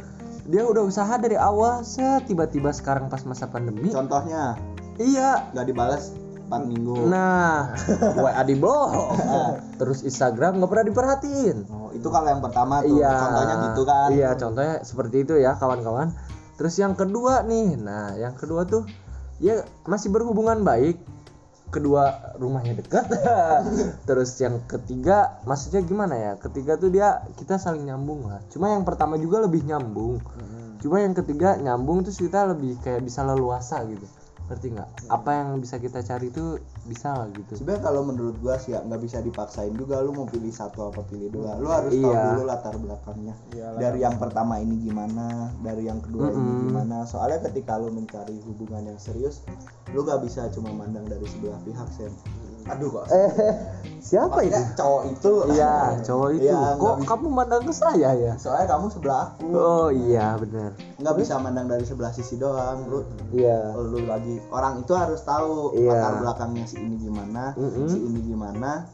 dia 0.47 0.63
udah 0.63 0.87
usaha 0.87 1.11
dari 1.19 1.35
awal 1.35 1.83
tiba-tiba 2.23 2.71
sekarang 2.71 3.11
pas 3.11 3.19
masa 3.27 3.51
pandemi. 3.51 3.91
Contohnya? 3.91 4.55
Iya. 4.95 5.51
Nggak 5.51 5.67
dibalas 5.67 6.15
4 6.47 6.71
minggu. 6.71 7.11
Nah. 7.11 7.75
WA 8.23 8.43
di 8.47 8.55
blok 8.55 8.91
terus 9.77 10.07
Instagram 10.07 10.63
nggak 10.63 10.71
pernah 10.71 10.87
diperhatiin. 10.87 11.57
Oh, 11.69 11.91
itu 11.93 12.07
kalau 12.09 12.29
yang 12.31 12.43
pertama 12.43 12.81
tuh 12.87 12.97
iya. 12.97 13.13
contohnya 13.19 13.55
gitu 13.71 13.83
kan. 13.83 14.09
Iya 14.15 14.31
contohnya 14.39 14.75
seperti 14.87 15.17
itu 15.27 15.35
ya 15.37 15.59
kawan-kawan. 15.59 16.15
Terus 16.57 16.75
yang 16.81 16.95
kedua 16.97 17.45
nih 17.45 17.77
nah 17.77 18.17
yang 18.17 18.39
kedua 18.39 18.65
tuh 18.65 18.87
ya 19.43 19.67
masih 19.85 20.15
berhubungan 20.15 20.63
baik. 20.63 20.97
Kedua 21.67 22.35
rumahnya 22.39 22.79
dekat. 22.79 23.11
Terus 24.09 24.39
yang 24.39 24.63
ketiga 24.71 25.43
maksudnya 25.45 25.83
gimana 25.83 26.15
ya? 26.15 26.33
Ketiga 26.39 26.79
tuh 26.79 26.95
dia 26.95 27.27
kita 27.35 27.59
saling 27.59 27.91
nyambung 27.91 28.31
lah. 28.31 28.39
Cuma 28.55 28.71
yang 28.71 28.87
pertama 28.87 29.19
juga 29.19 29.43
lebih 29.43 29.67
nyambung. 29.67 30.23
Cuma 30.79 31.03
yang 31.03 31.13
ketiga 31.19 31.59
nyambung 31.59 32.07
terus 32.07 32.23
kita 32.23 32.47
lebih 32.47 32.79
kayak 32.87 33.03
bisa 33.03 33.27
leluasa 33.27 33.83
gitu 33.91 34.07
ngerti 34.47 34.67
nggak? 34.73 34.89
Apa 35.11 35.31
yang 35.35 35.49
bisa 35.59 35.77
kita 35.77 36.01
cari 36.01 36.31
itu 36.31 36.57
bisa 36.87 37.13
lah 37.13 37.29
gitu. 37.31 37.59
Sebenarnya 37.59 37.83
kalau 37.83 38.03
menurut 38.03 38.39
gua 38.39 38.57
sih 38.57 38.73
ya 38.73 38.81
nggak 38.81 39.03
bisa 39.03 39.19
dipaksain 39.19 39.75
juga. 39.75 39.99
Lu 40.01 40.11
mau 40.11 40.25
pilih 40.25 40.51
satu 40.51 40.87
apa 40.87 41.03
pilih 41.03 41.31
dua. 41.31 41.59
Lu 41.59 41.67
harus 41.67 41.91
tahu 41.93 42.07
Iya. 42.09 42.23
dulu 42.33 42.43
latar 42.45 42.75
belakangnya. 42.75 43.35
Iyalah. 43.51 43.79
dari 43.79 43.99
yang 44.01 44.17
pertama 44.17 44.55
ini 44.57 44.79
gimana 44.81 45.27
dari 45.61 45.85
yang 45.85 45.99
kedua 45.99 46.31
ini 46.31 46.39
Mm-mm. 46.41 46.63
gimana. 46.71 46.97
Soalnya 47.05 47.43
ketika 47.45 47.77
lu 47.77 47.91
mencari 47.91 48.39
hubungan 48.43 48.87
yang 48.87 48.99
serius 48.99 49.43
lu 49.91 50.03
gak 50.03 50.19
bisa 50.21 50.51
cuma 50.51 50.71
mandang 50.71 51.07
dari 51.07 51.23
sebelah 51.25 51.59
pihak 51.63 51.89
sen 51.91 52.11
aduh 52.67 52.89
kok. 52.93 53.05
Eh 53.11 53.31
siapa 54.01 54.39
itu 54.43 54.55
Maksudnya 54.55 54.79
cowok 54.79 55.03
itu 55.11 55.33
iya 55.51 55.75
cowok 56.01 56.29
itu. 56.35 56.47
Iya, 56.47 56.61
kok 56.79 56.95
bisa. 56.99 57.09
kamu 57.11 57.27
mandang 57.29 57.63
ke 57.63 57.73
saya 57.75 58.11
ya? 58.15 58.33
Soalnya 58.39 58.67
kamu 58.71 58.87
sebelah 58.91 59.19
aku. 59.35 59.47
Oh 59.51 59.89
iya 59.91 60.27
benar. 60.37 60.71
Nggak 60.99 61.15
bisa 61.19 61.35
mandang 61.39 61.67
dari 61.67 61.83
sebelah 61.83 62.13
sisi 62.15 62.35
doang 62.37 62.87
lu 62.87 63.03
iya. 63.31 63.75
Lu 63.75 63.99
lagi. 64.05 64.39
Orang 64.51 64.83
itu 64.83 64.93
harus 64.95 65.23
tahu 65.23 65.75
Iya. 65.75 65.91
latar 65.95 66.13
belakangnya 66.23 66.65
si 66.65 66.77
ini 66.79 66.97
gimana 67.01 67.55
Mm-mm. 67.55 67.87
si 67.87 67.99
ini 67.99 68.21
gimana. 68.23 68.87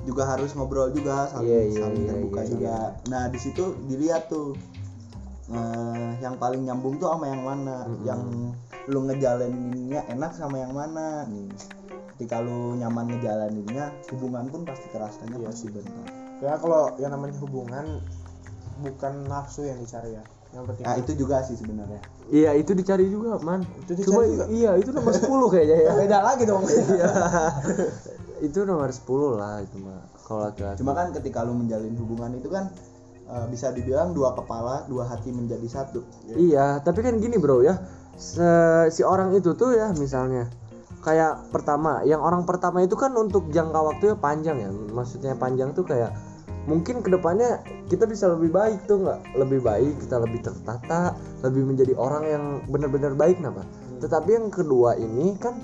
Juga 0.00 0.24
harus 0.24 0.54
ngobrol 0.54 0.90
juga 0.90 1.28
saling 1.28 1.44
Iya, 1.44 1.60
iya, 1.66 1.80
saling 1.82 2.00
iya, 2.00 2.08
terbuka 2.08 2.40
iya, 2.40 2.48
juga. 2.48 2.76
nah 3.12 3.28
di 3.28 3.36
situ 3.36 3.76
dilihat 3.84 4.32
tuh 4.32 4.56
eh, 5.50 6.08
yang 6.20 6.38
paling 6.38 6.62
nyambung 6.64 6.96
tuh 6.96 7.10
sama 7.10 7.26
yang 7.28 7.42
mana. 7.42 7.84
Mm-mm. 7.84 8.06
yang 8.06 8.22
lu 8.88 9.06
ngejalaninnya 9.06 10.08
enak 10.08 10.32
sama 10.32 10.56
yang 10.58 10.72
mana 10.72 11.28
nih 11.28 11.46
ketika 12.20 12.44
lu 12.44 12.76
nyaman 12.76 13.08
ngejalaninnya 13.08 13.96
hubungan 14.12 14.44
pun 14.52 14.68
pasti 14.68 14.92
kerasanya 14.92 15.40
Iya. 15.40 15.48
pasti 15.48 15.66
bentar. 15.72 16.04
Ya 16.44 16.52
kalau 16.60 16.92
yang 17.00 17.16
namanya 17.16 17.32
hubungan 17.40 18.04
bukan 18.78 19.24
nafsu 19.24 19.64
yang 19.64 19.80
dicari 19.80 20.12
ya. 20.12 20.20
Yang 20.52 20.64
penting 20.68 20.84
nah 20.84 20.94
itu. 21.00 21.12
juga 21.16 21.40
sih 21.40 21.56
sebenarnya. 21.56 21.96
Iya 22.28 22.50
itu 22.60 22.76
dicari 22.76 23.08
juga 23.08 23.40
man. 23.40 23.64
Itu 23.80 23.96
dicari 23.96 24.04
Cuma 24.04 24.20
juga? 24.22 24.44
iya 24.52 24.76
itu 24.76 24.92
nomor 24.92 25.16
10 25.16 25.24
kayaknya 25.48 25.76
ya. 25.80 25.92
Beda 26.04 26.18
lagi 26.20 26.44
dong. 26.44 26.60
Iya. 26.68 27.08
Itu 28.40 28.68
nomor 28.68 28.92
10 28.92 29.40
lah 29.40 29.64
itu 29.64 29.76
mah 29.80 30.04
kalau 30.20 30.40
laki-laki. 30.44 30.76
Cuma 30.76 30.92
kan 30.92 31.16
ketika 31.16 31.40
lu 31.40 31.56
menjalin 31.56 31.96
hubungan 31.96 32.36
itu 32.36 32.52
kan 32.52 32.68
eh, 33.26 33.46
bisa 33.48 33.72
dibilang 33.72 34.12
dua 34.12 34.36
kepala 34.36 34.84
dua 34.84 35.08
hati 35.08 35.32
menjadi 35.32 35.64
satu. 35.64 36.04
Iya, 36.28 36.84
tapi 36.84 37.00
kan 37.00 37.16
gini 37.16 37.40
bro 37.40 37.64
ya, 37.64 37.80
se- 38.14 38.92
si 38.92 39.00
orang 39.00 39.32
itu 39.32 39.56
tuh 39.56 39.72
ya 39.72 39.88
misalnya 39.94 40.52
kayak 41.00 41.52
pertama, 41.52 42.04
yang 42.04 42.20
orang 42.20 42.44
pertama 42.44 42.84
itu 42.84 42.96
kan 42.96 43.12
untuk 43.16 43.48
jangka 43.48 43.80
waktunya 43.80 44.16
panjang 44.16 44.56
ya, 44.60 44.70
maksudnya 44.92 45.32
panjang 45.36 45.72
tuh 45.72 45.84
kayak 45.88 46.12
mungkin 46.68 47.00
ke 47.00 47.08
depannya 47.08 47.64
kita 47.88 48.04
bisa 48.04 48.28
lebih 48.30 48.52
baik 48.52 48.84
tuh 48.84 49.00
nggak, 49.02 49.20
lebih 49.40 49.60
baik 49.64 49.96
kita 50.04 50.20
lebih 50.20 50.44
tertata, 50.44 51.16
lebih 51.40 51.64
menjadi 51.64 51.96
orang 51.96 52.24
yang 52.28 52.44
benar-benar 52.68 53.16
baik 53.16 53.40
napa. 53.40 53.64
Tetapi 54.00 54.30
yang 54.36 54.48
kedua 54.52 54.96
ini 55.00 55.36
kan 55.40 55.60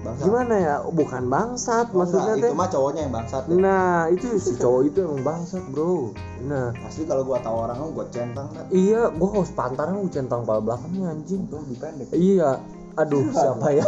Bangsa. 0.00 0.24
gimana 0.24 0.54
ya, 0.56 0.74
bukan 0.88 1.28
bangsat 1.28 1.92
Oh, 1.92 2.00
maksudnya 2.00 2.32
enggak, 2.40 2.48
itu 2.48 2.56
mah 2.56 2.68
cowoknya 2.72 3.00
yang 3.04 3.12
bangsat 3.12 3.42
ya. 3.44 3.52
Nah 3.60 3.92
itu 4.08 4.26
si 4.40 4.52
cowok 4.56 4.82
itu 4.88 4.98
emang 5.04 5.20
bangsat 5.20 5.64
bro. 5.68 6.16
Nah 6.48 6.72
Pasti 6.80 7.04
kalau 7.04 7.20
gua 7.20 7.36
tahu 7.44 7.56
orang 7.68 7.76
gua 7.92 8.08
centang 8.08 8.48
kan. 8.48 8.64
iya, 8.72 9.12
gua 9.12 9.28
harus 9.44 9.52
pantaran 9.52 10.00
gua 10.00 10.08
centang 10.08 10.48
pala 10.48 10.64
belakangnya 10.64 11.12
anjing. 11.12 11.44
Itu 11.44 11.60
lebih 11.60 11.76
pendek. 11.84 12.06
Iya. 12.16 12.79
Aduh, 13.00 13.24
siapa 13.32 13.68
ya? 13.72 13.86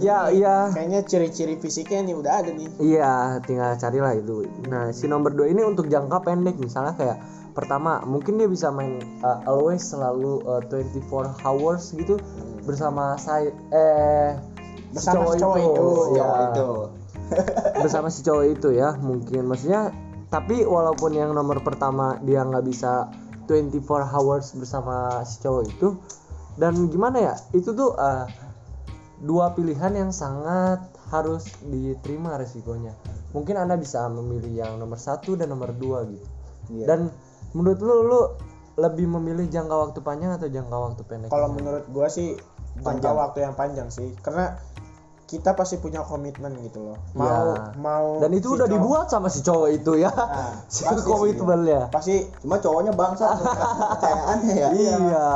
ya, 0.00 0.18
iya. 0.32 0.56
kayaknya 0.72 1.00
ciri-ciri 1.04 1.54
fisiknya 1.56 2.08
nih 2.08 2.14
udah 2.16 2.32
ada 2.40 2.50
nih 2.50 2.68
Iya, 2.80 3.40
tinggal 3.44 3.76
carilah 3.76 4.16
itu. 4.16 4.48
Nah, 4.66 4.88
si 4.90 5.04
nomor 5.04 5.32
dua 5.32 5.48
ini 5.48 5.60
untuk 5.60 5.86
jangka 5.86 6.24
pendek 6.24 6.56
misalnya 6.56 6.96
kayak 6.96 7.18
pertama, 7.52 8.00
mungkin 8.04 8.36
dia 8.36 8.48
bisa 8.48 8.68
main 8.68 9.00
uh, 9.20 9.40
always 9.44 9.80
selalu 9.80 10.40
uh, 10.44 10.60
24 10.68 11.44
hours 11.44 11.92
gitu 11.92 12.16
bersama 12.64 13.16
saya 13.16 13.48
eh 13.72 14.36
si 14.92 14.96
Bersama 14.96 15.32
si 15.32 15.40
cowok 15.40 15.56
itu. 15.60 15.86
ya, 16.16 16.24
Cowok 16.24 16.40
itu. 16.44 16.68
bersama 17.82 18.06
si 18.08 18.20
cowok 18.22 18.44
itu 18.46 18.68
ya 18.72 18.94
mungkin 18.96 19.50
maksudnya 19.50 19.90
tapi 20.26 20.62
walaupun 20.62 21.10
yang 21.10 21.34
nomor 21.34 21.58
pertama 21.58 22.18
dia 22.22 22.42
nggak 22.42 22.62
bisa 22.62 23.10
24 23.46 23.82
hours 24.14 24.54
bersama 24.54 25.22
si 25.22 25.42
cowok 25.42 25.64
itu 25.66 25.88
dan 26.54 26.86
gimana 26.86 27.18
ya 27.18 27.34
itu 27.50 27.70
tuh 27.72 27.94
eh, 27.94 28.24
dua 29.18 29.50
pilihan 29.50 29.92
yang 29.92 30.10
sangat 30.10 30.80
harus 31.08 31.46
diterima 31.62 32.34
resikonya. 32.34 32.92
Mungkin 33.30 33.54
anda 33.54 33.74
bisa 33.74 34.04
memilih 34.06 34.52
yang 34.58 34.72
nomor 34.76 34.96
satu 34.96 35.34
dan 35.34 35.48
nomor 35.48 35.72
dua 35.72 36.04
gitu. 36.04 36.26
Iya. 36.66 36.82
dan 36.84 37.00
menurut 37.52 37.78
lu 37.78 37.94
lu 38.02 38.20
lebih 38.76 39.06
memilih 39.08 39.46
jangka 39.46 39.70
waktu 39.72 40.00
panjang 40.00 40.34
atau 40.34 40.46
jangka 40.46 40.76
waktu 40.76 41.02
pendek? 41.02 41.28
Kalau 41.28 41.48
menurut 41.48 41.86
gua 41.88 42.06
sih 42.06 42.34
jangka 42.76 42.82
Panjang. 42.82 43.14
waktu 43.14 43.38
yang 43.40 43.54
panjang 43.54 43.88
sih. 43.88 44.10
Karena 44.18 44.58
kita 45.24 45.54
pasti 45.54 45.74
punya 45.76 46.02
komitmen 46.02 46.54
gitu 46.60 46.84
loh. 46.84 46.98
Mau 47.12 47.26
Ya. 47.54 47.70
mau 47.76 48.18
dan 48.18 48.30
itu 48.30 48.46
si 48.46 48.52
udah 48.52 48.66
cowok- 48.66 48.74
dibuat 48.76 49.06
sama 49.08 49.26
si 49.26 49.40
cowok 49.40 49.68
itu 49.72 49.92
ya. 49.96 50.10
Nah, 50.10 50.54
si 50.68 50.82
komitmennya. 50.84 51.80
Pasti 51.88 52.26
Cuma 52.38 52.58
cowoknya 52.58 52.92
bangsat. 52.92 53.38
Kepercayaannya 53.42 54.54
ya. 54.54 54.68
iya 54.72 55.26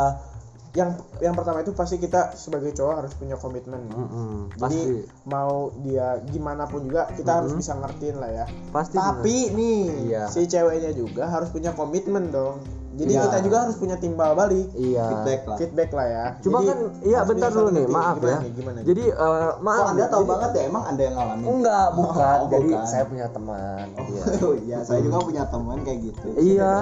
yang 0.71 0.91
yang 1.19 1.35
pertama 1.35 1.61
itu 1.61 1.73
pasti 1.73 1.97
kita 1.97 2.31
sebagai 2.33 2.71
cowok 2.71 2.95
harus 2.97 3.13
punya 3.13 3.35
komitmen. 3.35 3.83
Mm-mm, 3.87 4.55
jadi 4.55 4.61
pasti. 4.61 5.03
mau 5.25 5.53
dia 5.81 6.23
gimana 6.25 6.63
pun 6.65 6.85
juga 6.85 7.11
kita 7.11 7.43
harus 7.43 7.51
bisa 7.53 7.75
ngertiin 7.75 8.17
lah 8.17 8.31
ya. 8.33 8.45
Pasti 8.71 8.95
tapi 8.95 9.51
nih 9.51 9.83
Iya. 10.07 10.23
si 10.27 10.47
ceweknya 10.47 10.93
juga 10.93 11.27
harus 11.27 11.49
punya 11.49 11.73
komitmen 11.73 12.31
dong. 12.31 12.63
Jadi 12.91 13.07
Iya. 13.09 13.23
kita 13.23 13.39
juga 13.41 13.57
harus 13.61 13.77
punya 13.77 13.97
timbal 13.97 14.35
balik. 14.35 14.67
Iya. 14.73 15.07
Feedback 15.09 15.41
lah. 15.45 15.57
feedback 15.57 15.91
lah 15.91 16.07
ya. 16.07 16.25
Cuma 16.41 16.59
Jadi, 16.59 16.69
kan 16.69 16.79
iya 17.03 17.21
bentar 17.25 17.49
dulu 17.49 17.69
nih 17.71 17.87
maaf 17.87 18.15
gimana 18.17 18.27
ya. 18.29 18.39
nih, 18.39 18.53
gimana 18.53 18.79
jadi 18.81 19.05
eh, 19.09 19.51
maaf 19.59 19.79
Kok 19.81 19.91
Anda 19.91 20.05
tahu 20.05 20.21
jadi- 20.21 20.31
banget 20.31 20.51
ya 20.51 20.63
emang 20.65 20.85
Anda 20.85 21.03
yang 21.03 21.15
ngalamin? 21.17 21.45
enggak 21.49 21.87
bukan. 21.93 22.37
Oh, 22.37 22.49
jadi 22.49 22.71
bukan. 22.73 22.87
saya 22.87 23.05
punya 23.05 23.27
teman. 23.29 23.87
Iya. 23.97 24.23
Oh 24.45 24.55
iya, 24.57 24.79
saya 24.83 25.01
juga 25.01 25.19
punya 25.19 25.45
teman 25.47 25.79
kayak 25.81 25.99
gitu. 26.05 26.27
iya. 26.37 26.73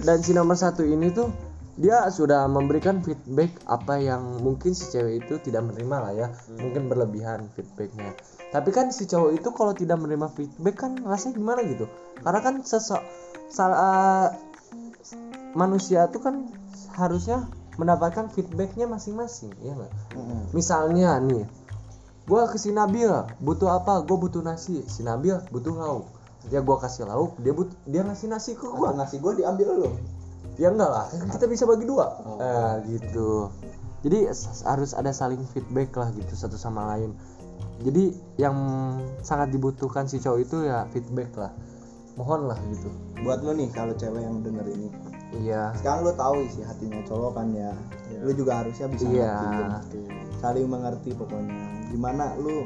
Dan 0.00 0.18
si 0.20 0.30
nomor 0.32 0.54
satu 0.54 0.82
ini 0.82 1.10
tuh 1.10 1.30
dia 1.78 2.02
sudah 2.10 2.50
memberikan 2.50 2.98
feedback 3.06 3.54
apa 3.70 4.02
yang 4.02 4.42
mungkin 4.42 4.74
si 4.74 4.90
cewek 4.90 5.22
itu 5.22 5.38
tidak 5.46 5.70
menerima 5.70 5.96
lah 6.02 6.12
ya. 6.12 6.26
Mungkin 6.58 6.90
berlebihan 6.90 7.46
feedbacknya. 7.54 8.18
Tapi 8.50 8.74
kan 8.74 8.90
si 8.90 9.06
cowok 9.06 9.30
itu 9.38 9.48
kalau 9.54 9.70
tidak 9.78 10.02
menerima 10.02 10.26
feedback 10.34 10.74
kan 10.74 10.98
rasanya 11.06 11.38
gimana 11.38 11.62
gitu? 11.62 11.86
Karena 12.18 12.40
kan 12.42 12.54
sesok 12.66 12.98
salah 13.46 14.34
manusia 15.54 16.10
tuh 16.10 16.18
kan 16.18 16.50
harusnya 16.98 17.46
mendapatkan 17.78 18.26
feedbacknya 18.34 18.90
masing-masing 18.90 19.54
ya 19.62 19.70
nggak? 19.78 19.92
Mm-mm. 20.18 20.50
misalnya 20.50 21.14
nih 21.22 21.46
gua 22.26 22.50
ke 22.50 22.58
si 22.58 22.74
Nabil 22.74 23.08
butuh 23.38 23.70
apa? 23.70 24.02
Gue 24.02 24.18
butuh 24.18 24.42
nasi. 24.42 24.82
Si 24.90 25.06
Nabil 25.06 25.38
butuh 25.54 25.78
lauk. 25.78 26.10
Ya 26.50 26.58
gua 26.58 26.82
kasih 26.82 27.06
lauk 27.06 27.38
dia 27.38 27.54
but 27.54 27.70
dia 27.86 28.02
ngasih 28.02 28.26
nasi 28.28 28.58
ke 28.58 28.66
gua. 28.66 28.90
Atau 28.90 28.98
nasi 28.98 29.16
gua 29.22 29.38
diambil 29.38 29.78
lo. 29.78 29.90
Ya 30.58 30.68
enggak 30.68 30.90
lah 30.90 31.06
kan 31.06 31.28
kita 31.30 31.46
bisa 31.46 31.64
bagi 31.64 31.84
dua 31.84 32.06
Oh. 32.20 32.36
nah 32.36 32.82
gitu 32.82 33.48
jadi 34.00 34.30
harus 34.64 34.90
ada 34.92 35.10
saling 35.10 35.42
feedback 35.48 35.90
lah 35.92 36.10
gitu 36.12 36.34
satu 36.34 36.54
sama 36.54 36.86
lain 36.88 37.14
jadi 37.78 38.10
yang 38.36 38.56
sangat 39.20 39.50
dibutuhkan 39.50 40.04
si 40.04 40.18
cowok 40.18 40.38
itu 40.40 40.56
ya 40.64 40.86
feedback 40.88 41.30
lah 41.32 41.52
mohon 42.14 42.46
lah 42.46 42.58
gitu 42.68 42.90
Buat 43.18 43.42
lo 43.42 43.50
nih 43.50 43.66
kalau 43.68 43.94
cewek 43.94 44.18
yang 44.20 44.42
denger 44.42 44.66
ini. 44.68 44.90
iya 45.36 45.70
Sekarang 45.74 46.02
lo 46.02 46.10
tahu 46.12 46.42
isi 46.42 46.62
hatinya 46.62 47.02
cowok 47.02 47.30
kan 47.32 47.50
ya. 47.50 47.70
Lo 48.18 48.30
juga 48.30 48.62
harusnya 48.62 48.86
bisa 48.88 49.06
Iya. 49.06 49.34
ngerti. 49.68 50.00
Saling 50.36 50.66
mengerti 50.66 51.10
pokoknya. 51.14 51.58
Gimana 51.90 52.34
lu 52.36 52.62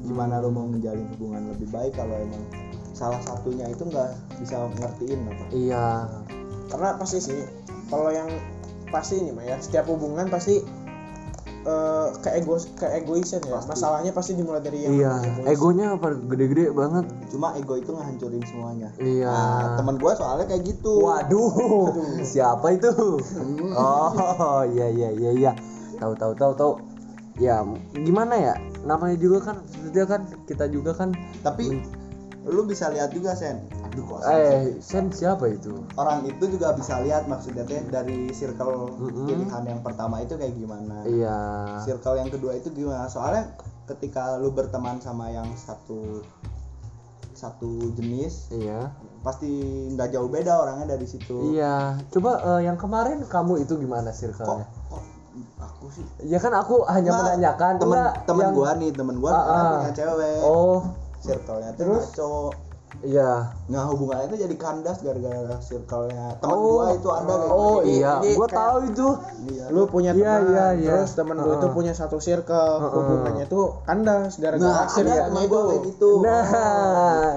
gimana 0.00 0.40
lo 0.40 0.48
mau 0.48 0.64
menjalin 0.64 1.04
hubungan 1.12 1.52
lebih 1.52 1.68
baik 1.68 1.92
kalau 1.94 2.16
emang 2.16 2.44
salah 2.92 3.20
satunya 3.20 3.68
itu 3.68 3.84
nggak 3.84 4.10
bisa 4.38 4.56
ngertiin 4.74 5.20
apa 5.26 5.44
iya 5.50 5.88
karena 6.74 6.98
pasti 6.98 7.22
sih 7.22 7.38
kalau 7.86 8.10
yang 8.10 8.26
pasti 8.90 9.14
ini 9.16 9.30
mah 9.30 9.42
ya 9.42 9.56
setiap 9.56 9.86
hubungan 9.86 10.26
pasti 10.26 10.58
eh 11.64 12.08
keego 12.20 12.58
keegoisan 12.74 13.40
ya 13.40 13.56
Pasti. 13.56 13.68
masalahnya 13.70 14.12
pasti 14.12 14.34
dimulai 14.34 14.60
dari 14.60 14.84
yang 14.84 14.92
iya 14.92 15.12
egois. 15.16 15.48
egonya 15.48 15.86
apa 15.94 16.12
gede-gede 16.12 16.68
banget 16.70 17.08
cuma 17.30 17.54
ego 17.54 17.74
itu 17.74 17.88
ngehancurin 17.88 18.44
semuanya 18.44 18.88
Iya. 18.98 19.30
nah, 19.30 19.72
temen 19.74 19.96
gue 19.96 20.12
soalnya 20.12 20.44
kayak 20.44 20.60
gitu 20.62 20.92
Waduh, 21.00 21.48
siapa 22.22 22.68
itu? 22.68 22.92
Oh, 23.72 24.60
iya 24.66 24.86
iya 24.88 25.08
iya 25.10 25.30
iya. 25.32 25.52
Tahu 25.96 26.12
tahu 26.14 26.32
tahu 26.34 26.52
tahu. 26.52 26.72
Ya, 27.34 27.64
gimana 27.96 28.34
ya? 28.36 28.54
Namanya 28.84 29.16
juga 29.16 29.38
kan 29.42 29.56
dia 29.88 30.04
kan 30.04 30.28
kita 30.44 30.68
juga 30.68 30.92
kan 30.92 31.16
tapi 31.40 31.80
lu 32.44 32.62
bisa 32.62 32.92
lihat 32.92 33.08
juga 33.10 33.32
sen 33.32 33.64
aduh 33.94 34.04
kok 34.04 34.20
eh 34.26 34.74
Sen 34.80 35.06
siapa 35.08 35.46
itu? 35.48 35.70
orang 35.94 36.26
itu 36.26 36.44
juga 36.48 36.74
bisa 36.74 36.98
lihat 36.98 37.24
maksudnya 37.24 37.62
teh 37.62 37.78
dari 37.84 38.26
circle 38.28 38.90
Mm-mm. 38.92 39.22
pilihan 39.24 39.62
yang 39.64 39.80
pertama 39.80 40.18
itu 40.18 40.34
kayak 40.34 40.50
gimana 40.52 41.06
Iya. 41.06 41.38
circle 41.80 42.18
yang 42.18 42.26
kedua 42.26 42.52
itu 42.52 42.68
gimana 42.68 43.06
soalnya 43.06 43.54
ketika 43.86 44.34
lu 44.34 44.50
berteman 44.50 44.98
sama 44.98 45.30
yang 45.30 45.46
satu 45.54 46.26
satu 47.32 47.70
jenis 47.94 48.50
Iya. 48.50 48.90
pasti 49.20 49.46
nggak 49.90 50.10
jauh 50.10 50.26
beda 50.26 50.58
orangnya 50.58 50.90
dari 50.90 51.04
situ 51.04 51.52
Iya. 51.52 52.02
Coba 52.08 52.30
eh, 52.52 52.66
yang 52.66 52.74
kemarin 52.74 53.22
kamu 53.22 53.62
itu 53.62 53.74
gimana 53.76 54.10
kok, 54.10 54.18
circle-nya? 54.18 54.66
kok 54.88 55.02
aku 55.56 55.86
sih 55.88 56.02
Ya 56.24 56.38
kan 56.38 56.50
aku 56.52 56.82
hanya 56.84 57.10
Nggak, 57.10 57.22
menanyakan 57.24 57.72
temen 57.76 57.94
enggak 57.96 58.14
temen 58.24 58.42
yang- 58.44 58.54
gua 58.54 58.70
nih 58.74 58.90
temen 58.90 59.16
gua 59.18 59.30
sekarang 59.32 59.54
ah. 59.56 59.72
punya 59.76 59.92
cewek 59.92 60.38
Oh, 60.42 60.78
circle-nya 61.20 61.70
Terus? 61.74 62.04
cowok 62.12 62.52
iya. 63.04 63.52
nah 63.64 63.84
hubungannya 63.86 64.26
itu 64.26 64.42
jadi 64.42 64.56
kandas 64.56 64.98
gara-gara 64.98 65.56
circle-nya 65.58 66.36
temen 66.36 66.52
Oh. 66.54 66.64
gua 66.74 66.86
itu 66.90 67.08
ada 67.08 67.34
kayak 67.34 67.52
Oh 67.54 67.76
gitu. 67.78 67.92
iya, 67.94 68.12
ini 68.18 68.32
gua 68.32 68.44
kayak- 68.44 68.58
tahu 68.58 68.76
itu. 68.86 69.08
Iya. 69.46 69.64
lu 69.68 69.82
punya 69.86 70.10
Iya, 70.10 70.24
teman 70.34 70.42
iya, 70.46 70.66
iya. 70.74 70.90
terus 70.94 71.12
teman 71.12 71.36
lu 71.36 71.46
itu 71.46 71.60
Heeh. 71.60 71.72
punya 71.72 71.92
satu 71.92 72.16
circle 72.18 72.72
Heeh. 72.78 72.90
hubungannya 72.90 73.46
tuh 73.46 73.64
kandas 73.82 74.32
gara-gara 74.36 74.88
nah 74.90 75.38
itu 75.38 75.46
gua 75.46 75.60
kayak 75.66 75.82
gitu 75.86 76.10
Nah, 76.18 76.44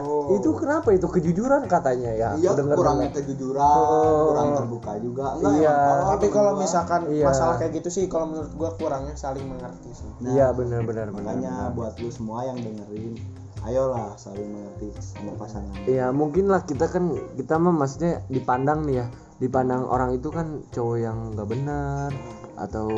Oh. 0.02 0.34
itu 0.34 0.50
kenapa 0.54 0.90
itu 0.90 1.08
kejujuran 1.08 1.62
katanya 1.66 2.12
ya? 2.12 2.30
iya 2.34 2.52
kurangnya 2.56 3.10
kejujuran 3.12 3.78
Oh. 3.78 4.32
kurang 4.32 4.50
terbuka 4.56 4.92
juga 4.98 5.26
enggak 5.36 5.54
Iya. 5.58 5.76
emang 5.76 6.08
tapi 6.12 6.28
kalau 6.30 6.52
gua- 6.52 6.62
misalkan 6.62 7.02
Iya. 7.08 7.26
masalah 7.26 7.56
kayak 7.58 7.72
gitu 7.76 7.90
sih 7.90 8.06
kalau 8.06 8.26
menurut 8.28 8.52
gua 8.54 8.72
kurangnya 8.74 9.14
saling 9.14 9.46
mengerti 9.46 9.92
sih 9.94 10.10
Nah, 10.18 10.30
Iya 10.30 10.48
benar 10.52 10.82
benar 10.82 11.08
benar. 11.08 11.36
makanya 11.36 11.54
buat 11.72 11.94
lu 11.96 12.10
semua 12.10 12.42
yang 12.44 12.58
dengerin 12.58 13.16
ayolah 13.64 14.14
saling 14.16 14.48
mengerti 14.48 14.92
sama 15.00 15.34
pasangan 15.36 15.74
Iya 15.86 16.12
mungkin 16.12 16.48
lah 16.48 16.62
kita 16.64 16.86
kan 16.88 17.10
kita 17.34 17.58
mah 17.58 17.74
maksudnya 17.74 18.22
dipandang 18.28 18.86
nih 18.86 19.02
ya 19.02 19.06
dipandang 19.38 19.86
orang 19.86 20.18
itu 20.18 20.30
kan 20.30 20.66
cowok 20.74 20.98
yang 20.98 21.18
nggak 21.34 21.46
benar 21.48 22.10
atau 22.58 22.90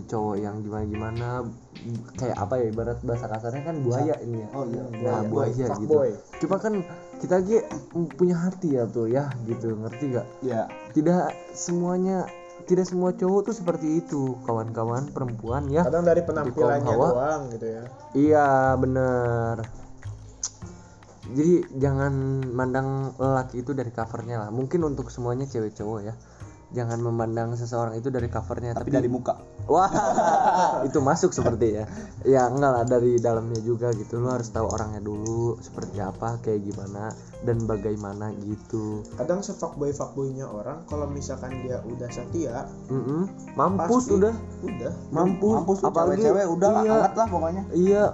cowok 0.00 0.36
yang 0.40 0.64
gimana 0.64 0.84
gimana 0.88 1.28
kayak 2.16 2.40
apa 2.40 2.54
ya 2.56 2.64
ibarat 2.72 2.98
bahasa 3.04 3.28
kasarnya 3.28 3.62
kan 3.68 3.76
buaya 3.84 4.16
ini 4.24 4.40
ya. 4.40 4.48
oh 4.56 4.64
iya 4.64 4.82
Nah 5.04 5.20
buaya 5.28 5.52
gitu. 5.52 5.68
Fuckboy. 5.92 6.10
Cuma 6.40 6.56
kan 6.56 6.74
kita 7.20 7.34
lagi 7.44 7.56
punya 8.16 8.36
hati 8.40 8.80
ya 8.80 8.88
tuh 8.88 9.04
ya 9.04 9.28
gitu 9.44 9.76
ngerti 9.76 10.16
gak? 10.16 10.24
iya 10.40 10.64
Tidak 10.96 11.52
semuanya 11.52 12.24
tidak 12.64 12.88
semua 12.88 13.12
cowok 13.12 13.52
tuh 13.52 13.54
seperti 13.54 14.00
itu 14.00 14.40
kawan-kawan 14.48 15.12
perempuan 15.12 15.68
ya. 15.68 15.84
kadang 15.84 16.08
dari 16.08 16.24
penampilannya 16.24 16.88
Hawa. 16.88 17.08
doang 17.12 17.42
gitu 17.52 17.66
ya 17.68 17.82
Iya 18.16 18.46
bener 18.80 19.83
Jadi 21.32 21.80
jangan 21.80 22.12
mandang 22.52 23.16
lelaki 23.16 23.64
itu 23.64 23.72
dari 23.72 23.88
covernya 23.88 24.44
lah. 24.44 24.50
Mungkin 24.52 24.84
untuk 24.84 25.08
semuanya 25.08 25.48
cewek 25.48 25.72
cowok 25.72 26.00
ya. 26.04 26.14
Jangan 26.74 26.98
memandang 26.98 27.54
seseorang 27.54 27.94
itu 27.94 28.10
dari 28.10 28.26
covernya 28.26 28.74
tapi 28.74 28.90
Tapi, 28.90 28.98
dari 28.98 29.08
muka. 29.08 29.38
Wah 29.70 29.88
itu 30.88 30.98
masuk 31.00 31.30
seperti 31.30 31.80
ya. 31.80 31.84
Ya 32.26 32.50
enggak 32.50 32.72
lah 32.76 32.84
dari 32.84 33.16
dalamnya 33.22 33.62
juga 33.62 33.94
gitu. 33.94 34.20
Lu 34.20 34.28
harus 34.28 34.50
tahu 34.50 34.68
orangnya 34.68 34.98
dulu 35.00 35.54
Seperti 35.62 36.02
apa 36.02 36.42
kayak 36.42 36.66
gimana 36.66 37.14
Dan 37.46 37.64
bagaimana 37.64 38.34
gitu. 38.42 39.06
Kadang 39.16 39.40
sefuckboy 39.40 39.94
fuckboynya 39.94 40.50
orang 40.50 40.82
kalau 40.90 41.06
misalkan 41.08 41.56
dia 41.62 41.80
udah 41.86 42.10
setia 42.10 42.68
Mm-mm. 42.90 43.30
Mampus 43.54 44.10
Pasti. 44.10 44.18
udah. 44.18 44.34
udah. 44.66 44.92
Mampus, 45.14 45.56
mampus 45.62 45.78
Apalagi 45.86 46.26
cewek-cewek 46.26 46.46
udah 46.52 46.68
lah 46.68 46.82
iya, 46.82 46.92
angkat 46.92 47.14
lah 47.16 47.26
pokoknya. 47.30 47.62
Iya 47.72 48.04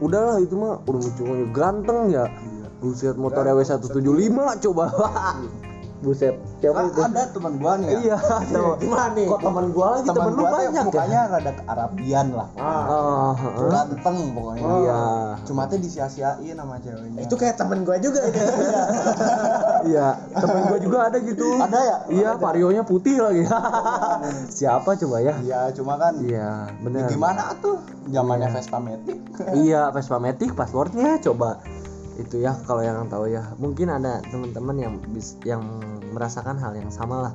Udahlah 0.00 0.38
itu 0.44 0.54
mah 0.56 0.80
Udah 0.84 1.12
cowoknya 1.16 1.46
ganteng 1.52 1.98
ya. 2.12 2.28
Buset 2.76 3.16
motornya 3.16 3.56
W175 3.56 4.36
coba 4.68 4.84
Buset 5.96 6.36
Siapa 6.56 6.76
Ah, 6.76 6.84
itu? 6.86 7.00
ada 7.00 7.22
teman 7.26 7.56
gua 7.56 7.72
nih 7.76 7.88
ya. 7.88 7.98
Iya 7.98 8.16
temen- 8.46 8.76
gimana 8.78 9.06
nih? 9.12 9.26
Kok 9.26 9.40
temen 9.40 9.66
gua 9.70 9.86
lagi? 9.90 10.04
Teman 10.04 10.16
temen 10.18 10.32
lu 10.34 10.44
banyak 10.46 10.84
mukanya 10.84 11.20
rada 11.26 11.52
Arabian 11.64 12.26
lah. 12.30 12.48
Ah 12.54 12.84
Oh, 12.86 13.30
heeh. 13.34 13.68
ganteng 13.70 14.16
pokoknya. 14.30 14.62
Iya. 14.62 15.00
Cuma 15.42 15.62
tuh 15.64 15.78
disia-siain 15.78 16.52
sama 16.54 16.76
ceweknya. 16.78 17.18
Itu 17.18 17.34
kayak 17.34 17.56
temen 17.56 17.80
gua 17.82 17.96
juga 17.96 18.20
itu 18.22 18.38
Iya 19.86 20.06
Temen 20.42 20.62
gua 20.66 20.78
juga 20.78 20.98
ada 21.06 21.18
gitu. 21.18 21.46
Ada 21.56 21.80
ya? 21.80 21.96
Iya 22.08 22.30
varionya 22.34 22.82
putih 22.82 23.16
lagi. 23.18 23.44
Siapa 24.50 24.90
coba 24.96 25.16
ya? 25.18 25.34
iya 25.38 25.68
cuma 25.70 25.96
kan 25.96 26.12
Iya 26.18 26.68
ya 26.68 26.76
bener. 26.78 27.08
gimana 27.08 27.56
tuh? 27.56 27.80
Zamannya 28.06 28.48
Vespa 28.50 28.78
Matic. 28.78 29.18
Iya 29.54 29.88
Vespa 29.90 30.16
Matic 30.16 30.52
passwordnya 30.52 31.16
coba 31.20 31.58
itu 32.16 32.40
ya 32.40 32.56
kalau 32.64 32.80
yang 32.80 33.06
tahu 33.08 33.28
ya. 33.28 33.52
Mungkin 33.56 33.88
ada 33.88 34.20
teman-teman 34.26 34.76
yang 34.76 34.94
bis 35.12 35.36
yang 35.44 35.62
merasakan 36.12 36.56
hal 36.56 36.72
yang 36.72 36.88
sama 36.88 37.30
lah 37.30 37.34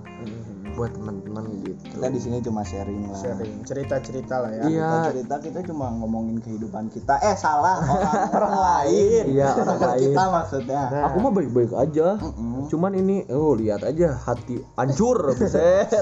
buat 0.71 0.95
teman-teman 0.95 1.51
gitu. 1.67 1.99
Kita 1.99 2.07
di 2.07 2.19
sini 2.19 2.37
cuma 2.39 2.63
sharing 2.63 3.11
lah. 3.11 3.19
Sharing 3.19 3.53
cerita 3.67 3.99
cerita 3.99 4.35
lah 4.39 4.51
ya. 4.55 4.63
Iya. 4.71 4.87
kita 4.87 5.07
cerita 5.11 5.35
kita 5.43 5.59
cuma 5.67 5.91
ngomongin 5.91 6.39
kehidupan 6.39 6.87
kita. 6.89 7.19
Eh 7.21 7.35
salah. 7.35 7.83
Orang 7.83 8.13
orang 8.31 8.55
lain. 8.55 9.23
Iya, 9.35 9.51
orang 9.53 9.79
lain. 9.79 10.01
kita 10.15 10.23
maksudnya. 10.31 10.81
Nah. 10.89 11.01
aku 11.11 11.17
mah 11.19 11.31
baik-baik 11.35 11.71
aja. 11.75 12.07
Mm-mm. 12.17 12.71
cuman 12.71 12.91
ini 12.95 13.27
oh 13.29 13.53
lihat 13.53 13.83
aja 13.83 14.15
hati 14.15 14.63
hancur 14.79 15.35
buset. 15.35 15.91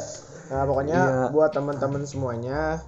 Nah 0.49 0.65
pokoknya 0.65 0.97
Iya. 0.97 1.25
buat 1.30 1.53
teman-teman 1.53 2.09
semuanya 2.09 2.82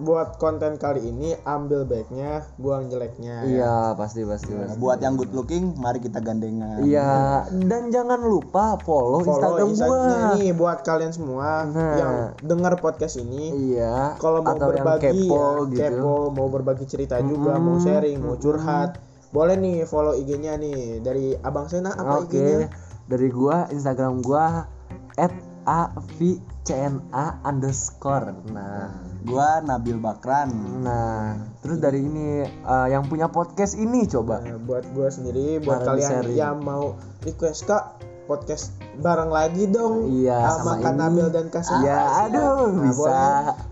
buat 0.00 0.38
konten 0.42 0.74
kali 0.76 1.06
ini 1.10 1.38
ambil 1.46 1.86
baiknya 1.86 2.42
buang 2.58 2.90
jeleknya. 2.90 3.44
Ya. 3.44 3.50
iya 3.50 3.74
pasti 3.94 4.26
pasti 4.26 4.50
Nah, 4.54 4.66
pasti. 4.70 4.78
buat 4.80 4.98
yang 5.02 5.14
good 5.14 5.30
looking 5.34 5.74
mari 5.78 5.98
kita 6.02 6.18
gandengan. 6.18 6.82
Iya 6.82 7.44
dan 7.68 7.90
jangan 7.94 8.22
lupa 8.22 8.78
follow, 8.82 9.22
follow 9.22 9.60
Instagram 9.62 9.68
Instagramnya 9.70 10.16
gua 10.16 10.34
nih 10.38 10.50
buat 10.54 10.78
kalian 10.82 11.12
semua 11.12 11.66
Nah. 11.70 11.96
yang 11.98 12.14
dengar 12.42 12.74
podcast 12.78 13.18
ini. 13.20 13.74
Iya 13.74 14.18
kalau 14.18 14.42
mau 14.42 14.54
atau 14.56 14.70
yang 14.74 14.82
berbagi 14.84 15.26
kepo 15.26 15.42
ya, 15.44 15.90
gitu. 15.90 16.00
kepo 16.00 16.14
mau 16.34 16.48
berbagi 16.50 16.84
cerita 16.88 17.16
juga 17.22 17.58
mau 17.58 17.78
sharing 17.78 18.18
mau 18.22 18.36
curhat 18.38 18.98
boleh 19.34 19.58
nih 19.58 19.82
follow 19.82 20.14
IG-nya 20.14 20.54
nih 20.58 21.02
dari 21.02 21.34
Abang 21.42 21.66
Sena 21.66 21.90
apa 21.94 22.22
oke 22.22 22.30
IG-nya 22.30 22.70
dari 23.10 23.28
gua 23.34 23.66
Instagram 23.70 24.22
gua 24.22 24.66
at 25.18 25.34
avcna 26.64 27.44
underscore. 27.44 28.32
Nah. 28.48 28.88
Gua 29.24 29.60
Nabil 29.60 30.00
Bakran. 30.00 30.52
Nah 30.80 31.36
terus 31.60 31.80
dari 31.80 32.04
ini 32.04 32.44
eh, 32.44 32.86
yang 32.88 33.04
punya 33.08 33.28
podcast 33.28 33.76
ini 33.76 34.08
coba. 34.08 34.40
Nah, 34.40 34.60
buat 34.60 34.84
gue 34.92 35.08
sendiri 35.08 35.60
buat 35.60 35.84
Bareng 35.84 35.88
kalian 36.00 36.10
sharing. 36.12 36.36
yang 36.36 36.56
mau 36.60 36.96
request 37.24 37.68
kak 37.68 38.00
podcast 38.24 38.72
bareng 38.96 39.28
lagi 39.28 39.68
dong. 39.68 40.08
Iya, 40.08 40.38
sama, 40.48 40.78
sama 40.78 40.82
Kak 40.82 40.92
ini. 40.92 41.00
Nabil 41.00 41.26
dan 41.28 41.46
Kasih. 41.52 41.76
Iya, 41.84 42.00
aduh, 42.24 42.64
bisa. 42.88 43.18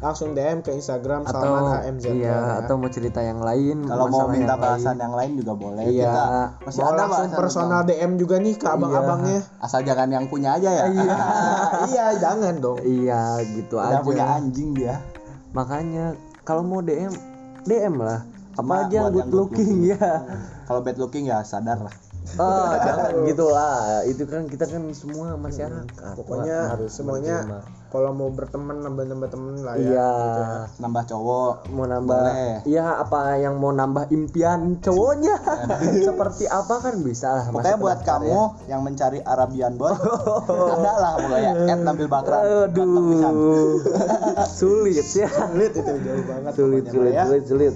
langsung 0.02 0.34
DM 0.34 0.60
ke 0.60 0.70
Instagram 0.74 1.24
atau 1.24 1.40
Salman 1.40 1.64
HMZ 1.78 2.04
iya 2.12 2.38
atau 2.60 2.74
mau 2.76 2.90
cerita 2.90 3.22
yang 3.22 3.40
lain 3.40 3.86
kalau 3.86 4.10
mau 4.10 4.26
minta 4.28 4.54
yang 4.54 4.60
bahasan 4.60 4.94
lain. 4.98 5.04
yang 5.04 5.14
lain 5.14 5.32
juga 5.38 5.52
boleh. 5.56 5.84
Iya. 5.88 6.10
kita 6.10 6.24
masih 6.66 6.80
mau 6.80 6.90
ada 6.90 6.96
langsung 6.96 7.12
bahasan 7.12 7.38
personal 7.38 7.80
tentang- 7.82 7.98
DM 8.02 8.12
juga 8.18 8.36
nih 8.42 8.54
ke 8.58 8.66
abang-abangnya. 8.68 9.40
Asal 9.62 9.80
jangan 9.86 10.08
yang 10.10 10.24
punya 10.28 10.48
aja 10.58 10.70
ya. 10.70 10.84
Iya. 10.90 11.16
Iya 11.92 12.04
jangan 12.20 12.54
dong. 12.60 12.78
Iya 12.82 13.22
gitu 13.46 13.74
udah 13.78 14.00
aja. 14.00 14.04
punya 14.04 14.24
anjing 14.38 14.70
dia. 14.74 15.00
Makanya 15.52 16.14
kalau 16.42 16.62
mau 16.62 16.82
DM 16.82 17.12
DM 17.64 17.96
lah. 17.98 18.20
Apa 18.52 18.84
aja 18.84 19.08
buat 19.08 19.12
good 19.12 19.16
yang 19.16 19.30
good 19.32 19.38
looking 19.48 19.72
ya 19.88 20.08
kalau 20.68 20.80
bad 20.84 20.96
looking 21.00 21.24
ya 21.24 21.40
sadar 21.40 21.80
lah 21.80 21.94
oh 22.38 22.72
jangan 22.86 23.12
gitu 23.26 23.46
lah 23.50 24.06
itu 24.06 24.24
kan 24.24 24.46
kita 24.46 24.64
kan 24.66 24.82
semua 24.94 25.34
masyarakat. 25.36 26.14
Pokoknya 26.16 26.56
Wah, 26.56 26.70
harus 26.76 26.90
semuanya 26.94 27.36
menerima. 27.44 27.60
kalau 27.92 28.10
mau 28.16 28.30
berteman 28.32 28.80
nambah-nambah 28.80 29.28
temen 29.28 29.54
lah 29.60 29.74
ya 29.76 29.84
iya. 29.84 30.12
gitu 30.14 30.40
ya. 30.40 30.60
nambah 30.80 31.02
cowok. 31.10 31.54
Mau 31.74 31.86
nambah 31.86 32.22
Boleh. 32.22 32.56
iya 32.64 32.86
apa 33.02 33.36
yang 33.36 33.54
mau 33.58 33.72
nambah 33.74 34.08
impian 34.14 34.78
cowoknya? 34.80 35.36
Seperti 36.08 36.44
apa 36.48 36.74
kan 36.80 36.94
bisa 37.02 37.28
lah 37.30 37.44
pokoknya 37.50 37.76
buat 37.78 37.98
kamu 38.06 38.40
yang 38.70 38.80
mencari 38.86 39.20
Arabian 39.22 39.76
boy 39.76 39.92
ada 40.78 40.92
lah 40.96 41.12
pokoknya. 41.18 41.52
At 41.68 41.80
Bakran. 42.02 42.42
Ganteng 42.72 43.04
pisan. 43.12 43.32
aduh 43.32 43.74
sulit 44.48 45.06
ya. 45.12 45.28
Sulit 45.28 45.72
itu 45.74 45.92
jauh 46.06 46.24
banget 46.26 46.52
sulit 46.54 46.84
sulit 46.88 47.12
ya. 47.12 47.24
sulit 47.26 47.44
sulit. 47.46 47.74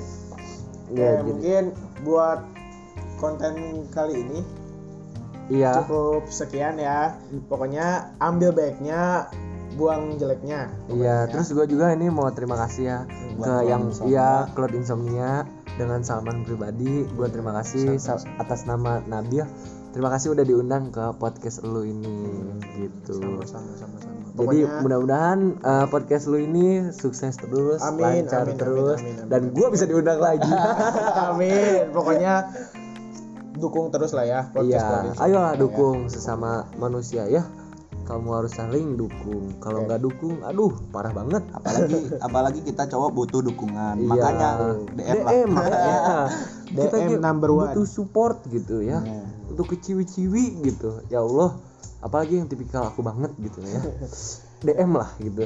Oke, 0.86 1.03
ya 1.03 1.18
mungkin 1.26 1.62
buat 2.07 2.55
konten 3.17 3.55
kali 3.91 4.21
ini 4.21 4.41
iya 5.49 5.81
cukup 5.81 6.27
sekian 6.27 6.77
ya 6.77 7.14
pokoknya 7.47 8.12
ambil 8.19 8.51
baiknya 8.51 9.31
buang 9.77 10.17
jeleknya 10.17 10.73
Iya, 10.89 11.29
terus 11.29 11.53
gue 11.53 11.69
juga 11.69 11.93
ini 11.93 12.09
mau 12.09 12.33
terima 12.33 12.57
kasih 12.57 12.83
ya 12.83 12.99
Buat 13.37 13.45
ke 13.45 13.55
yang 13.69 13.83
Insomnia. 13.87 14.09
iya 14.09 14.29
Cloud 14.57 14.73
Insomnia 14.73 15.31
dengan 15.77 16.01
Salman 16.01 16.49
pribadi. 16.49 17.05
Gue 17.12 17.29
terima 17.29 17.53
kasih 17.53 18.01
sa- 18.01 18.17
atas 18.41 18.64
nama 18.64 19.05
Nabil. 19.05 19.45
Terima 19.93 20.09
kasih 20.09 20.33
udah 20.33 20.45
diundang 20.45 20.89
ke 20.89 21.12
podcast 21.17 21.61
lu 21.61 21.85
ini 21.85 22.25
gitu. 22.73 23.21
sama 23.45 23.77
sama 23.77 23.97
sama 24.01 24.17
Jadi 24.33 24.64
pokoknya 24.64 24.81
mudah-mudahan 24.81 25.39
uh, 25.61 25.85
podcast 25.87 26.25
lu 26.27 26.41
ini 26.41 26.89
sukses 26.91 27.37
terus, 27.37 27.81
Amin, 27.81 28.25
lancar 28.25 28.49
amin, 28.49 28.49
amin, 28.49 28.57
terus, 28.57 28.99
amin, 28.99 29.12
amin, 29.14 29.29
dan 29.29 29.41
amin. 29.43 29.53
gue 29.53 29.67
bisa 29.71 29.85
diundang 29.85 30.21
lagi. 30.21 30.53
amin 31.29 31.93
pokoknya 31.93 32.33
dukung 33.59 33.88
terus 33.88 34.12
lah 34.12 34.22
ya 34.22 34.40
podcast 34.48 34.68
Iya, 34.70 34.80
Cloud 34.82 35.04
Insomnia 35.07 35.24
ayolah 35.24 35.52
ya. 35.52 35.59
dukung 35.59 35.96
sesama 36.07 36.50
manusia 36.76 37.24
ya. 37.26 37.44
Kamu 38.02 38.28
harus 38.32 38.54
saling 38.54 38.94
dukung. 38.94 39.59
Kalau 39.59 39.82
nggak 39.82 39.98
dukung, 39.98 40.38
aduh 40.40 40.70
parah 40.88 41.11
banget. 41.11 41.42
apalagi 41.50 41.98
apalagi 42.20 42.61
kita 42.62 42.86
cowok 42.86 43.11
butuh 43.12 43.42
dukungan 43.42 43.98
Iya. 43.98 44.07
makanya 44.07 44.48
DM 44.94 45.18
lah 45.18 45.32
DM 45.32 45.48
makanya. 45.50 45.96
Kita 46.66 46.96
DM 46.96 47.09
ki- 47.09 47.18
number 47.18 47.50
one. 47.50 47.66
butuh 47.68 47.82
support 47.84 48.46
gitu 48.46 48.78
ya. 48.80 49.02
Iya. 49.02 49.26
Untuk 49.48 49.66
ke 49.68 49.76
ciwi-ciwi 49.76 50.44
gitu. 50.62 51.02
Ya 51.09 51.18
Allah, 51.18 51.59
apalagi 51.98 52.38
yang 52.38 52.46
tipikal 52.46 52.86
aku 52.86 53.02
banget 53.02 53.34
gitu 53.38 53.59
ya. 53.61 53.82
DM 54.64 54.96
lah 54.96 55.11
gitu. 55.20 55.44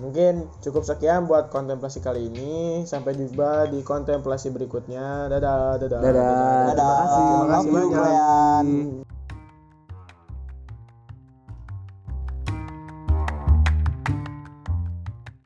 Mungkin 0.00 0.48
cukup 0.64 0.88
sekian 0.88 1.28
buat 1.28 1.52
kontemplasi 1.52 2.00
kali 2.00 2.32
ini. 2.32 2.82
Sampai 2.88 3.12
jumpa 3.12 3.68
di 3.68 3.84
kontemplasi 3.84 4.48
berikutnya. 4.48 5.28
Dadah, 5.28 5.76
dadah. 5.76 6.00
Dadah. 6.00 6.24
dadah 6.72 6.72
Terima 6.72 6.94
kasih. 6.96 7.22
Terima 7.22 7.46
kasih 7.46 7.68
Love 7.68 7.68
you, 7.68 7.88
banyak. 7.92 8.64